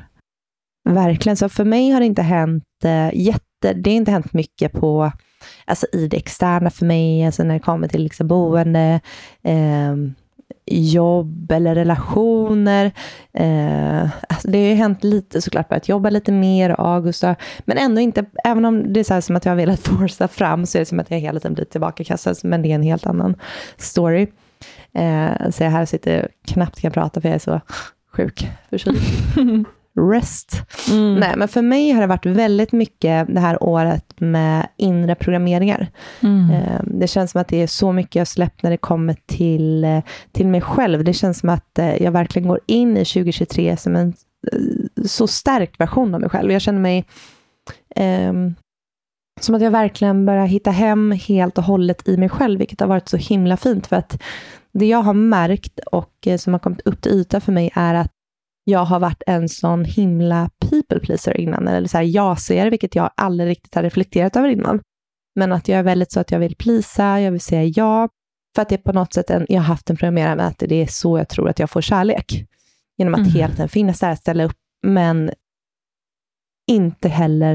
Verkligen. 0.90 1.38
Så 1.38 1.50
för 1.50 1.64
mig 1.66 1.90
har 1.92 2.00
det 2.00 2.06
inte 2.06 2.22
hänt 2.22 2.64
eh, 2.84 3.10
jätte, 3.14 3.74
det 3.76 3.90
har 3.90 3.96
inte 3.96 4.12
hänt 4.12 4.34
mycket 4.34 4.72
på, 4.72 5.12
alltså 5.66 5.88
i 5.94 6.08
det 6.08 6.18
externa 6.18 6.70
för 6.70 6.86
mig, 6.86 7.26
alltså 7.26 7.44
när 7.44 7.54
det 7.54 7.60
kommer 7.60 7.88
till 7.88 8.04
liksom 8.04 8.28
boende, 8.28 9.00
eh, 9.44 9.96
jobb 10.66 11.52
eller 11.52 11.76
relationer. 11.76 12.92
Eh, 13.34 14.10
alltså 14.30 14.48
det 14.48 14.58
har 14.58 14.70
ju 14.70 14.74
hänt 14.74 15.04
lite 15.04 15.42
såklart, 15.42 15.70
börjat 15.70 15.90
jobba 15.90 16.10
lite 16.10 16.32
mer, 16.32 16.80
och 16.80 16.88
August 16.88 17.24
har, 17.24 17.36
men 17.66 17.78
ändå 17.78 18.02
inte, 18.02 18.26
även 18.44 18.66
om 18.66 18.94
det 18.94 19.00
är 19.00 19.04
så 19.04 19.14
här 19.14 19.22
som 19.22 19.36
att 19.36 19.46
jag 19.46 19.52
har 19.52 19.58
velat 19.58 19.80
forsa 19.88 20.28
fram, 20.28 20.66
så 20.66 20.78
är 20.78 20.80
det 20.80 20.86
som 20.86 21.00
att 21.00 21.12
jag 21.12 21.20
hela 21.20 21.40
tiden 21.40 21.54
blir 21.54 21.66
tillbakakastad, 21.66 22.36
men 22.44 22.62
det 22.62 22.72
är 22.72 22.76
en 22.76 22.84
helt 22.84 23.06
annan 23.06 23.36
story. 23.78 24.28
Eh, 24.94 25.50
så 25.50 25.64
jag 25.64 25.72
här 25.72 25.86
sitter 25.86 26.24
och 26.24 26.48
knappt 26.54 26.82
kan 26.82 26.92
prata 26.92 27.22
för 27.22 27.30
jag 27.30 27.36
är 27.36 27.40
så 27.40 27.62
sjuk 28.12 28.48
förkyld. 28.70 29.02
Rest. 29.98 30.62
Mm. 30.92 31.16
Nej, 31.16 31.34
men 31.38 31.48
för 31.48 31.62
mig 31.62 31.92
har 31.92 32.02
det 32.02 32.08
varit 32.08 32.26
väldigt 32.26 32.72
mycket 32.72 33.28
det 33.28 33.40
här 33.40 33.64
året 33.64 34.06
med 34.18 34.68
inre 34.78 35.16
programmeringar. 35.16 35.88
Mm. 36.20 36.50
Eh, 36.50 36.82
Det 36.84 37.08
känns 37.08 37.32
som 37.32 37.42
att 37.42 37.48
det 37.48 37.62
är 37.62 37.68
så 37.68 37.92
mycket 37.92 38.16
jag 38.16 38.28
släppt 38.28 38.64
när 38.64 38.72
det 38.72 38.78
kommer 38.78 39.16
till, 39.26 39.84
eh, 39.84 40.00
till 40.32 40.48
mig 40.48 40.62
själv. 40.62 41.04
Det 41.04 41.14
känns 41.14 41.40
som 41.40 41.50
att 41.50 41.80
eh, 41.80 42.04
jag 42.04 42.12
verkligen 42.12 42.48
går 42.48 42.60
in 42.66 42.98
i 42.98 43.06
2023 43.06 43.78
som 43.78 43.96
en 43.96 44.14
eh, 44.52 45.06
så 45.06 45.28
stärkt 45.28 45.80
version 45.80 46.16
av 46.16 46.22
mig 46.22 46.30
själv. 46.30 46.52
Jag 46.52 46.62
känner 46.62 46.80
mig 46.80 47.06
ehm, 47.96 48.56
som 49.42 49.56
att 49.56 49.62
jag 49.62 49.72
verkligen 49.72 50.26
börjar 50.26 50.46
hitta 50.46 50.72
hem 50.72 51.12
helt 51.12 51.58
och 51.58 51.64
hållet 51.64 52.08
i 52.08 52.18
mig 52.18 52.30
själv, 52.30 52.60
vilket 52.60 52.80
har 52.80 52.88
varit 52.88 53.10
så 53.10 53.18
himla 53.18 53.58
fint. 53.58 53.88
För 53.88 53.96
att 53.96 54.22
det 54.72 54.86
jag 54.86 55.02
har 55.02 55.14
märkt 55.14 55.80
och 55.80 56.28
som 56.40 56.54
har 56.54 56.60
kommit 56.60 56.82
upp 56.88 57.02
till 57.02 57.12
yta 57.12 57.40
för 57.40 57.52
mig 57.52 57.72
är 57.74 57.94
att 57.94 58.12
jag 58.68 58.86
har 58.86 59.00
varit 59.00 59.24
en 59.28 59.50
sån 59.50 59.86
himla 59.86 60.50
people 60.70 61.00
pleaser 61.00 61.38
innan, 61.42 61.68
eller 61.68 61.88
så 61.88 61.98
här 61.98 62.06
jag-ser, 62.06 62.70
vilket 62.70 62.96
jag 62.96 63.10
aldrig 63.18 63.50
riktigt 63.50 63.76
har 63.76 63.84
reflekterat 63.84 64.36
över 64.36 64.50
innan. 64.50 64.82
Men 65.36 65.52
att 65.52 65.68
jag 65.68 65.80
är 65.80 65.84
väldigt 65.84 66.12
så 66.12 66.20
att 66.20 66.32
jag 66.32 66.40
vill 66.40 66.56
plisa, 66.56 67.20
jag 67.22 67.32
vill 67.32 67.42
säga 67.42 67.64
ja, 67.64 68.10
för 68.56 68.62
att 68.62 68.70
det 68.70 68.76
är 68.76 68.80
på 68.80 68.94
något 68.94 69.14
sätt, 69.14 69.30
en, 69.30 69.46
jag 69.50 69.58
har 69.62 69.66
haft 69.66 69.90
en 69.90 69.96
programmerad 69.98 70.38
med 70.38 70.48
att 70.48 70.60
det 70.60 70.76
är 70.82 70.88
så 70.88 71.18
jag 71.18 71.30
tror 71.30 71.50
att 71.50 71.60
jag 71.60 71.70
får 71.70 71.82
kärlek. 71.82 72.46
Genom 72.98 73.14
att 73.14 73.20
Mm. 73.20 73.32
hela 73.32 73.54
tiden 73.54 73.70
finnas 73.70 74.00
där, 74.00 74.16
ställa 74.16 74.44
upp, 74.44 74.56
men 74.88 75.32
inte 76.68 77.10
heller, 77.10 77.54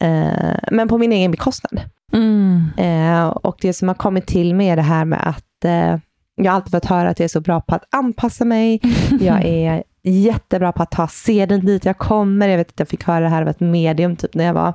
eh, 0.00 0.58
men 0.70 0.88
på 0.88 0.98
min 0.98 1.12
egen 1.12 1.30
bekostnad. 1.30 1.80
Mm. 2.12 2.70
Eh, 2.76 3.26
och 3.26 3.56
det 3.60 3.72
som 3.72 3.88
har 3.88 3.94
kommit 3.94 4.26
till 4.26 4.54
mig 4.54 4.68
är 4.68 4.76
det 4.76 4.82
här 4.82 5.04
med 5.04 5.28
att 5.28 5.64
eh, 5.64 5.98
jag 6.36 6.50
har 6.52 6.56
alltid 6.56 6.70
fått 6.70 6.84
höra 6.84 7.08
att 7.08 7.18
jag 7.18 7.24
är 7.24 7.28
så 7.28 7.40
bra 7.40 7.60
på 7.60 7.74
att 7.74 7.84
anpassa 7.94 8.44
mig. 8.44 8.80
Jag 9.20 9.44
är 9.44 9.84
jättebra 10.04 10.72
på 10.72 10.82
att 10.82 10.90
ta 10.90 11.08
seden 11.08 11.66
dit 11.66 11.84
jag 11.84 11.98
kommer. 11.98 12.48
Jag 12.48 12.56
vet 12.56 12.68
att 12.68 12.78
jag 12.78 12.88
fick 12.88 13.04
höra 13.04 13.20
det 13.20 13.28
här 13.28 13.42
av 13.42 13.48
ett 13.48 13.60
medium 13.60 14.16
typ 14.16 14.34
när 14.34 14.44
jag 14.44 14.54
var 14.54 14.68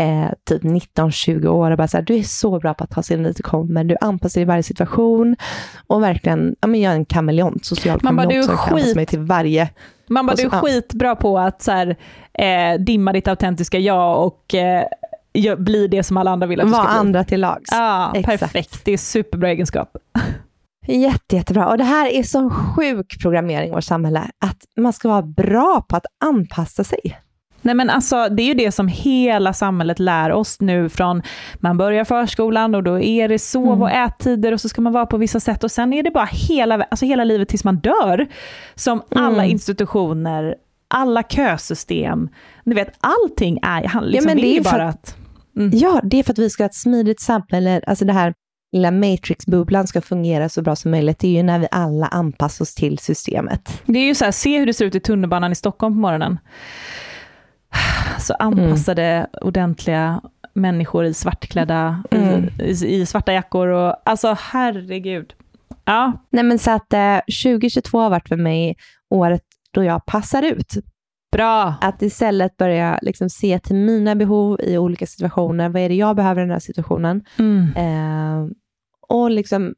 eh, 0.00 0.30
typ 0.48 0.62
19-20 0.62 1.46
år. 1.46 1.70
Och 1.70 1.76
bara 1.76 1.88
så 1.88 1.96
här, 1.96 2.04
du 2.04 2.14
är 2.14 2.22
så 2.22 2.58
bra 2.58 2.74
på 2.74 2.84
att 2.84 2.90
ta 2.90 3.02
seden 3.02 3.24
dit 3.24 3.36
du 3.36 3.42
kommer. 3.42 3.84
Du 3.84 3.96
anpassar 4.00 4.40
dig 4.40 4.42
i 4.42 4.44
varje 4.44 4.62
situation. 4.62 5.36
Och 5.86 6.02
verkligen, 6.02 6.56
ja, 6.60 6.68
men 6.68 6.80
jag 6.80 6.92
är 6.92 6.96
en 6.96 7.04
kameleont, 7.04 7.64
social 7.64 8.00
kameleont 8.00 8.30
du 8.30 8.38
är 8.38 8.42
som 8.42 8.56
kan 8.56 8.78
skit- 8.78 8.96
mig 8.96 9.06
till 9.06 9.18
varje. 9.20 9.68
Man 10.08 10.26
bara, 10.26 10.36
du 10.36 10.42
är 10.42 10.50
skitbra 10.50 11.16
på 11.16 11.38
att 11.38 11.62
så 11.62 11.72
här, 11.72 11.96
eh, 12.34 12.80
dimma 12.80 13.12
ditt 13.12 13.28
autentiska 13.28 13.78
jag 13.78 14.26
och 14.26 14.54
eh, 14.54 14.84
bli 15.58 15.86
det 15.88 16.02
som 16.02 16.16
alla 16.16 16.30
andra 16.30 16.46
vill 16.46 16.60
att 16.60 16.66
du 16.66 16.72
Vara 16.72 16.82
ska 16.82 16.92
bli. 16.92 16.98
andra 17.00 17.24
till 17.24 17.40
lags. 17.40 17.68
Ja, 17.72 18.12
Exakt. 18.14 18.40
perfekt. 18.40 18.84
Det 18.84 18.92
är 18.92 18.96
superbra 18.98 19.48
egenskap. 19.50 19.88
Jätte, 20.86 21.36
jättebra. 21.36 21.68
Och 21.68 21.78
det 21.78 21.84
här 21.84 22.06
är 22.06 22.22
så 22.22 22.50
sjuk 22.50 23.20
programmering 23.22 23.68
i 23.68 23.72
vårt 23.74 23.84
samhälle, 23.84 24.22
att 24.44 24.56
man 24.76 24.92
ska 24.92 25.08
vara 25.08 25.22
bra 25.22 25.84
på 25.88 25.96
att 25.96 26.06
anpassa 26.24 26.84
sig. 26.84 27.00
Nej 27.62 27.74
men 27.74 27.90
alltså, 27.90 28.28
det 28.28 28.42
är 28.42 28.46
ju 28.46 28.54
det 28.54 28.72
som 28.72 28.88
hela 28.88 29.52
samhället 29.52 29.98
lär 29.98 30.32
oss 30.32 30.60
nu 30.60 30.88
från 30.88 31.22
man 31.58 31.76
börjar 31.76 32.04
förskolan 32.04 32.74
och 32.74 32.82
då 32.82 33.00
är 33.00 33.28
det 33.28 33.38
sov 33.38 33.66
Mm. 33.66 33.82
och 33.82 33.90
ättider 33.90 34.52
och 34.52 34.60
så 34.60 34.68
ska 34.68 34.80
man 34.82 34.92
vara 34.92 35.06
på 35.06 35.16
vissa 35.16 35.40
sätt 35.40 35.64
och 35.64 35.70
sen 35.70 35.92
är 35.92 36.02
det 36.02 36.10
bara 36.10 36.28
hela, 36.32 36.74
alltså 36.90 37.06
hela 37.06 37.24
livet 37.24 37.48
tills 37.48 37.64
man 37.64 37.76
dör 37.78 38.26
som 38.74 39.02
alla 39.10 39.42
Mm. 39.42 39.50
institutioner, 39.50 40.54
alla 40.88 41.22
kösystem, 41.22 42.28
ni 42.64 42.74
vet 42.74 42.92
allting 43.00 43.58
är, 43.62 44.00
liksom 44.02 44.26
men 44.28 44.36
det 44.36 44.56
är 44.56 44.62
bara 44.64 44.88
att- 44.88 44.94
att... 44.94 45.16
Mm. 45.56 45.70
Ja, 45.74 46.00
det 46.04 46.18
är 46.18 46.22
för 46.22 46.32
att 46.32 46.38
vi 46.38 46.50
ska 46.50 46.62
ha 46.62 46.68
ett 46.68 46.74
smidigt 46.74 47.20
samhälle, 47.20 47.80
alltså 47.86 48.04
det 48.04 48.12
här 48.12 48.34
lilla 48.72 48.90
matrix-bubblan 48.90 49.86
ska 49.86 50.00
fungera 50.00 50.48
så 50.48 50.62
bra 50.62 50.76
som 50.76 50.90
möjligt. 50.90 51.18
Det 51.18 51.28
är 51.28 51.32
ju 51.32 51.42
när 51.42 51.58
vi 51.58 51.68
alla 51.70 52.06
anpassar 52.06 52.62
oss 52.64 52.74
till 52.74 52.98
systemet. 52.98 53.82
Det 53.86 53.98
är 53.98 54.04
ju 54.06 54.14
så 54.14 54.24
här, 54.24 54.32
se 54.32 54.58
hur 54.58 54.66
det 54.66 54.72
ser 54.74 54.84
ut 54.84 54.94
i 54.94 55.00
tunnelbanan 55.00 55.52
i 55.52 55.54
Stockholm 55.54 55.94
på 55.94 56.00
morgonen. 56.00 56.38
Så 58.18 58.34
anpassade, 58.34 59.26
ordentliga 59.42 60.20
människor 60.54 61.04
i 61.04 61.14
svartklädda, 61.14 62.02
Mm. 62.10 62.44
i, 62.58 62.62
i, 62.62 63.00
i 63.00 63.06
svarta 63.06 63.32
jackor 63.32 63.68
och 63.68 63.96
alltså 64.04 64.36
herregud. 64.40 65.32
Ja, 65.84 66.12
Nej, 66.30 66.44
men 66.44 66.58
så 66.58 66.70
att 66.70 66.92
eh, 66.92 67.16
2022 67.44 67.98
har 67.98 68.10
varit 68.10 68.28
för 68.28 68.36
mig 68.36 68.76
året 69.10 69.42
då 69.70 69.84
jag 69.84 70.06
passar 70.06 70.42
ut. 70.42 70.74
bra. 71.32 71.74
Att 71.80 72.02
istället 72.02 72.56
börja 72.56 72.98
liksom 73.02 73.30
se 73.30 73.58
till 73.58 73.76
mina 73.76 74.14
behov 74.14 74.60
i 74.62 74.78
olika 74.78 75.06
situationer. 75.06 75.68
Vad 75.68 75.82
är 75.82 75.88
det 75.88 75.94
jag 75.94 76.16
behöver 76.16 76.40
i 76.42 76.44
den 76.44 76.50
här 76.52 76.58
situationen? 76.60 77.24
Mm. 77.38 77.72
Eh, 77.76 78.50
och 79.10 79.30
liksom, 79.30 79.74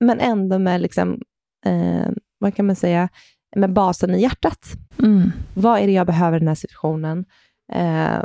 men 0.00 0.20
ändå 0.20 0.58
med, 0.58 0.80
liksom, 0.80 1.20
eh, 1.66 2.08
vad 2.38 2.54
kan 2.54 2.66
man 2.66 2.76
säga, 2.76 3.08
med 3.56 3.72
basen 3.72 4.14
i 4.14 4.20
hjärtat. 4.20 4.66
Mm. 4.98 5.32
Vad 5.54 5.80
är 5.80 5.86
det 5.86 5.92
jag 5.92 6.06
behöver 6.06 6.36
i 6.36 6.40
den 6.40 6.48
här 6.48 6.54
situationen? 6.54 7.24
Eh, 7.72 8.22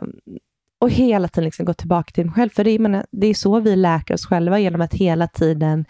och 0.80 0.90
hela 0.90 1.28
tiden 1.28 1.44
liksom 1.44 1.66
gå 1.66 1.74
tillbaka 1.74 2.12
till 2.12 2.26
mig 2.26 2.34
själv. 2.34 2.50
För 2.50 2.64
det, 2.64 2.80
menar, 2.80 3.06
det 3.12 3.28
är 3.28 3.34
så 3.34 3.60
vi 3.60 3.76
läker 3.76 4.14
oss 4.14 4.26
själva, 4.26 4.60
genom 4.60 4.82
att 4.82 4.94
hela 4.94 5.28
tiden 5.28 5.86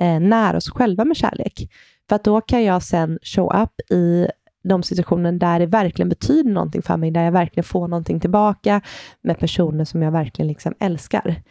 eh, 0.00 0.20
nära 0.20 0.56
oss 0.56 0.70
själva 0.70 1.04
med 1.04 1.16
kärlek. 1.16 1.70
För 2.08 2.16
att 2.16 2.24
då 2.24 2.40
kan 2.40 2.64
jag 2.64 2.82
sen 2.82 3.18
show 3.22 3.62
up 3.62 3.90
i 3.90 4.26
de 4.64 4.82
situationer 4.82 5.32
där 5.32 5.58
det 5.58 5.66
verkligen 5.66 6.08
betyder 6.08 6.50
någonting 6.50 6.82
för 6.82 6.96
mig, 6.96 7.10
där 7.10 7.24
jag 7.24 7.32
verkligen 7.32 7.64
får 7.64 7.88
någonting 7.88 8.20
tillbaka 8.20 8.80
med 9.22 9.38
personer 9.38 9.84
som 9.84 10.02
jag 10.02 10.12
verkligen 10.12 10.48
liksom 10.48 10.74
älskar. 10.80 11.42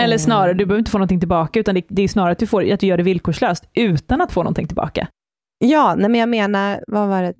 Eller 0.00 0.14
Eh, 0.14 0.18
snarare, 0.18 0.52
du 0.54 0.66
behöver 0.66 0.78
inte 0.78 0.90
få 0.90 0.98
någonting 0.98 1.20
tillbaka, 1.20 1.60
utan 1.60 1.74
det, 1.74 1.84
det 1.88 2.02
är 2.02 2.08
snarare 2.08 2.32
att 2.32 2.38
du, 2.38 2.46
får, 2.46 2.72
att 2.72 2.80
du 2.80 2.86
gör 2.86 2.96
det 2.96 3.02
villkorslöst 3.02 3.64
utan 3.74 4.20
att 4.20 4.32
få 4.32 4.42
någonting 4.42 4.66
tillbaka. 4.66 5.08
Ja, 5.58 5.94
nej 5.94 6.08
men 6.10 6.20
jag 6.20 6.28
menar, 6.28 6.84
vad 6.86 7.08
var 7.08 7.22
det? 7.22 7.34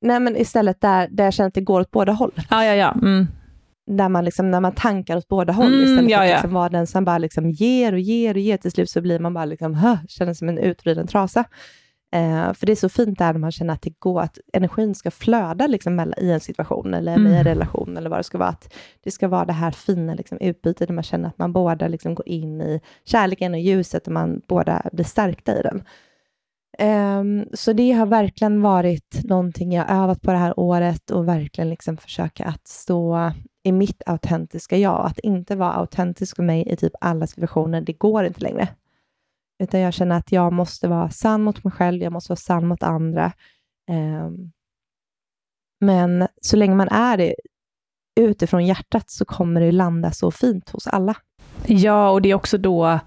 Nej 0.00 0.20
men 0.20 0.36
istället 0.36 0.80
där, 0.80 1.08
där 1.10 1.24
jag 1.24 1.34
känner 1.34 1.48
att 1.48 1.54
det 1.54 1.60
går 1.60 1.80
åt 1.80 1.90
båda 1.90 2.12
håll. 2.12 2.32
Ja, 2.50 2.64
ja, 2.64 2.74
ja. 2.74 2.92
Mm. 3.02 3.26
där 3.90 4.08
man 4.08 4.24
liksom, 4.24 4.50
när 4.50 4.60
man 4.60 4.72
tankar 4.72 5.16
åt 5.16 5.28
båda 5.28 5.52
håll, 5.52 5.66
Mm, 5.66 5.80
istället 5.84 6.10
ja, 6.10 6.18
för 6.18 6.24
att 6.24 6.30
ja. 6.30 6.36
liksom 6.36 6.54
vara 6.54 6.68
den 6.68 6.86
som 6.86 7.04
bara 7.04 7.18
liksom 7.18 7.50
ger 7.50 7.92
och 7.92 7.98
ger 7.98 8.34
och 8.34 8.40
ger, 8.40 8.56
till 8.56 8.70
slut 8.72 8.90
så 8.90 9.00
blir 9.00 9.18
man 9.18 9.34
bara 9.34 9.44
liksom, 9.44 9.74
hö, 9.74 9.96
känner 10.08 10.34
som 10.34 10.48
en 10.48 10.58
utvriden 10.58 11.06
trasa. 11.06 11.44
Eh, 12.14 12.52
för 12.52 12.66
det 12.66 12.72
är 12.72 12.76
så 12.76 12.88
fint 12.88 13.18
där 13.18 13.34
man 13.34 13.52
känner 13.52 13.74
att 13.74 13.82
det 13.82 13.98
går, 13.98 14.20
att 14.20 14.38
energin 14.52 14.94
ska 14.94 15.10
flöda 15.10 15.66
liksom 15.66 15.96
mellan, 15.96 16.14
i 16.18 16.30
en 16.30 16.40
situation, 16.40 16.94
eller 16.94 17.14
Mm. 17.16 17.32
i 17.32 17.36
en 17.36 17.44
relation, 17.44 17.96
eller 17.96 18.10
vad 18.10 18.18
det 18.18 18.24
ska 18.24 18.38
vara. 18.38 18.48
Att 18.48 18.74
det 19.04 19.10
ska 19.10 19.28
vara 19.28 19.44
det 19.44 19.52
här 19.52 19.70
fina 19.70 20.14
liksom, 20.14 20.38
utbytet, 20.38 20.88
där 20.88 20.94
man 20.94 21.04
känner 21.04 21.28
att 21.28 21.38
man 21.38 21.52
båda 21.52 21.88
liksom, 21.88 22.14
går 22.14 22.28
in 22.28 22.60
i 22.60 22.80
kärleken 23.04 23.54
och 23.54 23.60
ljuset, 23.60 24.06
och 24.06 24.12
man 24.12 24.40
båda 24.48 24.82
blir 24.92 25.04
stärkta 25.04 25.58
i 25.58 25.62
den. 25.62 25.82
Ehm, 26.78 27.44
så 27.52 27.72
det 27.72 27.92
har 27.92 28.06
verkligen 28.06 28.62
varit 28.62 29.20
någonting 29.24 29.72
jag 29.72 29.90
övat 29.90 30.22
på 30.22 30.30
det 30.32 30.38
här 30.38 30.60
året 30.60 31.10
och 31.10 31.28
verkligen 31.28 31.70
liksom 31.70 31.96
försöka 31.96 32.44
att 32.44 32.68
stå 32.68 33.32
i 33.62 33.72
mitt 33.72 34.02
autentiska 34.06 34.76
jag. 34.76 35.06
Att 35.06 35.18
inte 35.18 35.56
vara 35.56 35.72
autentisk 35.72 36.36
för 36.36 36.42
mig 36.42 36.68
i 36.68 36.76
typ 36.76 36.92
alla 37.00 37.26
situationer, 37.26 37.80
det 37.80 37.92
går 37.92 38.24
inte 38.24 38.40
längre. 38.40 38.68
Utan 39.62 39.80
jag 39.80 39.94
känner 39.94 40.16
att 40.16 40.32
jag 40.32 40.52
måste 40.52 40.88
vara 40.88 41.10
sann 41.10 41.42
mot 41.42 41.64
mig 41.64 41.72
själv, 41.72 42.02
jag 42.02 42.12
måste 42.12 42.30
vara 42.30 42.36
sann 42.36 42.66
mot 42.66 42.82
andra. 42.82 43.32
Ehm, 43.90 44.52
men 45.80 46.28
så 46.40 46.56
länge 46.56 46.74
man 46.74 46.88
är 46.88 47.16
det 47.16 47.34
utifrån 48.20 48.66
hjärtat 48.66 49.10
så 49.10 49.24
kommer 49.24 49.60
det 49.60 49.72
landa 49.72 50.10
så 50.10 50.30
fint 50.30 50.70
hos 50.70 50.86
alla. 50.86 51.16
Ja, 51.66 52.10
och 52.10 52.22
det 52.22 52.30
är 52.30 52.34
också 52.34 52.58
då 52.58 53.00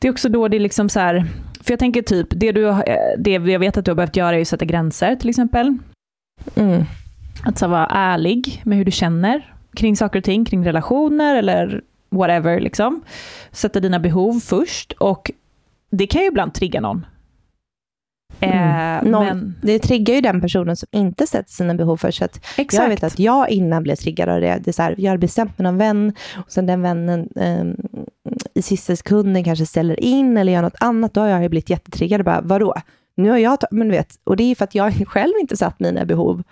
det 0.00 0.08
är 0.08 0.12
också 0.12 0.28
då 0.28 0.48
det 0.48 0.56
är 0.56 0.60
liksom 0.60 0.88
så 0.88 1.00
här, 1.00 1.26
för 1.60 1.72
jag 1.72 1.78
tänker 1.78 2.02
typ, 2.02 2.26
det, 2.30 2.52
du, 2.52 2.68
eh, 2.68 3.18
det 3.18 3.30
jag 3.30 3.58
vet 3.58 3.76
att 3.76 3.84
du 3.84 3.90
har 3.90 3.96
behövt 3.96 4.16
göra 4.16 4.36
är 4.36 4.40
att 4.40 4.48
sätta 4.48 4.64
gränser 4.64 5.16
till 5.16 5.28
exempel. 5.28 5.78
Mm. 6.54 6.84
Att 7.44 7.58
så 7.58 7.68
vara 7.68 7.86
ärlig 7.86 8.62
med 8.64 8.78
hur 8.78 8.84
du 8.84 8.90
känner 8.90 9.54
kring 9.76 9.96
saker 9.96 10.18
och 10.18 10.24
ting, 10.24 10.44
kring 10.44 10.66
relationer 10.66 11.36
eller 11.36 11.82
whatever, 12.10 12.60
liksom. 12.60 13.02
Sätta 13.52 13.80
dina 13.80 13.98
behov 13.98 14.40
först 14.40 14.92
och 14.92 15.30
det 15.90 16.06
kan 16.06 16.20
ju 16.20 16.28
ibland 16.28 16.54
trigga 16.54 16.80
någon. 16.80 17.06
Mm. 18.40 19.06
Eh, 19.06 19.10
Någon, 19.10 19.26
men, 19.26 19.54
Det 19.62 19.78
triggar 19.78 20.14
ju 20.14 20.20
den 20.20 20.40
personen 20.40 20.76
som 20.76 20.88
inte 20.92 21.26
sätter 21.26 21.52
sina 21.52 21.74
behov 21.74 21.96
först. 21.96 22.18
Så. 22.18 22.26
Jag 22.72 22.88
vet 22.88 23.04
att 23.04 23.18
jag 23.18 23.50
innan 23.50 23.82
blev 23.82 23.96
triggad 23.96 24.28
av 24.28 24.40
det. 24.40 24.60
Det 24.64 24.78
är 24.78 24.82
här, 24.82 24.94
jag 24.98 25.12
har 25.12 25.18
bestämt 25.18 25.58
med 25.58 25.64
någon 25.64 25.78
vän 25.78 26.14
och 26.36 26.52
sen 26.52 26.66
den 26.66 26.82
vännen 26.82 27.28
eh, 27.36 27.64
i 28.54 28.62
sista 28.62 28.96
sekunden 28.96 29.44
kanske 29.44 29.66
ställer 29.66 30.00
in 30.00 30.36
eller 30.36 30.52
gör 30.52 30.62
något 30.62 30.76
annat. 30.80 31.14
Då 31.14 31.20
har 31.20 31.28
jag 31.28 31.42
ju 31.42 31.48
blivit 31.48 31.70
jättetriggad 31.70 32.20
och 32.20 32.24
bara, 32.24 32.40
vadå? 32.40 32.74
Nu 33.14 33.30
har 33.30 33.38
jag 33.38 33.58
men 33.70 33.88
du 33.88 33.94
vet, 33.94 34.14
och 34.24 34.36
det 34.36 34.44
är 34.44 34.54
för 34.54 34.64
att 34.64 34.74
jag 34.74 34.92
själv 35.08 35.32
inte 35.40 35.56
satt 35.56 35.80
mina 35.80 36.04
behov 36.04 36.42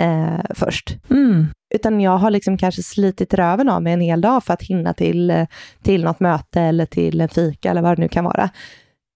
eh, 0.00 0.44
först. 0.54 0.96
Mm. 1.10 1.46
Utan 1.74 2.00
jag 2.00 2.16
har 2.16 2.30
liksom 2.30 2.58
kanske 2.58 2.82
slitit 2.82 3.34
röven 3.34 3.68
av 3.68 3.82
mig 3.82 3.92
en 3.92 4.00
hel 4.00 4.20
dag 4.20 4.44
för 4.44 4.54
att 4.54 4.62
hinna 4.62 4.94
till, 4.94 5.30
eh, 5.30 5.46
till 5.82 6.04
något 6.04 6.20
möte 6.20 6.60
eller 6.60 6.86
till 6.86 7.20
en 7.20 7.28
fika 7.28 7.70
eller 7.70 7.82
vad 7.82 7.96
det 7.98 8.02
nu 8.02 8.08
kan 8.08 8.24
vara. 8.24 8.50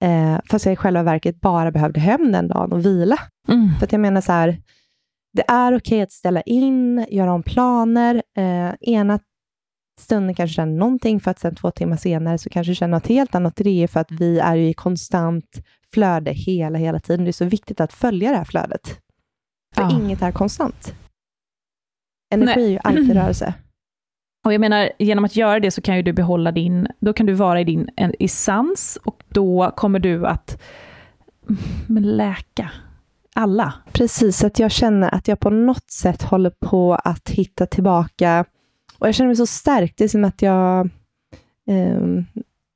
Eh, 0.02 0.38
fast 0.50 0.64
jag 0.66 0.72
i 0.72 0.76
själva 0.76 1.02
verket 1.02 1.40
bara 1.40 1.70
behövde 1.70 2.00
hem 2.00 2.32
den 2.32 2.48
dagen 2.48 2.72
och 2.72 2.84
vila. 2.86 3.16
Mm. 3.48 3.70
För 3.78 3.86
att 3.86 3.92
jag 3.92 4.00
menar 4.00 4.20
så 4.20 4.32
här, 4.32 4.58
det 5.32 5.44
är 5.48 5.76
okej 5.76 6.02
att 6.02 6.12
ställa 6.12 6.40
in, 6.40 7.06
göra 7.10 7.32
om 7.32 7.42
planer. 7.42 8.22
Eh, 8.36 8.70
ena 8.80 9.18
stunden 10.00 10.34
kanske 10.34 10.54
känner 10.54 10.78
någonting, 10.78 11.20
för 11.20 11.30
att 11.30 11.38
sen 11.38 11.54
två 11.54 11.70
timmar 11.70 11.96
senare 11.96 12.38
så 12.38 12.50
kanske 12.50 12.74
känner 12.74 12.96
något 12.96 13.06
helt 13.06 13.34
annat. 13.34 13.56
Det 13.56 13.82
är 13.82 13.86
för 13.86 14.00
att 14.00 14.10
vi 14.10 14.38
är 14.38 14.54
ju 14.54 14.68
i 14.68 14.74
konstant 14.74 15.60
flöde 15.94 16.30
hela, 16.30 16.78
hela 16.78 17.00
tiden. 17.00 17.24
Det 17.24 17.30
är 17.30 17.32
så 17.32 17.44
viktigt 17.44 17.80
att 17.80 17.92
följa 17.92 18.30
det 18.30 18.36
här 18.36 18.44
flödet. 18.44 18.98
För 19.74 19.82
Ja. 19.82 19.90
inget 19.90 20.22
är 20.22 20.32
konstant. 20.32 20.94
Energi 22.30 22.56
Nej. 22.60 22.64
är 22.66 22.70
ju 22.70 22.78
alltid 22.84 23.12
rörelse. 23.14 23.54
Och 24.44 24.52
jag 24.54 24.60
menar, 24.60 24.90
genom 24.98 25.24
att 25.24 25.36
göra 25.36 25.60
det 25.60 25.70
så 25.70 25.80
kan 25.82 25.96
ju 25.96 26.02
du 26.02 26.12
behålla 26.12 26.52
din, 26.52 26.88
då 27.00 27.12
kan 27.12 27.26
du 27.26 27.32
vara 27.32 27.60
i 27.60 27.64
din 27.64 27.88
en- 27.96 28.14
essens 28.18 28.98
och 29.04 29.22
då 29.28 29.72
kommer 29.76 29.98
du 29.98 30.26
att 30.26 30.62
men 31.86 32.16
läka 32.16 32.70
alla. 33.34 33.74
Precis, 33.92 34.44
att 34.44 34.58
jag 34.58 34.70
känner 34.70 35.14
att 35.14 35.28
jag 35.28 35.40
på 35.40 35.50
något 35.50 35.90
sätt 35.90 36.22
håller 36.22 36.50
på 36.50 36.94
att 36.94 37.28
hitta 37.30 37.66
tillbaka. 37.66 38.44
Och 38.98 39.08
jag 39.08 39.14
känner 39.14 39.28
mig 39.28 39.36
så 39.36 39.46
stark. 39.46 39.94
Det 39.96 40.04
är 40.04 40.08
som 40.08 40.24
att 40.24 40.42
jag... 40.42 40.88
ehm, 41.66 42.24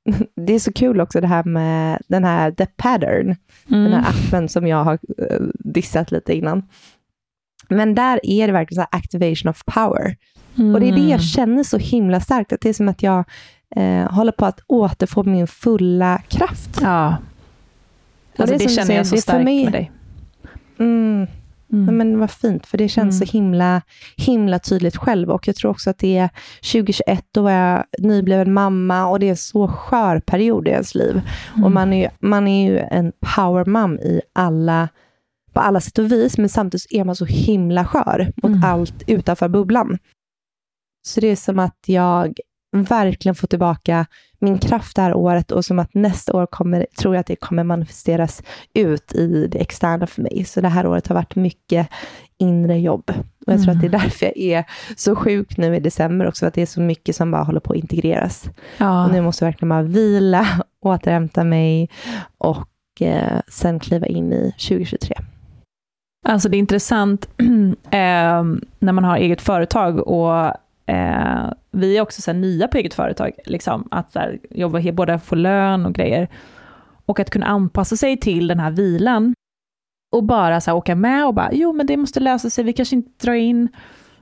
det 0.35 0.53
är 0.53 0.59
så 0.59 0.73
kul 0.73 1.01
också 1.01 1.21
det 1.21 1.27
här 1.27 1.43
med 1.43 2.01
den 2.07 2.23
här 2.23 2.51
The 2.51 2.65
Pattern, 2.65 3.35
den 3.67 3.93
här 3.93 4.09
appen 4.09 4.49
som 4.49 4.67
jag 4.67 4.83
har 4.83 4.99
eh, 5.17 5.39
dissat 5.59 6.11
lite 6.11 6.33
innan. 6.33 6.63
Men 7.69 7.95
där 7.95 8.19
är 8.23 8.47
det 8.47 8.53
verkligen 8.53 8.83
så 8.83 8.87
activation 8.91 9.49
of 9.49 9.63
power. 9.65 10.15
Och 10.73 10.79
det 10.79 10.87
är 10.87 10.91
det 10.91 10.97
Mm. 10.97 11.09
jag 11.09 11.21
känner 11.21 11.63
så 11.63 11.77
himla 11.77 12.19
starkt, 12.19 12.53
att 12.53 12.61
det 12.61 12.69
är 12.69 12.73
som 12.73 12.89
att 12.89 13.03
jag 13.03 13.23
eh, 13.75 14.11
håller 14.11 14.31
på 14.31 14.45
att 14.45 14.59
återfå 14.67 15.23
min 15.23 15.47
fulla 15.47 16.21
kraft. 16.27 16.79
Ja. 16.81 17.15
Alltså 18.37 18.57
det 18.57 18.63
det, 18.63 18.69
känner 18.69 18.85
säger, 18.85 18.99
jag 18.99 19.07
så 19.07 19.17
starkt 19.17 19.43
mig- 19.43 19.63
med 19.63 19.71
dig. 19.73 19.91
Mm. 20.79 21.27
Mm. 21.73 21.97
Men 21.97 22.19
vad 22.19 22.31
fint, 22.31 22.65
för 22.65 22.77
det 22.77 22.89
känns 22.89 23.15
Mm. 23.15 23.27
så 23.27 23.31
himla, 23.37 23.81
himla 24.17 24.59
tydligt 24.59 24.97
själv. 24.97 25.29
Och 25.31 25.47
jag 25.47 25.55
tror 25.55 25.71
också 25.71 25.89
att 25.89 25.97
det 25.97 26.17
är 26.17 26.29
2021, 26.61 27.25
då 27.31 27.41
var 27.41 27.51
jag 27.51 27.83
nybliven 27.99 28.53
mamma 28.53 29.05
och 29.07 29.19
det 29.19 29.25
är 29.25 29.29
en 29.29 29.37
så 29.37 29.67
skör 29.67 30.19
period 30.19 30.67
i 30.67 30.71
ens 30.71 30.95
liv. 30.95 31.21
Mm. 31.53 31.63
Och 31.65 31.71
man 31.71 31.93
är, 31.93 32.03
ju, 32.03 32.09
man 32.19 32.47
är 32.47 32.69
ju 32.71 32.77
en 32.79 33.11
power 33.35 33.65
mom 33.65 33.95
i 33.99 34.21
alla, 34.33 34.89
på 35.55 35.61
alla 35.61 35.81
sätt 35.81 35.97
och 35.97 36.11
vis, 36.11 36.37
men 36.37 36.49
samtidigt 36.49 36.87
är 36.89 37.03
man 37.03 37.15
så 37.15 37.25
himla 37.25 37.85
skör 37.85 38.31
mot 38.35 38.51
Mm. 38.51 38.63
allt 38.63 39.03
utanför 39.07 39.47
bubblan. 39.49 39.97
Så 41.07 41.19
det 41.21 41.27
är 41.27 41.35
som 41.35 41.59
att 41.59 41.79
jag 41.85 42.39
verkligen 42.71 43.35
får 43.35 43.47
tillbaka 43.47 44.05
min 44.39 44.57
kraft 44.59 44.95
det 44.95 45.01
här 45.01 45.13
året 45.13 45.51
och 45.51 45.65
som 45.65 45.79
att 45.79 45.93
nästa 45.93 46.33
år 46.33 46.45
kommer, 46.45 46.85
tror 46.99 47.15
jag 47.15 47.19
att 47.19 47.27
det 47.27 47.35
kommer 47.35 47.63
manifesteras 47.63 48.43
ut 48.73 49.13
i 49.13 49.47
det 49.47 49.57
externa 49.59 50.07
för 50.07 50.21
mig. 50.21 50.45
Så 50.45 50.61
det 50.61 50.67
här 50.67 50.87
året 50.87 51.07
har 51.07 51.15
varit 51.15 51.35
mycket 51.35 51.87
inre 52.37 52.79
jobb. 52.79 53.09
Och 53.47 53.53
jag 53.53 53.63
tror 53.63 53.73
Mm. 53.73 53.75
att 53.75 53.81
det 53.81 53.87
är 53.97 54.01
därför 54.01 54.25
jag 54.25 54.37
är 54.37 54.65
så 54.97 55.15
sjuk 55.15 55.57
nu 55.57 55.75
i 55.75 55.79
december 55.79 56.27
också, 56.27 56.45
att 56.45 56.53
det 56.53 56.61
är 56.61 56.65
så 56.65 56.81
mycket 56.81 57.15
som 57.15 57.31
bara 57.31 57.43
håller 57.43 57.59
på 57.59 57.73
att 57.73 57.79
integreras. 57.79 58.49
Ja. 58.77 59.05
Och 59.05 59.11
nu 59.11 59.21
måste 59.21 59.45
jag 59.45 59.47
verkligen 59.51 59.69
bara 59.69 59.83
vila, 59.83 60.47
återhämta 60.81 61.43
mig 61.43 61.89
och 62.37 63.01
eh, 63.01 63.39
sen 63.47 63.79
kliva 63.79 64.07
in 64.07 64.33
i 64.33 64.51
2023. 64.51 65.15
Alltså 66.27 66.49
det 66.49 66.57
är 66.57 66.59
intressant 66.59 67.29
eh, 67.91 68.43
när 68.79 68.91
man 68.91 69.03
har 69.03 69.17
eget 69.17 69.41
företag 69.41 70.07
och 70.07 70.45
eh, 70.89 71.51
vi 71.71 71.97
är 71.97 72.01
också 72.01 72.21
så 72.21 72.31
här 72.31 72.39
nya 72.39 72.67
på 72.67 72.77
eget 72.77 72.93
företag, 72.93 73.31
liksom, 73.45 73.87
att 73.91 74.11
så 74.11 74.19
här, 74.19 74.39
jobba, 74.49 74.91
både 74.91 75.19
få 75.19 75.35
lön 75.35 75.85
och 75.85 75.93
grejer. 75.93 76.27
Och 77.05 77.19
att 77.19 77.29
kunna 77.29 77.45
anpassa 77.45 77.95
sig 77.95 78.17
till 78.17 78.47
den 78.47 78.59
här 78.59 78.71
vilan 78.71 79.33
och 80.15 80.23
bara 80.23 80.61
så 80.61 80.71
här, 80.71 80.77
åka 80.77 80.95
med 80.95 81.25
och 81.25 81.33
bara, 81.33 81.49
jo 81.53 81.73
men 81.73 81.85
det 81.87 81.97
måste 81.97 82.19
lösa 82.19 82.49
sig, 82.49 82.63
vi 82.63 82.73
kanske 82.73 82.95
inte 82.95 83.25
drar 83.25 83.33
in 83.33 83.69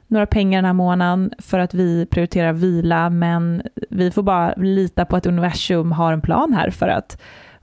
några 0.08 0.26
pengar 0.26 0.58
den 0.58 0.66
här 0.66 0.74
månaden 0.74 1.34
för 1.38 1.60
att 1.60 1.74
vi 1.74 2.06
prioriterar 2.06 2.54
vila, 2.54 3.10
men 3.10 3.62
vi 3.90 4.12
får 4.12 4.24
bara 4.24 4.54
lita 4.58 5.06
på 5.06 5.16
att 5.16 5.26
universum 5.26 5.92
har 5.92 6.14
en 6.14 6.22
plan 6.22 6.54
här 6.54 6.70
för 6.70 6.88
att 6.88 7.22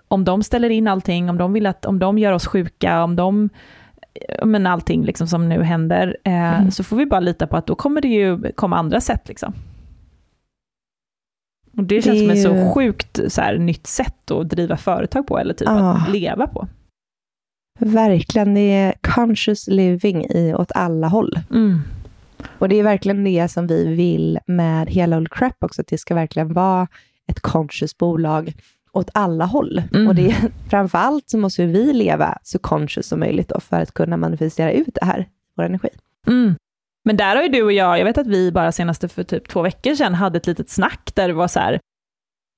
om 0.09 0.25
de 0.25 0.43
ställer 0.43 0.71
in 0.71 0.89
allting, 0.89 1.31
om 1.31 1.39
de 1.39 1.53
vill 1.53 1.67
att, 1.67 1.87
om 1.87 1.99
de 1.99 2.19
gör 2.19 2.33
oss 2.33 2.47
sjuka, 2.47 3.05
om 3.05 3.17
de 3.17 3.49
men 4.45 4.67
allting 4.67 5.05
liksom 5.05 5.27
som 5.27 5.49
nu 5.49 5.63
händer, 5.63 6.17
eh, 6.25 6.59
Mm. 6.59 6.71
så 6.71 6.85
får 6.85 6.97
vi 6.97 7.07
bara 7.07 7.21
lita 7.21 7.47
på 7.47 7.57
att 7.57 7.67
då 7.67 7.75
kommer 7.75 8.01
det 8.01 8.09
ju 8.09 8.53
komma 8.53 8.77
andra 8.77 9.01
sätt. 9.01 9.29
Liksom. 9.29 9.53
Och 11.77 11.85
det 11.85 12.03
känns 12.03 12.21
Det 12.21 12.27
som 12.27 12.31
ett 12.31 12.43
så 12.43 12.49
ju- 12.55 12.73
sjukt 12.73 13.21
så 13.29 13.41
här, 13.41 13.59
nytt 13.59 13.87
sätt 13.87 14.31
att 14.31 14.49
driva 14.51 14.77
företag 14.77 15.27
på, 15.27 15.39
eller 15.39 15.55
typ 15.55 15.69
Ah. 15.69 15.93
att 15.93 16.11
leva 16.13 16.47
på. 16.47 16.69
Verkligen, 17.81 18.55
det 18.55 18.61
är 18.61 18.95
conscious 19.01 19.69
living 19.69 20.25
i, 20.25 20.55
åt 20.55 20.73
alla 20.73 21.09
håll. 21.09 21.39
Mm. 21.51 21.79
Och 22.59 22.69
det 22.69 22.77
är 22.77 22.83
verkligen 22.83 23.25
det 23.25 23.49
som 23.49 23.67
vi 23.67 23.95
vill 23.95 24.39
med 24.47 24.89
hela 24.91 25.17
Old 25.17 25.31
Crap 25.33 25.57
också, 25.65 25.81
att 25.81 25.87
det 25.87 25.99
ska 25.99 26.15
verkligen 26.15 26.53
vara 26.53 26.89
ett 27.33 27.41
conscious 27.41 27.99
bolag 27.99 28.55
åt 28.93 29.11
alla 29.15 29.45
håll. 29.45 29.83
Mm. 29.95 30.09
Och 30.09 30.15
det 30.15 30.37
framför 30.71 30.99
allt 30.99 31.31
så 31.31 31.39
måste 31.39 31.67
vi 31.67 31.93
leva 31.93 32.39
så 32.43 32.59
conscious 32.59 33.07
som 33.09 33.21
möjligt 33.21 33.49
då, 33.49 33.61
för 33.61 33.81
att 33.81 33.95
kunna 33.95 34.17
manifestera 34.17 34.73
ut 34.73 34.95
det 35.01 35.05
här, 35.07 35.29
vår 35.57 35.65
energi. 35.65 35.89
Mm. 36.27 36.55
Men 37.05 37.17
där 37.17 37.37
har 37.37 37.43
ju 37.43 37.49
du 37.49 37.63
och 37.63 37.73
jag, 37.73 37.99
jag 37.99 38.05
vet 38.05 38.19
att 38.19 38.27
vi 38.27 38.53
bara 38.53 38.73
senaste 38.73 39.09
för 39.09 39.23
typ 39.23 39.49
två 39.49 39.63
veckor 39.63 39.95
sedan 39.95 40.15
hade 40.15 40.37
ett 40.37 40.47
litet 40.47 40.71
snack 40.71 41.11
där 41.15 41.29
det 41.29 41.35
var 41.35 41.49
så 41.49 41.61
här, 41.61 41.81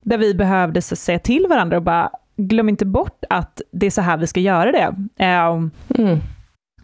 där 0.04 0.18
vi 0.18 0.34
behövde 0.34 0.82
så 0.82 0.96
säga 0.96 1.18
till 1.18 1.46
varandra 1.48 1.76
och 1.76 1.82
bara, 1.82 2.10
glöm 2.36 2.68
inte 2.68 2.86
bort 2.86 3.24
att 3.30 3.60
det 3.72 3.86
är 3.86 3.90
så 3.90 4.00
här 4.00 4.16
vi 4.16 4.26
ska 4.26 4.40
göra 4.40 4.72
det. 4.72 4.94
Ehm, 5.24 5.70
Mm. 5.98 6.18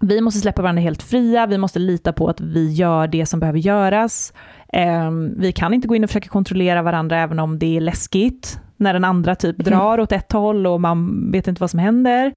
vi 0.00 0.20
måste 0.20 0.40
släppa 0.40 0.62
varandra 0.62 0.82
helt 0.82 1.02
fria, 1.02 1.46
vi 1.46 1.58
måste 1.58 1.78
lita 1.78 2.12
på 2.12 2.28
att 2.28 2.40
vi 2.40 2.72
gör 2.72 3.06
det 3.06 3.26
som 3.26 3.40
behöver 3.40 3.58
göras. 3.58 4.32
Ehm, 4.72 5.34
vi 5.40 5.52
kan 5.52 5.74
inte 5.74 5.88
gå 5.88 5.96
in 5.96 6.04
och 6.04 6.10
försöka 6.10 6.28
kontrollera 6.28 6.82
varandra 6.82 7.18
även 7.18 7.38
om 7.38 7.58
det 7.58 7.76
är 7.76 7.80
läskigt, 7.80 8.60
när 8.78 8.92
den 8.92 9.04
andra 9.04 9.34
typ 9.34 9.56
drar 9.56 10.00
åt 10.00 10.12
ett 10.12 10.32
håll 10.32 10.66
och 10.66 10.80
man 10.80 11.30
vet 11.30 11.48
inte 11.48 11.60
vad 11.60 11.70
som 11.70 11.80
händer. 11.80 12.32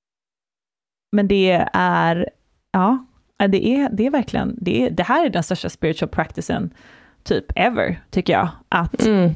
Men 1.11 1.27
det 1.27 1.69
är, 1.73 2.29
ja, 2.71 3.05
det 3.49 3.67
är, 3.67 3.89
det 3.89 4.05
är 4.05 4.11
verkligen, 4.11 4.57
det, 4.61 4.85
är, 4.85 4.91
det 4.91 5.03
här 5.03 5.25
är 5.25 5.29
den 5.29 5.43
största 5.43 5.69
spiritual 5.69 6.09
practicen 6.09 6.73
typ 7.23 7.45
ever, 7.55 8.01
tycker 8.09 8.33
jag. 8.33 8.49
Att 8.69 9.05
Mm. 9.05 9.31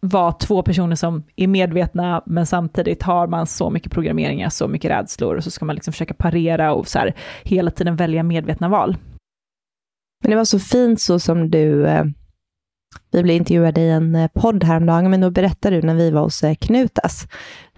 vara 0.00 0.32
två 0.32 0.62
personer 0.62 0.96
som 0.96 1.22
är 1.36 1.46
medvetna, 1.46 2.22
men 2.26 2.46
samtidigt 2.46 3.02
har 3.02 3.26
man 3.26 3.46
så 3.46 3.70
mycket 3.70 3.92
programmeringar, 3.92 4.48
så 4.48 4.68
mycket 4.68 4.90
rädslor, 4.90 5.36
och 5.36 5.44
så 5.44 5.50
ska 5.50 5.64
man 5.64 5.74
liksom 5.74 5.92
försöka 5.92 6.14
parera 6.14 6.72
och 6.74 6.88
så 6.88 6.98
här, 6.98 7.14
hela 7.42 7.70
tiden 7.70 7.96
välja 7.96 8.22
medvetna 8.22 8.68
val. 8.68 8.96
Men 10.22 10.30
det 10.30 10.36
var 10.36 10.44
så 10.44 10.58
fint 10.58 11.00
så 11.00 11.18
som 11.18 11.50
du, 11.50 11.86
eh, 11.86 12.04
vi 13.10 13.22
blev 13.22 13.36
intervjuade 13.36 13.80
i 13.80 13.90
en 13.90 14.14
eh, 14.14 14.30
podd 14.34 14.64
häromdagen, 14.64 15.10
men 15.10 15.20
då 15.20 15.30
berättade 15.30 15.76
du 15.80 15.86
när 15.86 15.94
vi 15.94 16.10
var 16.10 16.20
hos 16.22 16.42
eh, 16.44 16.54
Knutas, 16.54 17.26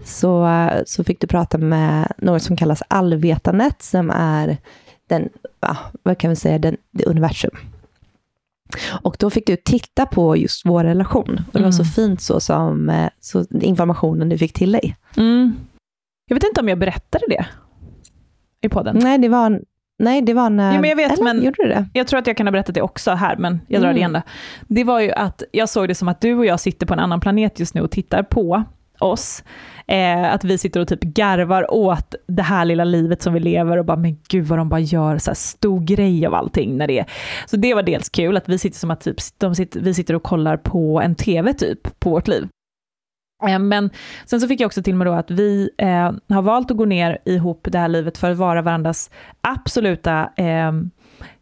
så, 0.03 0.47
eh, 0.47 0.81
så 0.85 1.03
fick 1.03 1.21
du 1.21 1.27
prata 1.27 1.57
med 1.57 2.11
något 2.17 2.43
som 2.43 2.55
kallas 2.57 2.83
allvetandet, 2.87 3.81
som 3.81 4.09
är 4.15 4.57
den, 5.07 5.29
ja, 5.59 5.77
vad 6.03 6.17
kan 6.17 6.29
vi 6.29 6.35
säga, 6.35 6.59
den, 6.59 6.77
det 6.91 7.05
universum. 7.05 7.51
Och 9.01 9.15
då 9.19 9.29
fick 9.29 9.47
du 9.47 9.55
titta 9.55 10.05
på 10.05 10.37
just 10.37 10.65
vår 10.65 10.83
relation. 10.83 11.41
Och 11.53 11.59
det 11.59 11.63
var 11.65 11.71
så 11.71 11.81
Mm. 11.81 11.91
fint 11.91 12.21
så 12.21 12.39
som 12.39 13.07
så 13.19 13.45
informationen 13.61 14.29
du 14.29 14.37
fick 14.37 14.53
till 14.53 14.71
dig. 14.71 14.95
Jag 16.27 16.35
vet 16.35 16.43
inte 16.43 16.61
om 16.61 16.69
jag 16.69 16.79
berättade 16.79 17.25
det 17.29 17.45
i 18.61 18.69
podden. 18.69 18.97
Nej, 19.03 19.17
det 19.17 19.29
var, 19.29 19.61
nej, 19.99 20.21
det 20.21 20.33
var 20.33 20.49
när... 20.49 20.75
Jo, 20.75 20.81
men 20.81 20.89
jag 20.89 20.97
vet, 20.97 21.11
eller, 21.11 21.23
men- 21.23 21.43
Gjorde 21.43 21.63
du 21.63 21.69
det? 21.69 21.85
Jag 21.93 22.07
tror 22.07 22.19
att 22.19 22.27
jag 22.27 22.37
kan 22.37 22.47
ha 22.47 22.51
berättat 22.51 22.75
det 22.75 22.81
också 22.81 23.11
här, 23.11 23.35
men 23.37 23.61
jag 23.67 23.81
drar 23.81 23.87
det 23.87 23.91
Mm. 23.91 23.97
igen 23.97 24.13
då. 24.13 24.21
Det 24.67 24.83
var 24.83 24.99
ju 24.99 25.11
att 25.11 25.43
jag 25.51 25.69
såg 25.69 25.87
det 25.87 25.95
som 25.95 26.07
att 26.07 26.21
du 26.21 26.33
och 26.33 26.45
jag 26.45 26.59
sitter 26.59 26.85
på 26.85 26.93
en 26.93 26.99
annan 26.99 27.19
planet 27.19 27.59
just 27.59 27.73
nu 27.75 27.81
och 27.81 27.91
tittar 27.91 28.23
på 28.23 28.63
oss. 28.99 29.43
Eh, 29.87 30.33
att 30.33 30.43
vi 30.43 30.57
sitter 30.57 30.79
och 30.79 30.87
typ 30.87 31.01
garvar 31.03 31.73
åt 31.73 32.15
det 32.27 32.41
här 32.43 32.65
lilla 32.65 32.83
livet 32.83 33.21
som 33.21 33.33
vi 33.33 33.39
lever 33.39 33.77
och 33.77 33.85
bara, 33.85 33.97
men 33.97 34.17
gud 34.29 34.45
vad 34.45 34.59
de 34.59 34.69
bara 34.69 34.79
gör 34.79 35.17
så 35.17 35.29
här 35.29 35.35
stor 35.35 35.79
grej 35.79 36.25
av 36.25 36.33
allting 36.35 36.77
när 36.77 36.87
det 36.87 36.99
är. 36.99 37.05
Så 37.45 37.57
det 37.57 37.73
var 37.73 37.83
dels 37.83 38.09
kul 38.09 38.37
att 38.37 38.49
vi 38.49 38.57
sitter 38.57 38.77
som 38.79 38.91
att 38.91 39.01
typ, 39.01 39.15
de 39.37 39.55
sitter, 39.55 39.79
vi 39.79 39.93
sitter 39.93 40.13
och 40.13 40.23
kollar 40.23 40.57
på 40.57 41.01
en 41.01 41.15
tv 41.15 41.53
typ, 41.53 41.99
på 41.99 42.09
vårt 42.09 42.27
liv. 42.27 42.47
Eh, 43.47 43.59
men 43.59 43.89
sen 44.25 44.41
så 44.41 44.47
fick 44.47 44.61
jag 44.61 44.65
också 44.65 44.83
till 44.83 44.95
mig 44.95 45.05
då 45.05 45.13
att 45.13 45.31
vi 45.31 45.69
eh, 45.77 46.11
har 46.29 46.41
valt 46.41 46.71
att 46.71 46.77
gå 46.77 46.85
ner 46.85 47.17
ihop 47.25 47.67
det 47.71 47.79
här 47.79 47.87
livet 47.87 48.17
för 48.17 48.31
att 48.31 48.37
vara 48.37 48.61
varandras 48.61 49.09
absoluta 49.41 50.29
eh, 50.35 50.71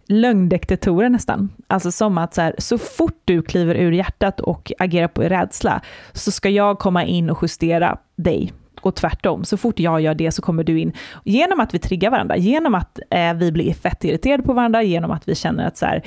lögndetektorer 0.07 1.09
nästan. 1.09 1.49
Alltså 1.67 1.91
som 1.91 2.17
att 2.17 2.33
så, 2.33 2.41
här, 2.41 2.55
så 2.57 2.77
fort 2.77 3.21
du 3.25 3.41
kliver 3.41 3.75
ur 3.75 3.91
hjärtat 3.91 4.39
och 4.39 4.71
agerar 4.79 5.07
på 5.07 5.21
rädsla 5.21 5.81
så 6.13 6.31
ska 6.31 6.49
jag 6.49 6.79
komma 6.79 7.03
in 7.03 7.29
och 7.29 7.37
justera 7.41 7.97
dig 8.15 8.53
och 8.81 8.95
tvärtom. 8.95 9.43
Så 9.43 9.57
fort 9.57 9.79
jag 9.79 10.01
gör 10.01 10.15
det 10.15 10.31
så 10.31 10.41
kommer 10.41 10.63
du 10.63 10.79
in. 10.79 10.93
Genom 11.23 11.59
att 11.59 11.73
vi 11.73 11.79
triggar 11.79 12.11
varandra, 12.11 12.37
genom 12.37 12.75
att 12.75 12.99
eh, 13.09 13.33
vi 13.33 13.51
blir 13.51 13.73
fett 13.73 14.03
irriterade 14.03 14.43
på 14.43 14.53
varandra, 14.53 14.83
genom 14.83 15.11
att 15.11 15.27
vi 15.27 15.35
känner 15.35 15.67
att 15.67 15.77
så 15.77 15.85
här, 15.85 16.03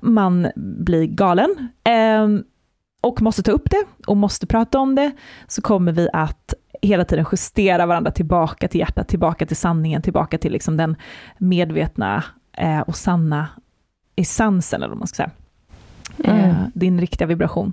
man 0.00 0.48
blir 0.56 1.06
galen 1.06 1.68
eh, 1.84 2.28
och 3.04 3.22
måste 3.22 3.42
ta 3.42 3.52
upp 3.52 3.70
det 3.70 3.84
och 4.06 4.16
måste 4.16 4.46
prata 4.46 4.78
om 4.78 4.94
det, 4.94 5.12
så 5.46 5.62
kommer 5.62 5.92
vi 5.92 6.08
att 6.12 6.54
hela 6.82 7.04
tiden 7.04 7.26
justera 7.32 7.86
varandra 7.86 8.10
tillbaka 8.10 8.68
till 8.68 8.80
hjärtat, 8.80 9.08
tillbaka 9.08 9.46
till 9.46 9.56
sanningen, 9.56 10.02
tillbaka 10.02 10.38
till 10.38 10.52
liksom 10.52 10.76
den 10.76 10.96
medvetna 11.38 12.24
eh, 12.52 12.80
och 12.80 12.96
sanna 12.96 13.48
essensen, 14.16 14.82
eller 14.82 14.88
vad 14.88 14.98
man 14.98 15.06
ska 15.06 15.16
säga. 15.16 15.30
Mm. 16.24 16.50
Eh, 16.50 16.56
din 16.74 17.00
riktiga 17.00 17.26
vibration. 17.26 17.72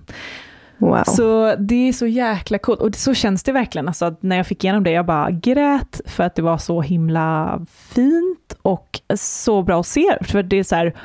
Wow. 0.77 1.03
Så 1.03 1.55
det 1.55 1.89
är 1.89 1.93
så 1.93 2.07
jäkla 2.07 2.57
coolt. 2.57 2.79
Och 2.82 2.95
så 2.95 3.13
känns 3.13 3.43
det 3.43 3.51
verkligen. 3.51 3.88
Alltså, 3.88 4.15
när 4.19 4.38
jag 4.38 4.47
fick 4.47 4.63
igenom 4.63 4.84
det, 4.84 4.91
jag 4.91 5.05
bara 5.05 5.32
grät 5.32 6.01
för 6.05 6.23
att 6.23 6.36
det 6.36 6.41
var 6.41 6.57
så 6.57 6.82
himla 6.82 7.59
fint 7.69 8.57
och 8.61 8.99
så 9.15 9.63
bra 9.63 9.79
att 9.79 9.88
se. 9.88 10.17
För 10.21 10.43
det 10.43 10.55
är, 10.55 10.63
så 10.63 10.75
här, 10.75 10.95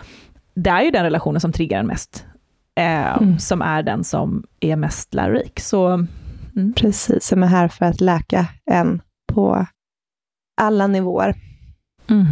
det 0.54 0.70
är 0.70 0.82
ju 0.82 0.90
den 0.90 1.02
relationen 1.02 1.40
som 1.40 1.52
triggar 1.52 1.80
en 1.80 1.86
mest. 1.86 2.25
Eh, 2.76 3.16
mm. 3.22 3.38
Som 3.38 3.62
är 3.62 3.82
den 3.82 4.04
som 4.04 4.44
är 4.60 4.76
mest 4.76 5.14
lärorik. 5.14 5.60
Så, 5.60 5.88
mm. 6.56 6.72
Precis, 6.76 7.26
som 7.26 7.42
är 7.42 7.46
här 7.46 7.68
för 7.68 7.86
att 7.86 8.00
läka 8.00 8.46
en 8.70 9.02
på 9.32 9.66
alla 10.60 10.86
nivåer. 10.86 11.34
Mm. 12.10 12.26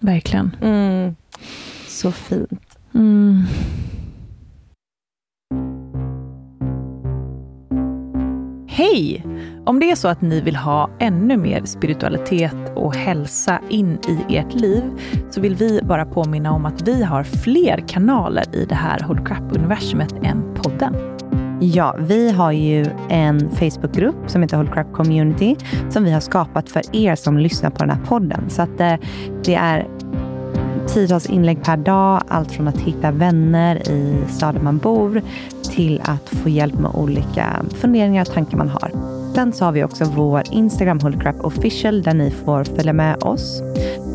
Verkligen. 0.00 0.56
Mm. 0.62 1.16
Så 1.86 2.12
fint. 2.12 2.78
Mm. 2.94 3.42
Hej! 8.68 9.24
Om 9.64 9.80
det 9.80 9.90
är 9.90 9.94
så 9.94 10.08
att 10.08 10.20
ni 10.20 10.40
vill 10.40 10.56
ha 10.56 10.90
ännu 10.98 11.36
mer 11.36 11.64
spiritualitet 11.64 12.56
och 12.74 12.96
hälsa 12.96 13.60
in 13.68 13.98
i 14.08 14.36
ert 14.36 14.54
liv 14.54 14.82
så 15.30 15.40
vill 15.40 15.54
vi 15.54 15.80
bara 15.82 16.04
påminna 16.04 16.52
om 16.52 16.66
att 16.66 16.88
vi 16.88 17.02
har 17.02 17.24
fler 17.24 17.84
kanaler 17.88 18.44
i 18.52 18.64
det 18.64 18.74
här 18.74 19.00
Hold 19.00 19.26
Crap-universumet 19.26 20.14
än 20.22 20.54
podden. 20.54 20.94
Ja, 21.60 21.96
vi 21.98 22.30
har 22.30 22.52
ju 22.52 22.86
en 23.08 23.50
Facebookgrupp 23.50 24.30
som 24.30 24.42
heter 24.42 24.56
Hold 24.56 24.72
Crap 24.72 24.92
Community 24.92 25.56
som 25.90 26.04
vi 26.04 26.10
har 26.10 26.20
skapat 26.20 26.70
för 26.70 26.96
er 26.96 27.14
som 27.14 27.38
lyssnar 27.38 27.70
på 27.70 27.78
den 27.78 27.90
här 27.90 28.04
podden. 28.04 28.50
Så 28.50 28.62
att 28.62 28.80
eh, 28.80 28.94
det 29.44 29.54
är 29.54 29.86
tiotals 30.88 31.26
inlägg 31.26 31.64
per 31.64 31.76
dag. 31.76 32.22
Allt 32.28 32.52
från 32.52 32.68
att 32.68 32.78
hitta 32.78 33.10
vänner 33.10 33.88
i 33.90 34.24
staden 34.28 34.64
man 34.64 34.78
bor 34.78 35.22
till 35.62 36.00
att 36.04 36.28
få 36.28 36.48
hjälp 36.48 36.74
med 36.74 36.90
olika 36.94 37.62
funderingar 37.74 38.22
och 38.22 38.34
tankar 38.34 38.58
man 38.58 38.68
har. 38.68 38.90
Sen 39.34 39.52
så 39.52 39.64
har 39.64 39.72
vi 39.72 39.84
också 39.84 40.04
vår 40.04 40.42
Instagram 40.50 41.00
Holycrap 41.00 41.44
official 41.44 42.02
där 42.02 42.14
ni 42.14 42.30
får 42.30 42.64
följa 42.64 42.92
med 42.92 43.22
oss. 43.22 43.62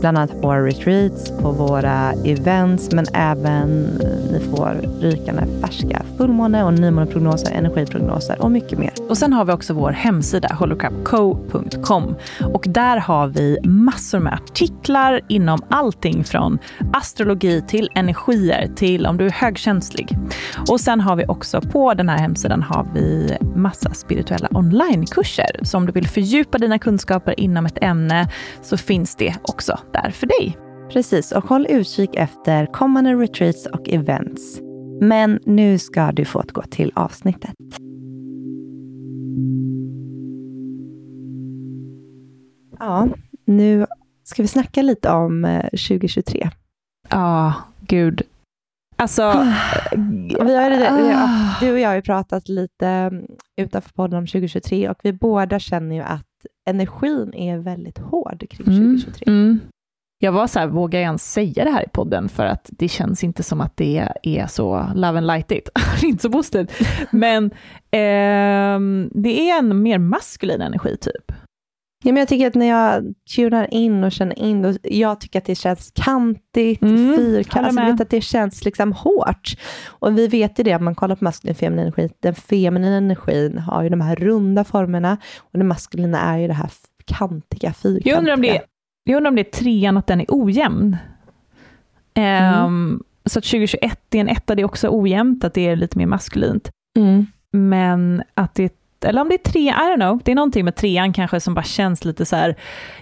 Bland 0.05 0.17
annat 0.17 0.41
på 0.41 0.47
våra 0.47 0.65
retreats, 0.65 1.31
på 1.41 1.51
våra 1.51 2.13
events, 2.13 2.91
men 2.91 3.05
även 3.13 3.83
ni 4.31 4.39
får 4.39 5.01
rykande 5.01 5.43
färska 5.61 6.01
fullmåne 6.17 6.63
och 6.63 6.73
nymåneprognoser, 6.73 7.51
energiprognoser 7.51 8.41
och 8.41 8.51
mycket 8.51 8.79
mer. 8.79 8.93
Och 9.09 9.17
sen 9.17 9.33
har 9.33 9.45
vi 9.45 9.53
också 9.53 9.73
vår 9.73 9.91
hemsida 9.91 10.47
holocrapco.com 10.53 12.15
och 12.53 12.65
där 12.67 12.97
har 12.97 13.27
vi 13.27 13.57
massor 13.63 14.19
med 14.19 14.33
artiklar 14.33 15.21
inom 15.27 15.61
allting 15.69 16.23
från 16.23 16.59
astrologi 16.93 17.61
till 17.67 17.89
energier 17.95 18.69
till 18.75 19.05
om 19.05 19.17
du 19.17 19.25
är 19.25 19.31
högkänslig. 19.31 20.17
Och 20.69 20.79
sen 20.79 21.01
har 21.01 21.15
vi 21.15 21.25
också 21.25 21.61
på 21.61 21.93
den 21.93 22.09
här 22.09 22.17
hemsidan 22.17 22.61
har 22.61 22.87
vi 22.93 23.37
massa 23.55 23.93
spirituella 23.93 24.47
onlinekurser. 24.51 25.59
Så 25.63 25.77
om 25.77 25.85
du 25.85 25.91
vill 25.91 26.07
fördjupa 26.07 26.57
dina 26.57 26.79
kunskaper 26.79 27.39
inom 27.39 27.65
ett 27.65 27.77
ämne 27.83 28.29
så 28.61 28.77
finns 28.77 29.15
det 29.15 29.35
också 29.41 29.79
där 30.01 30.11
för 30.11 30.27
dig. 30.27 30.57
Precis, 30.89 31.31
och 31.31 31.43
håll 31.43 31.67
utkik 31.69 32.15
efter 32.15 32.65
kommande 32.65 33.13
retreats 33.13 33.65
och 33.65 33.89
events. 33.89 34.59
Men 35.01 35.39
nu 35.45 35.77
ska 35.77 36.11
du 36.11 36.25
få 36.25 36.43
gå 36.47 36.61
till 36.61 36.91
avsnittet. 36.95 37.51
Ja, 42.79 43.07
nu 43.45 43.85
ska 44.23 44.41
vi 44.41 44.47
snacka 44.47 44.81
lite 44.81 45.11
om 45.11 45.61
2023. 45.71 46.41
Eh, 46.41 46.49
ja, 47.09 47.53
gud. 47.81 48.21
Alltså... 48.95 49.45
vi 50.21 50.55
har, 50.55 50.71
ah. 51.13 51.55
du 51.59 51.71
och 51.71 51.79
jag 51.79 51.89
har 51.89 51.95
ju 51.95 52.01
pratat 52.01 52.49
lite 52.49 52.87
mm, 52.87 53.25
utanför 53.55 53.89
podden 53.89 54.19
om 54.19 54.27
2023 54.27 54.89
och 54.89 54.99
vi 55.03 55.13
båda 55.13 55.59
känner 55.59 55.95
ju 55.95 56.01
att 56.01 56.25
energin 56.65 57.33
är 57.33 57.57
väldigt 57.57 57.97
hård 57.97 58.49
kring 58.49 58.65
2023. 58.65 59.23
Mm, 59.27 59.39
mm. 59.41 59.59
Jag 60.25 60.31
var 60.31 60.47
så 60.47 60.59
här, 60.59 60.67
vågar 60.67 60.99
jag 60.99 61.05
ens 61.05 61.31
säga 61.31 61.63
det 61.63 61.71
här 61.71 61.83
i 61.83 61.89
podden? 61.89 62.29
För 62.29 62.45
att 62.45 62.69
det 62.71 62.87
känns 62.87 63.23
inte 63.23 63.43
som 63.43 63.61
att 63.61 63.77
det 63.77 64.09
är 64.23 64.47
så 64.47 64.91
love 64.95 65.17
and 65.17 65.27
light 65.27 65.51
it. 65.51 65.69
inte 66.03 66.21
så 66.21 66.29
positivt. 66.29 66.71
Men 67.11 67.45
eh, 67.91 68.79
det 69.21 69.49
är 69.49 69.59
en 69.59 69.81
mer 69.81 69.97
maskulin 69.97 70.61
energi 70.61 70.97
typ. 70.97 71.31
Ja, 72.03 72.11
men 72.11 72.17
jag 72.17 72.27
tycker 72.27 72.47
att 72.47 72.55
när 72.55 72.65
jag 72.65 73.03
tunar 73.35 73.73
in 73.73 74.03
och 74.03 74.11
känner 74.11 74.39
in, 74.39 74.61
då, 74.61 74.73
jag 74.83 75.21
tycker 75.21 75.39
att 75.39 75.45
det 75.45 75.55
känns 75.55 75.91
kantigt, 75.95 76.81
mm, 76.81 77.15
fyrkantigt, 77.15 77.79
alltså, 77.79 78.03
att 78.03 78.09
det 78.09 78.21
känns 78.21 78.65
liksom 78.65 78.93
hårt. 78.93 79.57
Och 79.87 80.17
vi 80.17 80.27
vet 80.27 80.59
ju 80.59 80.63
det, 80.63 80.75
om 80.75 80.85
man 80.85 80.95
kollar 80.95 81.15
på 81.15 81.23
maskulin 81.23 81.51
och 81.51 81.57
feminin 81.57 81.79
energi, 81.79 82.09
den 82.19 82.35
feminina 82.35 82.97
energin 82.97 83.57
har 83.57 83.83
ju 83.83 83.89
de 83.89 84.01
här 84.01 84.15
runda 84.15 84.63
formerna 84.63 85.17
och 85.37 85.59
den 85.59 85.67
maskulina 85.67 86.19
är 86.19 86.37
ju 86.37 86.47
det 86.47 86.53
här 86.53 86.69
kantiga, 87.05 87.73
fyrkantiga. 87.73 88.13
Jag 88.13 88.19
undrar 88.19 88.33
om 88.33 88.41
det 88.41 88.57
är, 88.57 88.63
jag 89.09 89.17
undrar 89.17 89.29
om 89.29 89.35
det 89.35 89.41
är 89.41 89.51
trean, 89.51 89.97
att 89.97 90.07
den 90.07 90.21
är 90.21 90.25
ojämn. 90.29 90.97
Mm. 92.13 92.65
Um, 92.65 93.03
så 93.25 93.39
att 93.39 93.45
2021 93.45 94.15
är 94.15 94.19
en 94.19 94.29
etta, 94.29 94.55
det 94.55 94.61
är 94.61 94.65
också 94.65 94.89
ojämnt, 94.91 95.43
att 95.43 95.53
det 95.53 95.67
är 95.67 95.75
lite 95.75 95.97
mer 95.97 96.05
maskulint. 96.05 96.69
Mm. 96.97 97.25
Men 97.51 98.23
att 98.33 98.55
det 98.55 98.73
eller 99.05 99.21
om 99.21 99.29
det 99.29 99.35
är 99.35 99.51
tre, 99.51 99.61
I 99.61 99.71
don't 99.71 99.95
know, 99.95 100.21
det 100.23 100.31
är 100.31 100.35
någonting 100.35 100.65
med 100.65 100.75
trean 100.75 101.13
kanske 101.13 101.39
som 101.39 101.53
bara 101.53 101.63
känns 101.63 102.05
lite 102.05 102.25
så 102.25 102.35
här, 102.35 102.55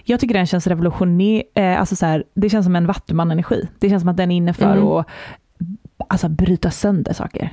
jag 0.04 0.20
tycker 0.20 0.34
den 0.34 0.46
känns 0.46 0.66
revolutionerande, 0.66 1.44
eh, 1.54 1.80
alltså 1.80 1.96
så 1.96 2.06
här, 2.06 2.24
det 2.34 2.50
känns 2.50 2.66
som 2.66 2.76
en 2.76 2.86
vattuman-energi. 2.86 3.68
Det 3.78 3.88
känns 3.88 4.02
som 4.02 4.08
att 4.08 4.16
den 4.16 4.30
är 4.30 4.36
inne 4.36 4.54
för 4.54 4.76
mm. 4.76 4.88
att 4.88 5.06
alltså, 6.08 6.28
bryta 6.28 6.70
sönder 6.70 7.12
saker. 7.12 7.52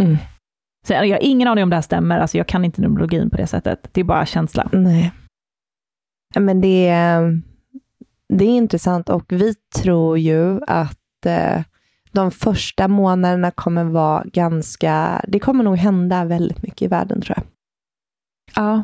Mm. 0.00 0.16
Så 0.86 0.92
jag 0.92 0.98
har 0.98 1.18
ingen 1.22 1.48
aning 1.48 1.64
om 1.64 1.70
det 1.70 1.76
här 1.76 1.82
stämmer, 1.82 2.18
alltså 2.18 2.38
jag 2.38 2.46
kan 2.46 2.64
inte 2.64 2.80
numerologin 2.80 3.30
på 3.30 3.36
det 3.36 3.46
sättet. 3.46 3.88
Det 3.92 4.00
är 4.00 4.04
bara 4.04 4.26
känsla. 4.26 4.68
Nej. 4.72 5.12
Men 6.34 6.60
det 6.60 6.88
är, 6.88 7.42
det 8.38 8.44
är 8.44 8.56
intressant 8.56 9.08
och 9.08 9.24
vi 9.28 9.54
tror 9.76 10.18
ju 10.18 10.60
att 10.66 11.26
eh, 11.26 11.62
de 12.12 12.30
första 12.30 12.88
månaderna 12.88 13.50
kommer 13.50 13.84
vara 13.84 14.24
ganska, 14.24 15.24
det 15.28 15.38
kommer 15.38 15.64
nog 15.64 15.76
hända 15.76 16.24
väldigt 16.24 16.62
mycket 16.62 16.82
i 16.82 16.86
världen 16.86 17.20
tror 17.20 17.36
jag. 17.36 17.44
Ja, 18.54 18.82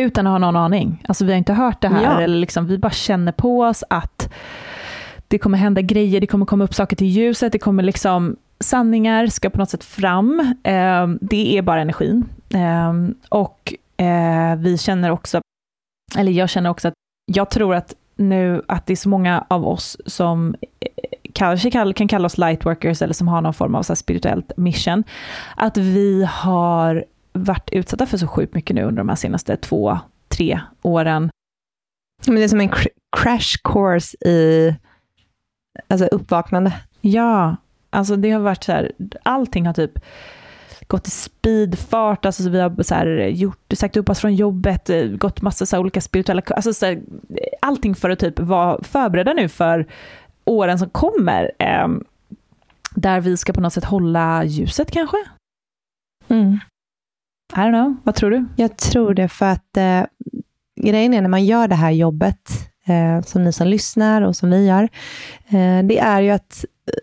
utan 0.00 0.26
att 0.26 0.30
ha 0.30 0.38
någon 0.38 0.56
aning. 0.56 1.04
Alltså 1.08 1.24
vi 1.24 1.32
har 1.32 1.38
inte 1.38 1.52
hört 1.52 1.80
det 1.80 1.88
här, 1.88 2.02
ja. 2.02 2.20
eller 2.20 2.38
liksom, 2.38 2.66
vi 2.66 2.78
bara 2.78 2.92
känner 2.92 3.32
på 3.32 3.60
oss 3.60 3.84
att 3.90 4.32
det 5.28 5.38
kommer 5.38 5.58
hända 5.58 5.80
grejer, 5.80 6.20
det 6.20 6.26
kommer 6.26 6.46
komma 6.46 6.64
upp 6.64 6.74
saker 6.74 6.96
till 6.96 7.06
ljuset, 7.06 7.52
det 7.52 7.58
kommer 7.58 7.82
liksom, 7.82 8.36
sanningar 8.60 9.26
ska 9.26 9.50
på 9.50 9.58
något 9.58 9.70
sätt 9.70 9.84
fram. 9.84 10.40
Eh, 10.62 11.08
det 11.20 11.58
är 11.58 11.62
bara 11.62 11.80
energin. 11.80 12.24
Eh, 12.54 12.92
och 13.28 13.74
vi 14.58 14.78
känner 14.78 15.10
också, 15.10 15.40
eller 16.16 16.32
jag 16.32 16.48
känner 16.48 16.70
också 16.70 16.88
att 16.88 16.94
jag 17.26 17.50
tror 17.50 17.74
att 17.74 17.94
nu 18.16 18.62
att 18.68 18.86
det 18.86 18.92
är 18.92 18.96
så 18.96 19.08
många 19.08 19.44
av 19.48 19.68
oss 19.68 19.96
som 20.06 20.54
eh, 20.80 20.88
kanske 21.32 21.70
kan 21.70 22.08
kalla 22.08 22.26
oss 22.26 22.38
lightworkers 22.38 23.02
eller 23.02 23.14
som 23.14 23.28
har 23.28 23.40
någon 23.40 23.54
form 23.54 23.74
av 23.74 23.82
så 23.82 23.96
spirituellt 23.96 24.56
mission, 24.56 25.04
att 25.56 25.76
vi 25.76 26.28
har 26.30 27.04
varit 27.32 27.70
utsatta 27.72 28.06
för 28.06 28.18
så 28.18 28.26
sjukt 28.26 28.54
mycket 28.54 28.76
nu 28.76 28.82
under 28.82 28.98
de 28.98 29.08
här 29.08 29.16
senaste 29.16 29.56
två, 29.56 29.98
tre 30.28 30.60
åren. 30.82 31.30
Men 32.26 32.36
det 32.36 32.44
är 32.44 32.48
som 32.48 32.60
en 32.60 32.72
crash 33.16 33.58
course 33.64 34.16
i 34.28 34.74
alltså 35.88 36.06
uppvaknande. 36.06 36.72
Ja, 37.00 37.56
alltså 37.90 38.16
det 38.16 38.30
har 38.30 38.40
varit 38.40 38.64
så 38.64 38.72
här, 38.72 38.92
allting 39.22 39.66
har 39.66 39.74
typ 39.74 39.98
gått 40.94 41.08
i 41.08 41.10
speedfart, 41.10 42.24
alltså 42.24 42.50
vi 42.50 42.60
har 42.60 42.82
så 42.82 42.94
här 42.94 43.06
gjort, 43.26 43.72
sagt 43.74 43.96
upp 43.96 44.08
oss 44.08 44.20
från 44.20 44.34
jobbet, 44.34 44.90
eh, 44.90 45.04
gått 45.04 45.42
massa 45.42 45.66
så 45.66 45.78
olika 45.78 46.00
spirituella, 46.00 46.42
alltså 46.46 46.72
så 46.72 46.86
här, 46.86 47.02
allting 47.60 47.94
för 47.94 48.10
att 48.10 48.18
typ 48.18 48.40
vara 48.40 48.82
förberedda 48.82 49.32
nu 49.32 49.48
för 49.48 49.86
åren 50.44 50.78
som 50.78 50.90
kommer. 50.90 51.52
Eh, 51.58 51.88
där 52.94 53.20
vi 53.20 53.36
ska 53.36 53.52
på 53.52 53.60
något 53.60 53.72
sätt 53.72 53.84
hålla 53.84 54.44
ljuset 54.44 54.90
kanske? 54.90 55.16
Mm. 56.28 56.58
I 57.52 57.56
don't 57.56 57.72
know, 57.72 57.96
vad 58.04 58.14
tror 58.14 58.30
du? 58.30 58.44
Jag 58.56 58.76
tror 58.76 59.14
det 59.14 59.28
för 59.28 59.46
att 59.46 59.76
eh, 59.76 60.02
grejen 60.80 61.14
är 61.14 61.20
när 61.20 61.28
man 61.28 61.44
gör 61.44 61.68
det 61.68 61.74
här 61.74 61.90
jobbet, 61.90 62.50
eh, 62.86 63.22
som 63.22 63.44
ni 63.44 63.52
som 63.52 63.66
lyssnar 63.66 64.22
och 64.22 64.36
som 64.36 64.50
vi 64.50 64.66
gör, 64.66 64.82
eh, 65.48 65.82
det 65.84 65.98
är 65.98 66.20
ju 66.20 66.30
att 66.30 66.64
eh, 66.86 66.94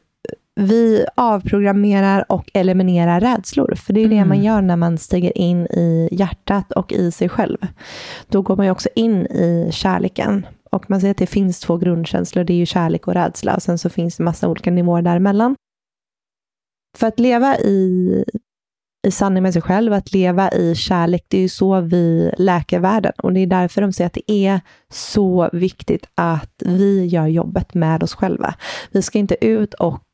vi 0.56 1.06
avprogrammerar 1.16 2.26
och 2.30 2.50
eliminerar 2.54 3.20
rädslor. 3.20 3.76
För 3.76 3.94
det 3.94 4.04
är 4.04 4.08
det 4.08 4.16
Mm. 4.16 4.28
man 4.28 4.44
gör 4.44 4.62
när 4.62 4.76
man 4.76 4.98
stiger 4.98 5.38
in 5.38 5.66
i 5.66 6.10
hjärtat 6.12 6.72
och 6.72 6.92
i 6.92 7.12
sig 7.12 7.30
själv. 7.30 7.58
Då 8.28 8.42
går 8.42 8.56
man 8.56 8.66
ju 8.66 8.72
också 8.72 8.90
in 8.96 9.26
i 9.26 9.70
kärleken. 9.72 10.46
Och 10.72 10.90
man 10.90 11.02
säger 11.02 11.12
att 11.12 11.18
det 11.18 11.28
finns 11.28 11.60
två 11.60 11.78
grundkänslor, 11.78 12.44
det 12.44 12.54
är 12.54 12.58
ju 12.58 12.66
kärlek 12.66 13.08
och 13.08 13.14
rädsla. 13.14 13.56
Och 13.56 13.64
sen 13.64 13.78
så 13.78 13.90
finns 13.90 14.18
det 14.18 14.24
massa 14.24 14.48
olika 14.48 14.72
nivåer 14.72 15.02
däremellan. 15.02 15.56
För 16.98 17.08
att 17.08 17.20
leva 17.20 17.58
i, 17.58 18.24
i 19.08 19.12
sanning 19.12 19.44
med 19.44 19.54
sig 19.54 19.62
själv, 19.62 19.94
att 19.94 20.14
leva 20.14 20.52
i 20.52 20.76
kärlek, 20.76 21.26
det 21.28 21.38
är 21.38 21.42
ju 21.42 21.50
så 21.50 21.82
vi 21.82 22.32
läker 22.38 22.80
världen. 22.80 23.14
Och 23.18 23.34
det 23.34 23.40
är 23.40 23.48
därför 23.48 23.82
de 23.82 23.94
säger 23.94 24.06
att 24.06 24.14
det 24.14 24.32
är 24.32 24.62
så 24.90 25.50
viktigt 25.54 26.06
att 26.16 26.64
vi 26.66 27.06
gör 27.06 27.28
jobbet 27.28 27.74
med 27.74 28.04
oss 28.04 28.14
själva. 28.14 28.54
Vi 28.92 29.02
ska 29.02 29.20
inte 29.20 29.46
ut 29.46 29.74
och 29.74 30.06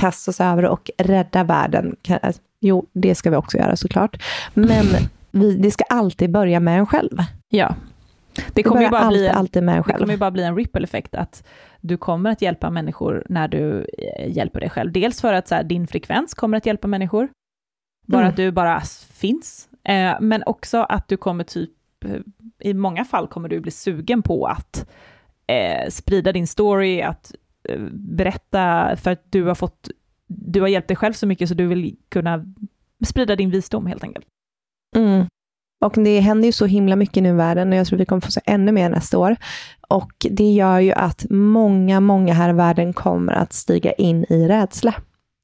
kasta 0.00 0.30
oss 0.30 0.40
över 0.40 0.64
och 0.66 0.90
rädda 0.98 1.44
världen. 1.44 1.96
Ka- 2.02 2.40
Jo, 2.60 2.86
det 2.92 3.14
ska 3.14 3.30
vi 3.30 3.36
också 3.36 3.58
göra 3.58 3.76
såklart. 3.76 4.22
Men 4.54 4.86
vi, 5.30 5.56
det 5.56 5.70
ska 5.70 5.84
alltid 5.84 6.30
börja 6.30 6.60
med 6.60 6.78
en 6.78 6.86
själv. 6.86 7.16
Ja. 7.48 7.74
Det 8.34 8.42
Det 8.54 8.62
kommer 8.62 8.82
ju 8.82 8.90
bara 8.90 9.08
bli 9.08 9.16
alltid, 9.18 9.30
en, 9.30 9.36
alltid 9.36 9.62
med 9.62 9.72
en 9.76 9.82
det 9.82 9.84
kommer 9.92 9.98
själv. 9.98 10.10
ju 10.10 10.16
bara 10.16 10.30
bli 10.30 10.42
en 10.42 10.56
ripple 10.56 10.82
effekt 10.84 11.14
att 11.14 11.44
du 11.80 11.96
kommer 11.96 12.30
att 12.30 12.42
hjälpa 12.42 12.70
människor 12.70 13.24
när 13.28 13.48
du 13.48 13.86
eh, 13.98 14.36
hjälper 14.36 14.60
dig 14.60 14.70
själv. 14.70 14.92
Dels 14.92 15.20
för 15.20 15.32
att 15.32 15.48
så 15.48 15.54
här, 15.54 15.64
din 15.64 15.86
frekvens 15.86 16.34
kommer 16.34 16.56
att 16.56 16.66
hjälpa 16.66 16.88
människor, 16.88 17.28
bara 18.06 18.20
Mm. 18.22 18.30
att 18.30 18.36
du 18.36 18.50
bara 18.52 18.80
finns. 19.12 19.68
Eh, 19.84 20.12
men 20.20 20.42
också 20.46 20.78
att 20.82 21.08
du 21.08 21.16
kommer 21.16 21.44
typ, 21.44 21.70
eh, 22.04 22.10
i 22.60 22.74
många 22.74 23.04
fall 23.04 23.28
kommer 23.28 23.48
du 23.48 23.60
bli 23.60 23.70
sugen 23.70 24.22
på 24.22 24.46
att 24.46 24.86
eh, 25.46 25.88
sprida 25.90 26.32
din 26.32 26.46
story, 26.46 27.02
att 27.02 27.32
berätta 27.90 28.96
för 28.96 29.10
att 29.10 29.22
du 29.30 29.42
har 29.42 29.54
fått, 29.54 29.88
du 30.28 30.60
har 30.60 30.68
hjälpt 30.68 30.88
dig 30.88 30.96
själv 30.96 31.12
så 31.12 31.26
mycket 31.26 31.48
så 31.48 31.54
du 31.54 31.66
vill 31.66 31.96
kunna 32.08 32.44
sprida 33.06 33.36
din 33.36 33.50
visdom 33.50 33.86
helt 33.86 34.04
enkelt. 34.04 34.26
Mm. 34.96 35.26
Och 35.84 35.94
det 35.96 36.20
händer 36.20 36.46
ju 36.46 36.52
så 36.52 36.66
himla 36.66 36.96
mycket 36.96 37.22
nu 37.22 37.28
i 37.28 37.32
världen 37.32 37.72
och 37.72 37.78
jag 37.78 37.86
tror 37.86 37.98
vi 37.98 38.06
kommer 38.06 38.20
få 38.20 38.30
se 38.30 38.40
ännu 38.44 38.72
mer 38.72 38.90
nästa 38.90 39.18
år. 39.18 39.36
Och 39.88 40.12
det 40.30 40.52
gör 40.52 40.78
ju 40.80 40.92
att 40.92 41.26
många, 41.30 42.00
många 42.00 42.34
här 42.34 42.50
i 42.50 42.52
världen 42.52 42.92
kommer 42.92 43.32
att 43.32 43.52
stiga 43.52 43.92
in 43.92 44.24
i 44.28 44.48
rädsla. 44.48 44.94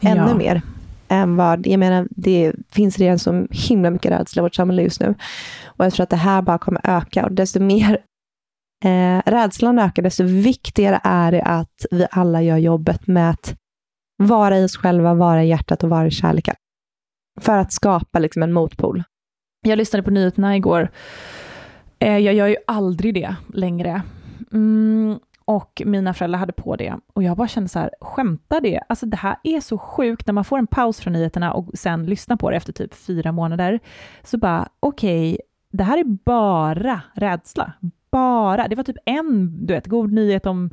Ännu 0.03 0.21
Ja. 0.31 0.35
mer 0.35 0.63
än 1.09 1.37
vad, 1.37 1.67
jag 1.67 1.79
menar, 1.79 2.09
det 2.11 2.53
finns 2.69 2.99
redan 2.99 3.19
så 3.19 3.47
himla 3.51 3.91
mycket 3.91 4.13
rädsla 4.13 4.41
i 4.41 4.43
vårt 4.43 4.55
samhälle 4.55 4.83
just 4.83 5.01
nu. 5.01 5.15
Och 5.65 5.85
jag 5.85 5.93
tror 5.93 6.05
att 6.05 6.11
det 6.11 6.17
här 6.17 6.43
bara 6.43 6.59
kommer 6.59 6.81
öka 6.85 7.25
och 7.25 7.33
desto 7.33 7.61
mer 7.61 7.99
eh, 8.85 9.23
rädslan 9.27 9.79
ökar, 9.79 10.03
desto 10.03 10.25
viktigare 10.25 11.01
är 11.05 11.33
det 11.33 11.43
att 11.43 11.87
vi 11.91 12.07
alla 12.11 12.43
gör 12.43 12.57
jobbet 12.57 13.07
med 13.07 13.31
att 13.31 13.55
vara 14.17 14.59
i 14.59 14.65
oss 14.65 14.77
själva, 14.77 15.15
vara 15.15 15.45
i 15.45 15.49
hjärtat 15.49 15.85
och 15.85 15.91
vara 15.91 16.07
i 16.07 16.11
kärleken. 16.11 16.55
För 17.41 17.59
att 17.59 17.73
skapa 17.73 18.19
liksom 18.19 18.43
en 18.43 18.53
motpol. 18.53 19.03
Jag 19.67 19.77
lyssnade 19.77 20.03
på 20.03 20.11
nyheterna 20.11 20.57
igår. 20.57 20.91
Eh, 21.99 22.19
jag 22.19 22.35
gör 22.35 22.47
ju 22.47 22.57
aldrig 22.67 23.15
det 23.15 23.37
längre. 23.55 24.03
Mm, 24.53 25.19
och 25.45 25.83
mina 25.85 26.15
föräldrar 26.15 26.39
hade 26.39 26.53
på 26.53 26.77
det. 26.77 26.95
Och 27.15 27.23
jag 27.23 27.37
bara 27.37 27.49
kände 27.49 27.69
så 27.69 27.79
här, 27.79 27.91
skämtar 28.01 28.61
det? 28.61 28.81
Alltså 28.89 29.07
det 29.07 29.17
här 29.17 29.37
är 29.43 29.61
så 29.61 29.79
sjukt 29.79 30.27
när 30.27 30.33
man 30.33 30.45
får 30.45 30.59
en 30.59 30.67
paus 30.67 31.01
från 31.01 31.13
nyheterna 31.13 31.53
och 31.53 31.71
sen 31.75 32.07
lyssnar 32.07 32.37
på 32.37 32.51
det 32.51 32.57
efter 32.57 32.73
typ 32.73 32.95
fyra 32.95 33.33
månader. 33.33 33.81
Så 34.23 34.39
bara, 34.39 34.69
okej, 34.81 35.41
det 35.73 35.85
här 35.85 35.99
är 35.99 36.05
bara 36.05 37.03
rädsla. 37.15 37.73
Bara. 38.13 38.69
Det 38.69 38.77
var 38.77 38.85
typ 38.85 38.97
en, 39.07 39.59
du 39.67 39.75
vet, 39.75 39.87
god 39.87 40.13
nyhet 40.13 40.47
om, 40.47 40.71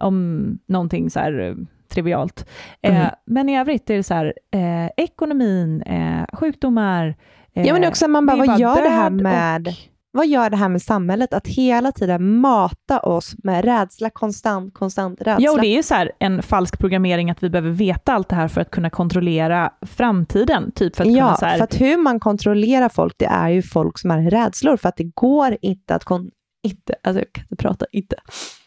om 0.00 0.58
någonting 0.66 1.10
så 1.10 1.20
här 1.20 1.40
eh, 1.40 1.54
trivialt. 1.90 2.48
Eh, 2.82 2.96
Mm. 3.00 3.10
men 3.26 3.48
i 3.48 3.58
övrigt 3.58 3.90
är 3.90 3.96
det 3.96 4.02
så 4.02 4.14
här, 4.14 4.32
eh, 4.54 4.90
ekonomin, 4.96 5.82
eh, 5.82 6.24
sjukdomar, 6.36 7.14
Ja, 7.52 7.72
men 7.72 7.84
också 7.88 8.08
man 8.08 8.26
bara, 8.26 8.36
vad 8.36 8.60
gör 8.60 8.82
det 8.82 8.88
här 8.88 9.10
med- 9.10 9.68
och- 9.68 9.74
Vad 10.10 10.26
gör 10.26 10.50
det 10.50 10.56
här 10.56 10.68
med 10.68 10.82
samhället? 10.82 11.34
Att 11.34 11.46
hela 11.46 11.92
tiden 11.92 12.36
mata 12.40 13.00
oss 13.00 13.34
med 13.44 13.64
rädsla, 13.64 14.10
konstant, 14.10 14.74
konstant 14.74 15.20
rädsla. 15.22 15.44
Ja, 15.44 15.52
och 15.52 15.60
det 15.60 15.66
är 15.66 15.76
ju 15.76 15.82
så 15.82 15.94
här 15.94 16.12
en 16.18 16.42
falsk 16.42 16.78
programmering 16.78 17.30
att 17.30 17.42
vi 17.42 17.50
behöver 17.50 17.70
veta 17.70 18.12
allt 18.12 18.28
det 18.28 18.36
här 18.36 18.48
för 18.48 18.60
att 18.60 18.70
kunna 18.70 18.90
kontrollera 18.90 19.70
framtiden. 19.82 20.70
Typ 20.72 20.96
för 20.96 21.04
att 21.04 21.08
kunna 21.08 21.18
ja, 21.18 21.36
så 21.36 21.44
här, 21.46 21.56
för 21.56 21.64
att 21.64 21.80
hur 21.80 21.96
man 21.96 22.20
kontrollerar 22.20 22.88
folk, 22.88 23.14
det 23.18 23.26
är 23.26 23.48
ju 23.48 23.62
folk 23.62 23.98
som 23.98 24.10
är 24.10 24.30
rädslor, 24.30 24.76
för 24.76 24.88
att 24.88 24.96
det 24.96 25.04
går 25.14 25.56
inte 25.62 25.94
att 25.94 26.04
kon- 26.04 26.30
inte, 26.62 26.94
alltså 27.02 27.20
jag 27.20 27.32
kan 27.32 27.44
inte 27.44 27.56
prata, 27.56 27.86
inte. 27.92 28.16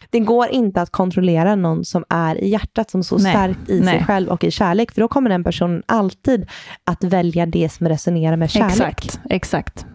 Det 0.10 0.20
går 0.20 0.48
inte 0.50 0.82
att 0.82 0.89
kontrollera 0.89 1.56
någon 1.56 1.86
som 1.86 2.04
är 2.10 2.36
i 2.36 2.50
hjärtat, 2.50 2.89
som 2.89 3.04
så 3.04 3.18
Nej, 3.18 3.32
starkt 3.34 3.70
i 3.70 3.78
sig 3.78 3.86
nej. 3.86 4.04
själv 4.06 4.30
och 4.30 4.44
i 4.44 4.52
kärlek, 4.52 4.92
för 4.92 5.02
då 5.02 5.08
kommer 5.08 5.30
den 5.30 5.44
personen 5.44 5.84
alltid 5.86 6.50
att 6.84 7.04
välja 7.04 7.46
det 7.46 7.70
som 7.70 7.89
resonerar 7.89 8.36
med 8.36 8.50
kärlek. 8.50 8.72
Exakt, 8.72 9.20
exakt. 9.30 9.86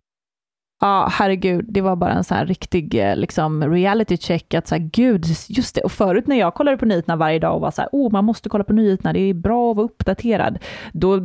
Ja, 0.81 1.09
herregud, 1.13 1.65
det 1.69 1.81
var 1.81 1.97
bara 1.97 2.13
en 2.13 2.25
så 2.25 2.35
här 2.35 2.47
riktig 2.47 2.95
eh, 2.95 3.17
liksom, 3.17 3.65
reality 3.71 4.17
check 4.17 4.55
att 4.55 4.69
så 4.69 4.75
här, 4.75 4.83
gud, 4.93 5.25
just 5.49 5.75
det. 5.75 5.81
Och 5.81 5.93
förut 5.93 6.27
när 6.27 6.37
jag 6.37 6.55
kollade 6.55 6.77
på 6.77 6.85
nyheterna 6.87 7.17
varje 7.17 7.39
dag 7.39 7.55
och 7.55 7.61
var 7.61 7.71
så 7.71 7.83
här, 7.83 7.89
oh, 7.93 8.13
man 8.13 8.25
måste 8.25 8.49
kolla 8.49 8.65
på 8.65 8.73
nyheterna, 8.73 9.13
det 9.13 9.21
är 9.21 9.35
bra 9.35 9.71
att 9.71 9.77
vara 9.77 9.87
uppdaterad. 9.87 10.59
Då 10.93 11.19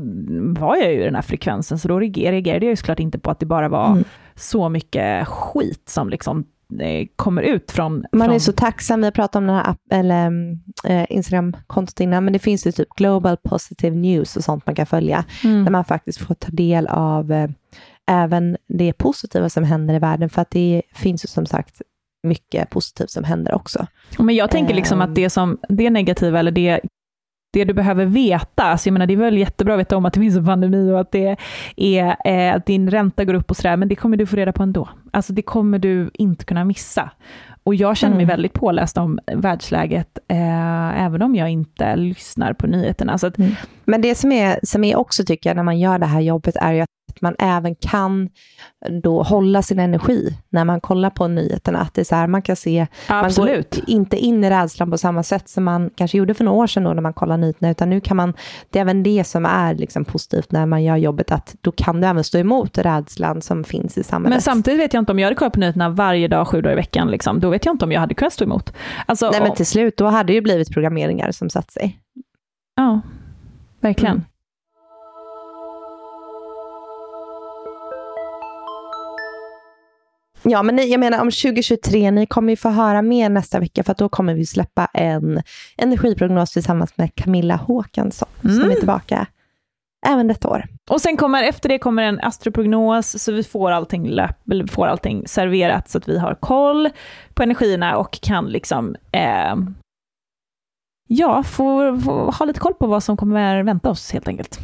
var 0.59 0.76
jag 0.76 0.93
ju 0.93 1.01
i 1.01 1.03
den 1.03 1.15
här 1.15 1.22
frekvensen, 1.22 1.80
så 1.80 1.88
då 1.88 1.99
reagerade 1.99 2.65
jag 2.65 2.69
ju 2.69 2.76
såklart 2.76 2.99
inte 2.99 3.19
på 3.19 3.32
att 3.32 3.39
det 3.39 3.45
bara 3.45 3.69
var 3.69 3.88
Mm. 3.91 4.03
så 4.36 4.69
mycket 4.69 5.28
skit 5.28 5.89
som 5.89 6.09
liksom 6.09 6.43
kommer 7.15 7.41
ut 7.41 7.72
från... 7.72 8.05
Man 8.11 8.26
från 8.28 8.36
är 8.36 8.39
så 8.39 8.51
tacksam, 8.51 8.99
vi 8.99 9.05
har 9.05 9.11
pratat 9.11 9.36
om 9.36 9.47
den 9.47 9.55
här 9.55 9.69
app, 9.69 9.78
eller, 9.91 10.32
eh, 10.88 11.05
Instagram-kontot 11.09 11.99
innan, 11.99 12.24
men 12.24 12.34
det 12.34 12.39
finns 12.39 12.67
ju 12.67 12.72
typ 12.72 12.89
Global 12.95 13.38
Positive 13.38 13.95
News 13.95 14.38
och 14.38 14.43
sånt 14.43 14.65
man 14.65 14.76
kan 14.76 14.86
följa, 14.86 15.26
Mm. 15.43 15.63
där 15.63 15.72
man 15.72 15.86
faktiskt 15.86 16.19
får 16.19 16.34
ta 16.36 16.49
del 16.51 16.88
av 16.88 17.32
eh, 17.32 17.49
även 18.11 18.57
det 18.67 18.93
positiva 18.93 19.49
som 19.49 19.63
händer 19.63 19.93
i 19.93 19.99
världen, 19.99 20.30
för 20.30 20.41
att 20.41 20.51
det 20.51 20.82
finns 20.95 21.26
ju 21.26 21.28
som 21.28 21.45
sagt 21.45 21.82
mycket 22.28 22.69
positivt 22.69 23.09
som 23.09 23.24
händer 23.24 23.53
också. 23.53 23.88
Men 24.19 24.36
jag 24.36 24.51
tänker 24.51 24.74
liksom 24.74 25.01
att 25.01 25.15
det 25.15 25.30
som 25.30 25.57
det 25.69 25.89
negativa, 25.89 26.39
eller 26.39 26.51
det, 26.51 26.80
det 27.54 27.64
du 27.66 27.74
behöver 27.74 28.06
veta, 28.06 28.64
alltså 28.64 28.88
jag 28.89 28.93
menar 28.93 29.08
det 29.08 29.14
är 29.14 29.18
väl 29.18 29.38
jättebra 29.38 29.74
att 29.74 29.80
veta 29.80 29.97
om 29.97 30.06
att 30.06 30.14
det 30.14 30.20
finns 30.20 30.38
en 30.38 30.45
pandemi 30.45 30.91
och 30.91 30.99
att 30.99 31.12
det 31.12 31.38
är 31.76 32.16
eh, 32.26 32.56
att 32.56 32.66
din 32.66 32.91
ränta 32.91 33.26
går 33.26 33.34
upp 33.34 33.49
och 33.52 33.58
sådär, 33.58 33.78
men 33.78 33.88
det 33.88 33.95
kommer 33.95 34.18
du 34.18 34.26
få 34.26 34.36
reda 34.36 34.52
på 34.54 34.64
ändå. 34.64 34.89
Alltså 35.12 35.34
det 35.34 35.41
kommer 35.41 35.80
du 35.80 36.10
inte 36.14 36.45
kunna 36.45 36.66
missa. 36.66 37.10
Och 37.64 37.76
jag 37.76 37.97
känner 37.97 38.16
mig 38.16 38.24
Mm. 38.24 38.34
väldigt 38.34 38.54
påläst 38.54 38.97
om 38.97 39.20
världsläget, 39.36 40.18
eh, 40.28 41.02
även 41.06 41.22
om 41.22 41.36
jag 41.36 41.49
inte 41.49 41.95
lyssnar 41.95 42.54
på 42.54 42.68
nyheterna. 42.68 43.18
Så 43.18 43.28
att, 43.28 43.38
Men 43.86 44.02
det 44.02 44.16
som 44.16 44.32
är, 44.32 44.60
som 44.64 44.84
är 44.84 44.95
också 44.95 45.24
tycker 45.24 45.49
jag 45.49 45.56
när 45.58 45.64
man 45.64 45.80
gör 45.80 45.99
det 45.99 46.06
här 46.06 46.22
jobbet 46.22 46.56
är 46.56 46.72
ju 46.74 46.82
att 46.82 46.89
man 47.22 47.36
även 47.39 47.76
kan 47.76 48.30
då 49.03 49.24
hålla 49.24 49.61
sin 49.61 49.80
energi 49.80 50.38
när 50.49 50.65
man 50.65 50.82
kollar 50.82 51.09
på 51.09 51.28
nyheterna. 51.28 51.80
Att 51.80 51.93
det 51.93 52.01
är 52.01 52.05
så 52.05 52.15
här, 52.15 52.28
man 52.28 52.41
kan 52.41 52.55
se, 52.55 52.88
absolut. 53.07 53.76
man 53.76 53.82
går 53.86 53.89
inte 53.89 54.17
in 54.17 54.43
i 54.43 54.49
rädslan 54.49 54.91
på 54.91 54.97
samma 54.97 55.24
sätt 55.24 55.49
som 55.49 55.63
man 55.63 55.89
kanske 55.95 56.17
gjorde 56.17 56.34
för 56.34 56.43
några 56.43 56.57
år 56.57 56.67
sedan 56.67 56.84
då 56.84 56.93
när 56.93 57.01
man 57.01 57.13
kollar 57.13 57.38
nyheterna, 57.38 57.72
utan 57.72 57.89
nu 57.89 58.01
kan 58.01 58.17
man, 58.17 58.34
det 58.69 58.80
är 58.80 58.82
även 58.82 59.03
det 59.03 59.24
som 59.24 59.45
är 59.45 59.76
liksom 59.76 60.05
positivt 60.05 60.51
när 60.51 60.65
man 60.65 60.84
gör 60.84 60.97
jobbet, 60.97 61.32
att 61.32 61.55
då 61.61 61.72
kan 61.72 62.01
du 62.01 62.07
även 62.07 62.24
stå 62.24 62.38
emot 62.38 62.78
rädslan 62.78 63.41
som 63.41 63.63
finns 63.63 63.97
i 63.97 64.03
samhället. 64.03 64.36
Men 64.36 64.41
samtidigt 64.41 64.80
vet 64.80 64.93
jag 64.93 65.01
inte 65.01 65.11
om 65.11 65.19
jag 65.19 65.26
hade 65.26 65.36
kollat 65.36 65.53
på 65.53 65.59
nyheterna 65.59 65.89
varje 65.89 66.28
dag, 66.28 66.47
sju 66.47 66.61
dagar 66.61 66.74
i 66.74 66.76
veckan, 66.76 67.11
liksom, 67.11 67.39
då 67.39 67.49
vet 67.49 67.65
jag 67.65 67.74
inte 67.74 67.86
om 67.86 67.91
jag 67.91 67.99
hade 67.99 68.13
kunnat 68.13 68.34
stå 68.34 68.43
emot. 68.43 68.74
Alltså, 69.05 69.30
Nej, 69.32 69.41
men 69.41 69.55
till 69.55 69.65
slut, 69.65 69.97
då 69.97 70.07
hade 70.07 70.28
det 70.28 70.34
ju 70.34 70.41
blivit 70.41 70.74
programmeringar 70.74 71.32
som 71.32 71.49
satt 71.49 71.72
sig. 71.72 71.99
Ja, 72.76 73.01
verkligen. 73.82 74.15
Mm. 74.15 74.26
Ja, 80.43 80.63
men 80.63 80.75
ni, 80.75 80.91
jag 80.91 80.99
menar 80.99 81.21
om 81.21 81.31
2023, 81.31 82.11
ni 82.11 82.25
kommer 82.25 82.49
ju 82.49 82.55
få 82.57 82.69
höra 82.69 83.01
mer 83.01 83.29
nästa 83.29 83.59
vecka, 83.59 83.83
för 83.83 83.91
att 83.91 83.97
då 83.97 84.09
kommer 84.09 84.33
vi 84.33 84.45
släppa 84.45 84.85
en 84.85 85.41
energiprognos 85.77 86.51
tillsammans 86.51 86.97
med 86.97 87.15
Camilla 87.15 87.55
Håkansson, 87.55 88.27
som 88.41 88.51
Mm. 88.51 88.71
är 88.71 88.75
tillbaka 88.75 89.25
även 90.07 90.27
detta 90.27 90.49
år. 90.49 90.65
Och 90.89 91.01
sen 91.01 91.17
kommer, 91.17 91.43
efter 91.43 91.69
det 91.69 91.79
kommer 91.79 92.03
en 92.03 92.19
astroprognos, 92.19 93.23
så 93.23 93.31
vi 93.31 93.43
får 93.43 93.71
allting, 93.71 94.07
löp, 94.09 94.37
får 94.71 94.87
allting 94.87 95.27
serverat, 95.27 95.89
så 95.89 95.97
att 95.97 96.07
vi 96.09 96.19
har 96.19 96.35
koll 96.35 96.89
på 97.33 97.43
energierna 97.43 97.97
och 97.97 98.21
kan 98.21 98.45
liksom, 98.45 98.95
eh, 99.11 99.55
ja, 101.07 101.43
få, 101.43 101.99
få 101.99 102.31
ha 102.31 102.45
lite 102.45 102.59
koll 102.59 102.73
på 102.73 102.87
vad 102.87 103.03
som 103.03 103.17
kommer 103.17 103.63
vänta 103.63 103.89
oss 103.89 104.11
helt 104.11 104.27
enkelt. 104.27 104.59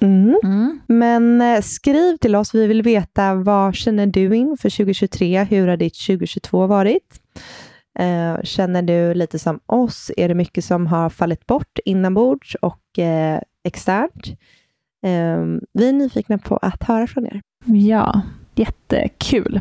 Mm. 0.00 0.28
Mm. 0.28 0.38
Mm. 0.44 0.80
Men 0.86 1.40
eh, 1.40 1.62
skriv 1.62 2.16
till 2.16 2.36
oss, 2.36 2.54
vi 2.54 2.66
vill 2.66 2.82
veta 2.82 3.34
vad 3.34 3.74
känner 3.74 4.06
du 4.06 4.36
inför 4.36 4.70
2023? 4.70 5.44
Hur 5.44 5.68
har 5.68 5.76
ditt 5.76 6.06
2022 6.06 6.66
varit? 6.66 7.20
Eh, 7.98 8.42
känner 8.42 8.82
du 8.82 9.14
lite 9.14 9.38
som 9.38 9.60
oss? 9.66 10.10
Är 10.16 10.28
det 10.28 10.34
mycket 10.34 10.64
som 10.64 10.86
har 10.86 11.10
fallit 11.10 11.46
bort 11.46 11.78
inombords 11.84 12.54
och 12.54 12.98
eh, 12.98 13.40
externt? 13.64 14.26
Eh, 15.06 15.44
vi 15.72 15.88
är 15.88 15.92
nyfikna 15.92 16.38
på 16.38 16.56
att 16.56 16.82
höra 16.82 17.06
från 17.06 17.26
er. 17.26 17.40
Ja, 17.64 18.22
jättekul. 18.54 19.60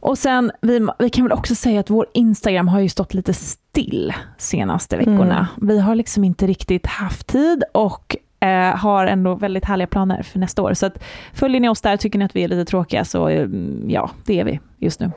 Och 0.00 0.18
sen, 0.18 0.52
vi, 0.60 0.86
vi 0.98 1.10
kan 1.10 1.24
väl 1.24 1.32
också 1.32 1.54
säga 1.54 1.80
att 1.80 1.90
vår 1.90 2.06
Instagram 2.14 2.68
har 2.68 2.80
ju 2.80 2.88
stått 2.88 3.14
lite 3.14 3.34
still 3.34 4.12
senaste 4.38 4.96
veckorna. 4.96 5.48
Vi 5.60 5.80
har 5.80 5.94
liksom 5.94 6.24
inte 6.24 6.46
riktigt 6.46 6.86
haft 6.86 7.26
tid 7.26 7.64
och 7.74 8.16
eh, 8.44 8.76
har 8.76 9.06
ändå 9.06 9.34
väldigt 9.34 9.64
härliga 9.64 9.86
planer 9.86 10.22
för 10.22 10.38
nästa 10.38 10.62
år. 10.62 10.74
Så 10.74 10.86
att, 10.86 11.04
följer 11.32 11.60
ni 11.60 11.68
oss 11.68 11.80
där, 11.80 11.96
tycker 11.96 12.18
ni 12.18 12.24
att 12.24 12.36
vi 12.36 12.44
är 12.44 12.48
lite 12.48 12.64
tråkiga, 12.64 13.04
så 13.04 13.28
eh, 13.28 13.48
ja, 13.86 14.10
det 14.26 14.40
är 14.40 14.44
vi 14.44 14.60
just 14.78 15.00
nu. 15.00 15.10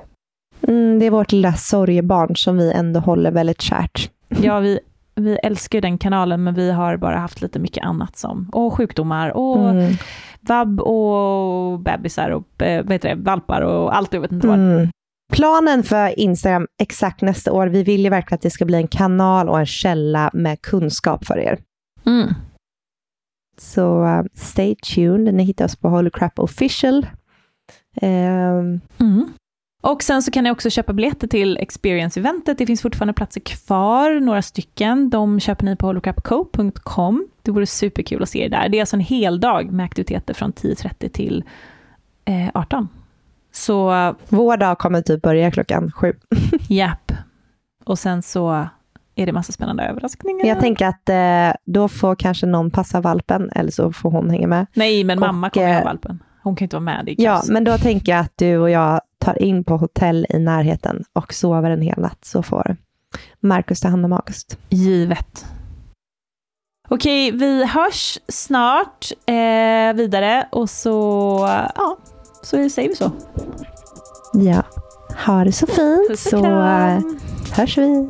Mm, 0.67 0.99
det 0.99 1.05
är 1.05 1.11
vårt 1.11 1.31
lilla 1.31 1.53
sorgebarn 1.53 2.35
som 2.35 2.57
vi 2.57 2.71
ändå 2.71 2.99
håller 2.99 3.31
väldigt 3.31 3.61
kärt. 3.61 4.09
Ja, 4.27 4.59
vi, 4.59 4.79
vi 5.15 5.37
älskar 5.43 5.81
den 5.81 5.97
kanalen, 5.97 6.43
men 6.43 6.53
vi 6.53 6.71
har 6.71 6.97
bara 6.97 7.17
haft 7.17 7.41
lite 7.41 7.59
mycket 7.59 7.85
annat 7.85 8.17
som, 8.17 8.49
och 8.53 8.73
sjukdomar 8.73 9.29
och 9.29 9.69
Mm. 9.69 9.93
vabb 10.41 10.79
och 10.81 11.79
bebisar 11.79 12.29
och 12.29 12.61
eh, 12.61 12.83
vad 12.83 12.93
heter 12.93 13.09
det, 13.09 13.15
valpar 13.15 13.61
och 13.61 13.95
allt, 13.97 14.13
jag 14.13 14.21
vet 14.21 14.31
inte 14.31 14.47
vad. 14.47 14.59
Mm. 14.59 14.87
Planen 15.33 15.83
för 15.83 16.19
Instagram 16.19 16.67
exakt 16.81 17.21
nästa 17.21 17.51
år, 17.51 17.67
vi 17.67 17.83
vill 17.83 18.03
ju 18.03 18.09
verkligen 18.09 18.35
att 18.35 18.41
det 18.41 18.49
ska 18.49 18.65
bli 18.65 18.77
en 18.77 18.87
kanal 18.87 19.49
och 19.49 19.59
en 19.59 19.65
källa 19.65 20.29
med 20.33 20.61
kunskap 20.61 21.25
för 21.25 21.37
er. 21.39 21.57
Mm. 22.05 22.27
Så 23.57 24.03
uh, 24.03 24.23
stay 24.33 24.75
tuned, 24.75 25.33
ni 25.33 25.43
hittar 25.43 25.65
oss 25.65 25.75
på 25.75 25.89
Holy 25.89 26.09
Crap 26.09 26.39
Official. 26.39 27.07
Ehm, 28.01 28.81
Mm. 28.97 29.29
Och 29.81 30.03
sen 30.03 30.21
så 30.21 30.31
kan 30.31 30.43
ni 30.43 30.51
också 30.51 30.69
köpa 30.69 30.93
biljetter 30.93 31.27
till 31.27 31.57
Experience-eventet. 31.57 32.57
Det 32.57 32.65
finns 32.65 32.81
fortfarande 32.81 33.13
platser 33.13 33.41
kvar, 33.41 34.19
några 34.19 34.41
stycken. 34.41 35.09
De 35.09 35.39
köper 35.39 35.65
ni 35.65 35.75
på 35.75 35.85
holocrapco.com. 35.87 37.27
Det 37.41 37.51
vore 37.51 37.65
superkul 37.65 38.23
att 38.23 38.29
se 38.29 38.45
er 38.45 38.49
där. 38.49 38.69
Det 38.69 38.77
är 38.77 38.81
alltså 38.81 38.95
en 38.95 38.99
hel 39.01 39.39
dag 39.39 39.71
med 39.71 39.83
aktiviteter 39.85 40.33
från 40.33 40.53
10.30 40.53 41.09
till 41.09 41.43
eh, 42.25 42.49
18. 42.53 42.87
Så 43.51 44.15
vår 44.29 44.57
dag 44.57 44.77
kommer 44.77 45.01
typ 45.01 45.21
börja 45.21 45.51
klockan 45.51 45.91
sju. 45.91 46.13
japp. 46.69 47.11
Och 47.85 47.99
sen 47.99 48.21
så 48.23 48.67
är 49.17 49.25
det 49.25 49.31
massa 49.31 49.51
spännande 49.51 49.83
överraskningar. 49.83 50.45
Jag 50.45 50.59
tänker 50.59 50.85
att 50.85 51.09
eh, 51.09 51.59
då 51.65 51.87
får 51.87 52.15
kanske 52.15 52.45
någon 52.45 52.71
passa 52.71 53.01
valpen, 53.01 53.49
eller 53.55 53.71
så 53.71 53.91
får 53.91 54.11
hon 54.11 54.29
hänga 54.29 54.47
med. 54.47 54.65
Nej, 54.73 55.03
men 55.03 55.19
mamma 55.19 55.47
Och, 55.47 55.53
kommer 55.53 55.67
ha 55.67 55.79
eh, 55.79 55.83
valpen. 55.85 56.23
Hon 56.43 56.55
kan 56.55 56.65
inte 56.65 56.75
vara 56.75 56.83
med, 56.83 57.05
det 57.05 57.15
Ja, 57.17 57.43
men 57.47 57.63
då 57.63 57.77
tänker 57.77 58.11
jag 58.11 58.21
att 58.21 58.33
du 58.35 58.57
och 58.57 58.69
jag 58.69 59.01
tar 59.19 59.41
in 59.41 59.63
på 59.63 59.77
hotell 59.77 60.25
i 60.29 60.39
närheten 60.39 61.03
och 61.13 61.33
sover 61.33 61.71
en 61.71 61.81
hel 61.81 61.99
natt, 61.99 62.25
så 62.25 62.43
får 62.43 62.77
Marcus 63.39 63.79
ta 63.79 63.87
hand 63.87 64.05
om 64.05 64.13
August. 64.13 64.57
Givet. 64.69 65.45
Okej, 66.89 67.31
vi 67.31 67.65
hörs 67.65 68.19
snart 68.27 69.11
eh, 69.25 69.95
vidare 69.95 70.47
och 70.51 70.69
så, 70.69 71.39
ja, 71.75 71.97
så 72.43 72.69
säger 72.69 72.89
vi 72.89 72.95
så. 72.95 73.11
Ja, 74.33 74.63
ha 75.25 75.43
det 75.43 75.51
så 75.51 75.67
fint, 75.67 76.19
så 76.19 76.45
eh, 76.45 76.99
hörs 77.51 77.77
vi. 77.77 78.09